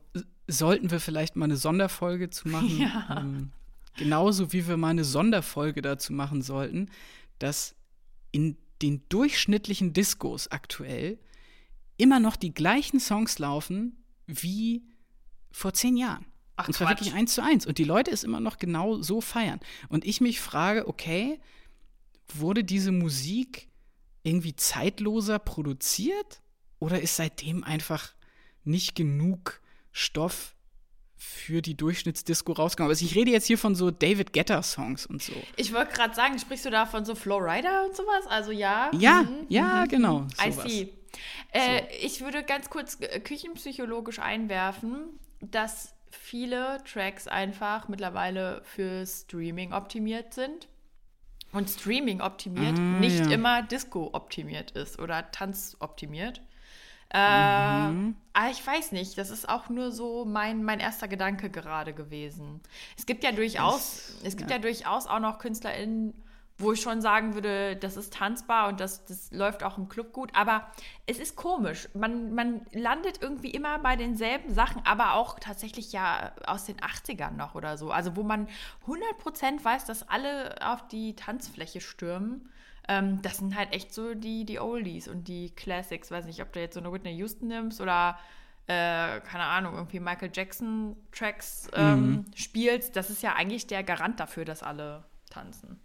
[0.47, 2.77] sollten wir vielleicht mal eine Sonderfolge zu machen?
[2.79, 3.17] Ja.
[3.19, 3.51] Ähm,
[3.97, 6.89] genauso wie wir mal eine Sonderfolge dazu machen sollten,
[7.39, 7.75] dass
[8.31, 11.19] in den durchschnittlichen Diskos aktuell
[11.97, 14.83] immer noch die gleichen Songs laufen wie
[15.51, 16.25] vor zehn Jahren.
[16.55, 16.99] Ach, und zwar Quatsch.
[16.99, 17.65] wirklich eins zu eins.
[17.65, 19.59] Und die Leute es immer noch genau so feiern.
[19.89, 21.39] Und ich mich frage, okay,
[22.33, 23.69] wurde diese Musik
[24.23, 26.41] irgendwie zeitloser produziert?
[26.79, 28.13] Oder ist seitdem einfach
[28.63, 29.61] nicht genug
[29.91, 30.55] Stoff
[31.21, 32.89] für die Durchschnittsdisco rausgekommen?
[32.91, 35.33] Also ich rede jetzt hier von so David Guetta-Songs und so.
[35.57, 38.25] Ich wollte gerade sagen, sprichst du da von so Flowrider und sowas?
[38.27, 38.89] Also ja.
[38.97, 39.45] Ja, Mhm.
[39.49, 40.25] ja, genau.
[40.43, 40.65] I sowas.
[40.71, 40.93] see.
[41.51, 49.73] Äh, Ich würde ganz kurz äh, küchenpsychologisch einwerfen, dass viele Tracks einfach mittlerweile für Streaming
[49.73, 50.67] optimiert sind.
[51.51, 53.31] Und Streaming optimiert Ah, nicht ja.
[53.31, 56.41] immer Disco optimiert ist oder Tanz optimiert.
[57.11, 58.15] Äh, Mhm.
[58.33, 62.61] aber ich weiß nicht, das ist auch nur so mein, mein erster Gedanke gerade gewesen.
[62.97, 64.59] Es gibt ja durchaus, es gibt ja.
[64.59, 66.13] durchaus auch noch KünstlerInnen,
[66.59, 70.11] wo ich schon sagen würde, das ist tanzbar und das, das läuft auch im Club
[70.11, 70.29] gut.
[70.35, 70.67] Aber
[71.07, 71.87] es ist komisch.
[71.93, 77.31] Man, man landet irgendwie immer bei denselben Sachen, aber auch tatsächlich ja aus den 80ern
[77.31, 77.91] noch oder so.
[77.91, 78.47] Also wo man
[78.85, 82.49] 100% weiß, dass alle auf die Tanzfläche stürmen.
[82.89, 86.09] Ähm, das sind halt echt so die, die Oldies und die Classics.
[86.09, 88.17] Weiß nicht, ob du jetzt so eine Whitney Houston nimmst oder
[88.65, 92.95] äh, keine Ahnung, irgendwie Michael Jackson Tracks ähm, spielst.
[92.95, 95.79] Das ist ja eigentlich der Garant dafür, dass alle tanzen.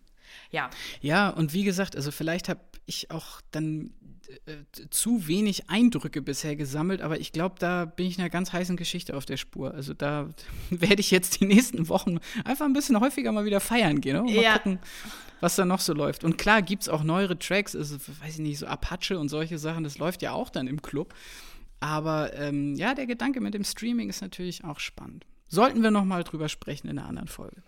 [0.51, 0.71] Ja,
[1.03, 3.93] Ja, und wie gesagt, also vielleicht habe ich auch dann
[4.91, 9.17] zu wenig Eindrücke bisher gesammelt, aber ich glaube, da bin ich einer ganz heißen Geschichte
[9.17, 9.75] auf der Spur.
[9.75, 10.29] Also da
[10.71, 14.23] werde ich jetzt die nächsten Wochen einfach ein bisschen häufiger mal wieder feiern gehen ne?
[14.23, 14.53] und mal Ja.
[14.59, 14.79] gucken,
[15.41, 16.25] was da noch so läuft.
[16.25, 19.59] Und klar gibt es auch neuere Tracks, also weiß ich nicht, so Apache und solche
[19.59, 21.15] Sachen, das läuft ja auch dann im Club.
[21.81, 25.27] Aber ähm, ja, der Gedanke mit dem Streaming ist natürlich auch spannend.
[25.49, 27.63] Sollten wir noch mal drüber sprechen in einer anderen Folge.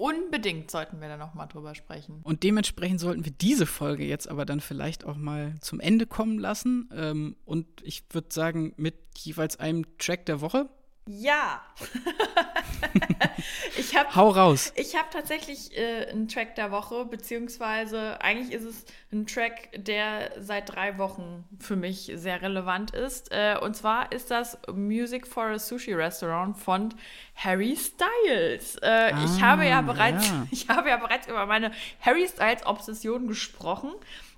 [0.00, 2.20] Unbedingt sollten wir da nochmal drüber sprechen.
[2.22, 6.38] Und dementsprechend sollten wir diese Folge jetzt aber dann vielleicht auch mal zum Ende kommen
[6.38, 6.88] lassen.
[6.94, 10.70] Ähm, und ich würde sagen, mit jeweils einem Track der Woche.
[11.06, 11.60] Ja.
[13.78, 14.72] ich habe Hau raus.
[14.76, 20.30] Ich habe tatsächlich äh, einen Track der Woche, beziehungsweise eigentlich ist es ein Track, der
[20.38, 23.32] seit drei Wochen für mich sehr relevant ist.
[23.32, 26.94] Äh, und zwar ist das Music for a Sushi Restaurant von
[27.34, 28.76] Harry Styles.
[28.82, 30.46] Äh, ich Ah, habe ja bereits, ja.
[30.50, 33.90] ich habe ja bereits über meine Harry Styles Obsession gesprochen.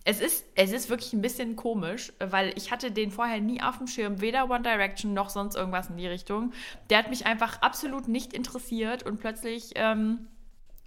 [0.05, 3.79] Es ist, es ist wirklich ein bisschen komisch, weil ich hatte den vorher nie auf
[3.79, 6.53] dem Schirm, weder One Direction noch sonst irgendwas in die Richtung.
[6.91, 10.27] Der hat mich einfach absolut nicht interessiert und plötzlich ähm,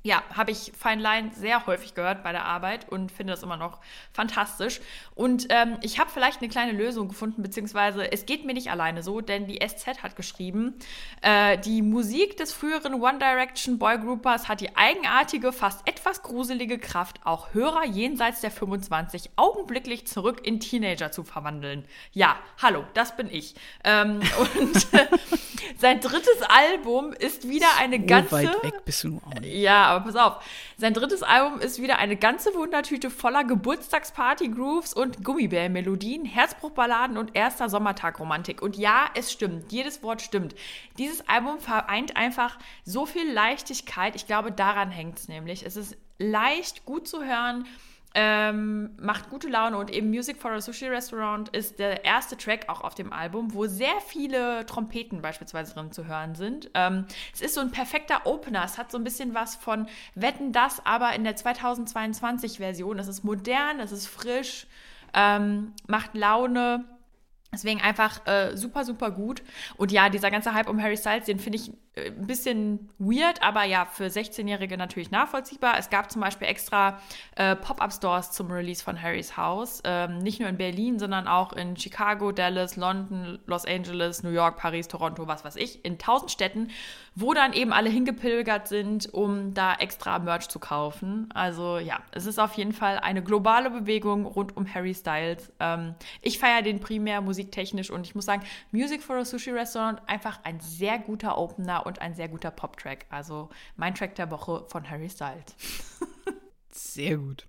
[0.05, 3.57] ja, habe ich Fine Line sehr häufig gehört bei der Arbeit und finde das immer
[3.57, 3.79] noch
[4.13, 4.79] fantastisch.
[5.15, 9.01] Und ähm, ich habe vielleicht eine kleine Lösung gefunden, beziehungsweise es geht mir nicht alleine
[9.01, 10.75] so, denn die SZ hat geschrieben,
[11.23, 17.19] äh, die Musik des früheren One Direction Boygroupers hat die eigenartige, fast etwas gruselige Kraft,
[17.23, 21.83] auch Hörer jenseits der 25 augenblicklich zurück in Teenager zu verwandeln.
[22.11, 23.55] Ja, hallo, das bin ich.
[23.83, 24.19] Ähm,
[24.59, 24.87] und
[25.79, 28.31] sein drittes Album ist wieder eine So ganze...
[28.33, 29.55] weit weg bist du nur auch nicht.
[29.55, 30.43] Ja, aber pass auf.
[30.77, 37.69] Sein drittes Album ist wieder eine ganze Wundertüte voller Geburtstagsparty-Grooves und Gummibär-Melodien, Herzbruchballaden und erster
[37.69, 38.61] Sommertag-Romantik.
[38.61, 39.71] Und ja, es stimmt.
[39.71, 40.55] Jedes Wort stimmt.
[40.97, 44.15] Dieses Album vereint einfach so viel Leichtigkeit.
[44.15, 45.65] Ich glaube, daran hängt es nämlich.
[45.65, 47.65] Es ist leicht, gut zu hören.
[48.17, 52.69] Ähm, macht gute Laune und eben Music for a Sushi Restaurant ist der erste Track
[52.69, 56.71] auch auf dem Album, wo sehr viele Trompeten beispielsweise drin zu hören sind.
[56.75, 58.63] Ähm, es ist so ein perfekter Opener.
[58.63, 62.99] Es hat so ein bisschen was von Wetten das, aber in der 2022 Version.
[62.99, 64.65] Es ist modern, es ist frisch,
[65.13, 66.85] ähm, macht Laune.
[67.51, 69.43] Deswegen einfach äh, super, super gut.
[69.75, 73.63] Und ja, dieser ganze Hype um Harry Styles, den finde ich ein bisschen weird, aber
[73.63, 75.77] ja, für 16-Jährige natürlich nachvollziehbar.
[75.77, 76.99] Es gab zum Beispiel extra
[77.35, 79.81] äh, Pop-Up-Stores zum Release von Harrys Haus.
[79.85, 84.57] Ähm, nicht nur in Berlin, sondern auch in Chicago, Dallas, London, Los Angeles, New York,
[84.57, 85.85] Paris, Toronto, was weiß ich.
[85.85, 86.69] In tausend Städten,
[87.15, 91.29] wo dann eben alle hingepilgert sind, um da extra Merch zu kaufen.
[91.33, 95.49] Also ja, es ist auf jeden Fall eine globale Bewegung rund um Harry Styles.
[95.61, 100.01] Ähm, ich feiere den primär musiktechnisch und ich muss sagen, Music for a Sushi Restaurant
[100.07, 103.05] einfach ein sehr guter Opener und ein sehr guter Pop-Track.
[103.09, 105.45] Also mein Track der Woche von Harry Styles.
[106.71, 107.47] Sehr gut.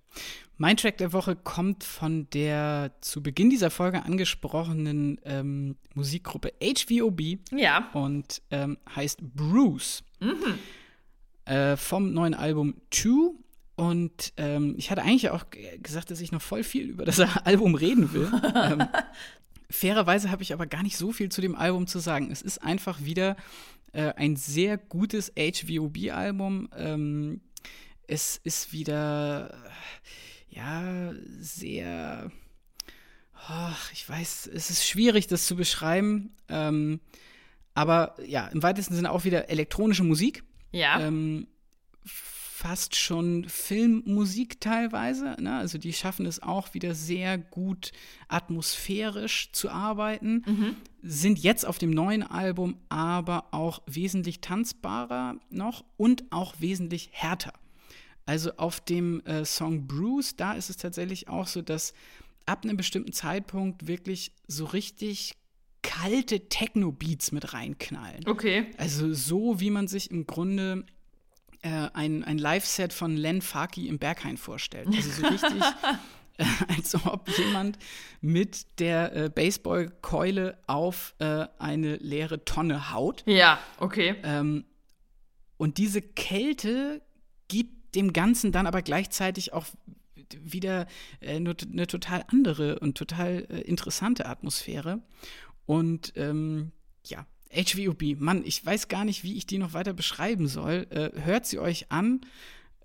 [0.57, 7.21] Mein Track der Woche kommt von der zu Beginn dieser Folge angesprochenen ähm, Musikgruppe HVOB
[7.51, 7.89] Ja.
[7.93, 10.03] und ähm, heißt Bruce.
[11.45, 13.35] Äh, vom neuen Album Two.
[13.75, 15.45] Und ähm, ich hatte eigentlich auch
[15.83, 18.31] gesagt, dass ich noch voll viel über das Album reden will.
[18.55, 18.87] ähm,
[19.69, 22.31] fairerweise habe ich aber gar nicht so viel zu dem Album zu sagen.
[22.31, 23.35] Es ist einfach wieder
[23.97, 26.69] äh, ein sehr gutes HVOB-Album.
[26.75, 27.41] Ähm,
[28.07, 29.53] es ist wieder,
[30.49, 32.31] ja, sehr
[33.49, 36.35] Ach, ich weiß, es ist schwierig, das zu beschreiben.
[36.49, 36.99] Ähm,
[37.73, 40.43] aber ja, im weitesten Sinne auch wieder elektronische Musik.
[40.71, 40.99] Ja.
[40.99, 41.47] Ähm,
[42.57, 45.35] fast schon Filmmusik teilweise.
[45.39, 45.57] Ne?
[45.57, 47.91] Also die schaffen es auch wieder sehr gut
[48.29, 50.43] atmosphärisch zu arbeiten.
[50.43, 50.75] Mhm.
[51.03, 57.53] Sind jetzt auf dem neuen Album aber auch wesentlich tanzbarer noch und auch wesentlich härter.
[58.25, 61.93] Also auf dem äh, Song Bruce, da ist es tatsächlich auch so, dass
[62.47, 65.35] ab einem bestimmten Zeitpunkt wirklich so richtig
[65.83, 68.27] kalte Techno-Beats mit reinknallen.
[68.27, 68.71] Okay.
[68.77, 70.85] Also so, wie man sich im Grunde
[71.61, 74.87] äh, ein, ein Live-Set von Len Faki im Berghain vorstellt.
[74.87, 75.61] Also so richtig,
[76.37, 77.77] äh, als ob jemand
[78.21, 83.23] mit der äh, Baseballkeule auf äh, eine leere Tonne haut.
[83.25, 84.15] Ja, okay.
[84.23, 84.65] Ähm,
[85.57, 87.01] und diese Kälte
[87.47, 89.65] gibt dem Ganzen dann aber gleichzeitig auch
[90.35, 90.87] wieder
[91.19, 95.01] äh, eine, eine total andere und total äh, interessante Atmosphäre.
[95.65, 96.71] Und ähm,
[97.05, 100.87] ja, HVOB, Mann, ich weiß gar nicht, wie ich die noch weiter beschreiben soll.
[100.89, 102.21] Äh, hört sie euch an,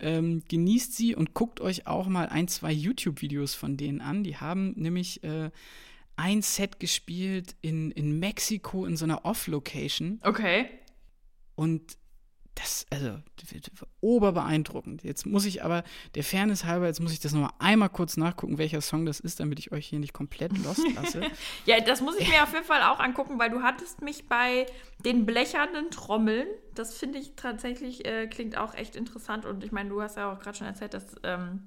[0.01, 4.25] ähm, genießt sie und guckt euch auch mal ein, zwei YouTube-Videos von denen an.
[4.25, 5.51] Die haben nämlich äh,
[6.17, 10.21] ein Set gespielt in, in Mexiko in so einer Off-Location.
[10.23, 10.67] Okay.
[11.55, 11.97] Und
[12.55, 13.19] das, also,
[14.01, 15.03] oberbeeindruckend.
[15.05, 15.85] Jetzt muss ich aber,
[16.15, 19.41] der Fairness halber, jetzt muss ich das nochmal einmal kurz nachgucken, welcher Song das ist,
[19.41, 21.23] damit ich euch hier nicht komplett lost lasse.
[21.67, 24.67] ja, das muss ich mir auf jeden Fall auch angucken, weil du hattest mich bei
[25.05, 29.89] den blechernden Trommeln, das finde ich tatsächlich, äh, klingt auch echt interessant und ich meine,
[29.89, 31.65] du hast ja auch gerade schon erzählt, dass ähm,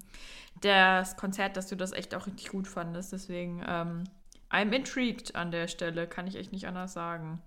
[0.61, 4.03] das Konzert, dass du das echt auch richtig gut fandest, deswegen, ähm,
[4.51, 7.41] I'm intrigued an der Stelle, kann ich echt nicht anders sagen.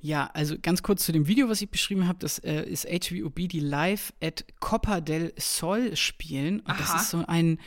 [0.00, 2.18] Ja, also ganz kurz zu dem Video, was ich beschrieben habe.
[2.18, 6.60] Das äh, ist HVOB, die live at Copa del Sol spielen.
[6.60, 6.78] Und Aha.
[6.78, 7.58] das ist so ein,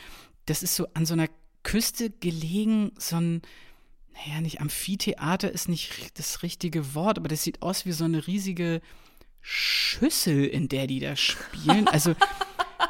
[0.46, 1.30] das ist so an so einer
[1.64, 3.42] Küste gelegen, so ein,
[4.14, 8.28] naja, nicht Amphitheater ist nicht das richtige Wort, aber das sieht aus wie so eine
[8.28, 8.82] riesige
[9.42, 11.88] Schüssel, in der die da spielen.
[11.88, 12.16] Also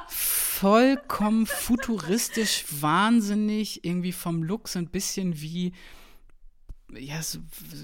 [0.07, 5.73] vollkommen futuristisch, wahnsinnig, irgendwie vom Look so ein bisschen wie
[6.93, 7.39] ja, so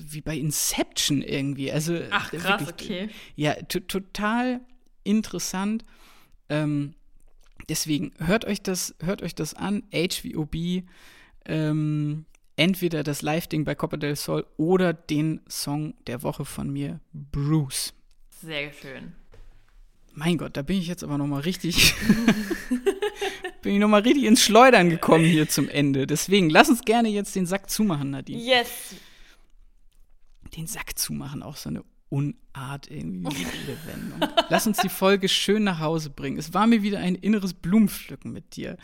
[0.09, 1.71] wie bei Inception irgendwie.
[1.71, 3.09] Also, Ach, krass, wirklich, okay.
[3.35, 4.61] Ja, total
[5.03, 5.85] interessant.
[6.49, 6.93] Ähm,
[7.69, 10.83] deswegen hört euch das, hört euch das an, HVOB.
[11.45, 12.25] Ähm,
[12.55, 17.93] entweder das Live-Ding bei Copa del Sol oder den Song der Woche von mir, Bruce.
[18.29, 19.13] Sehr schön.
[20.13, 21.95] Mein Gott, da bin ich jetzt aber noch mal richtig
[23.61, 26.07] bin ich noch mal richtig ins Schleudern gekommen hier zum Ende.
[26.07, 28.41] Deswegen lass uns gerne jetzt den Sack zumachen, Nadine.
[28.41, 28.95] Yes.
[30.55, 33.45] Den Sack zumachen, auch so eine Unart irgendwie.
[34.49, 36.38] Lass uns die Folge schön nach Hause bringen.
[36.38, 38.77] Es war mir wieder ein inneres Blumenpflücken mit dir.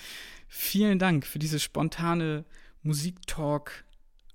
[0.48, 2.45] Vielen Dank für diese spontane
[2.84, 3.84] Musiktalk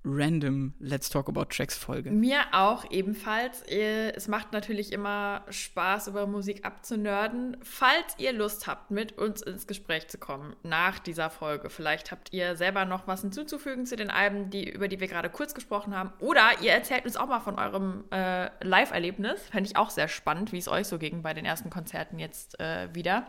[0.05, 2.11] random Let's Talk About Tracks Folge.
[2.11, 3.63] Mir auch ebenfalls.
[3.63, 7.57] Es macht natürlich immer Spaß, über Musik abzunörden.
[7.61, 12.33] Falls ihr Lust habt, mit uns ins Gespräch zu kommen nach dieser Folge, vielleicht habt
[12.33, 15.95] ihr selber noch was hinzuzufügen zu den Alben, die, über die wir gerade kurz gesprochen
[15.95, 16.11] haben.
[16.19, 19.41] Oder ihr erzählt uns auch mal von eurem äh, Live-Erlebnis.
[19.49, 22.59] Fände ich auch sehr spannend, wie es euch so ging bei den ersten Konzerten jetzt
[22.59, 23.27] äh, wieder.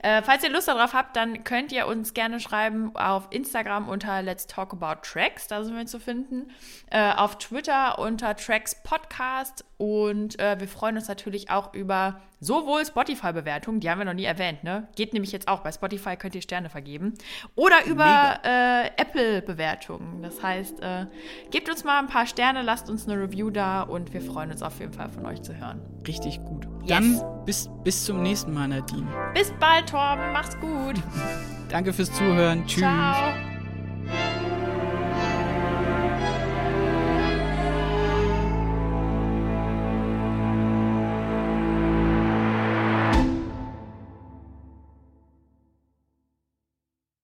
[0.00, 4.22] Äh, falls ihr Lust darauf habt, dann könnt ihr uns gerne schreiben auf Instagram unter
[4.22, 6.50] Let's Talk About Tracks, da sind wir zu finden.
[6.90, 12.84] Äh, auf Twitter unter Tracks Podcast und äh, wir freuen uns natürlich auch über sowohl
[12.84, 14.88] Spotify-Bewertungen, die haben wir noch nie erwähnt, ne?
[14.96, 15.60] Geht nämlich jetzt auch.
[15.60, 17.14] Bei Spotify könnt ihr Sterne vergeben.
[17.54, 20.22] Oder über äh, Apple-Bewertungen.
[20.22, 21.06] Das heißt, äh,
[21.50, 24.62] gebt uns mal ein paar Sterne, lasst uns eine Review da und wir freuen uns
[24.62, 25.80] auf jeden Fall von euch zu hören.
[26.06, 26.66] Richtig gut.
[26.82, 26.88] Yes.
[26.88, 29.06] Dann bis, bis zum nächsten Mal, Nadine.
[29.34, 30.32] Bis bald, Torben.
[30.32, 30.96] Mach's gut.
[31.68, 32.66] Danke fürs Zuhören.
[32.66, 32.80] Tschüss.
[32.80, 33.32] Ciao.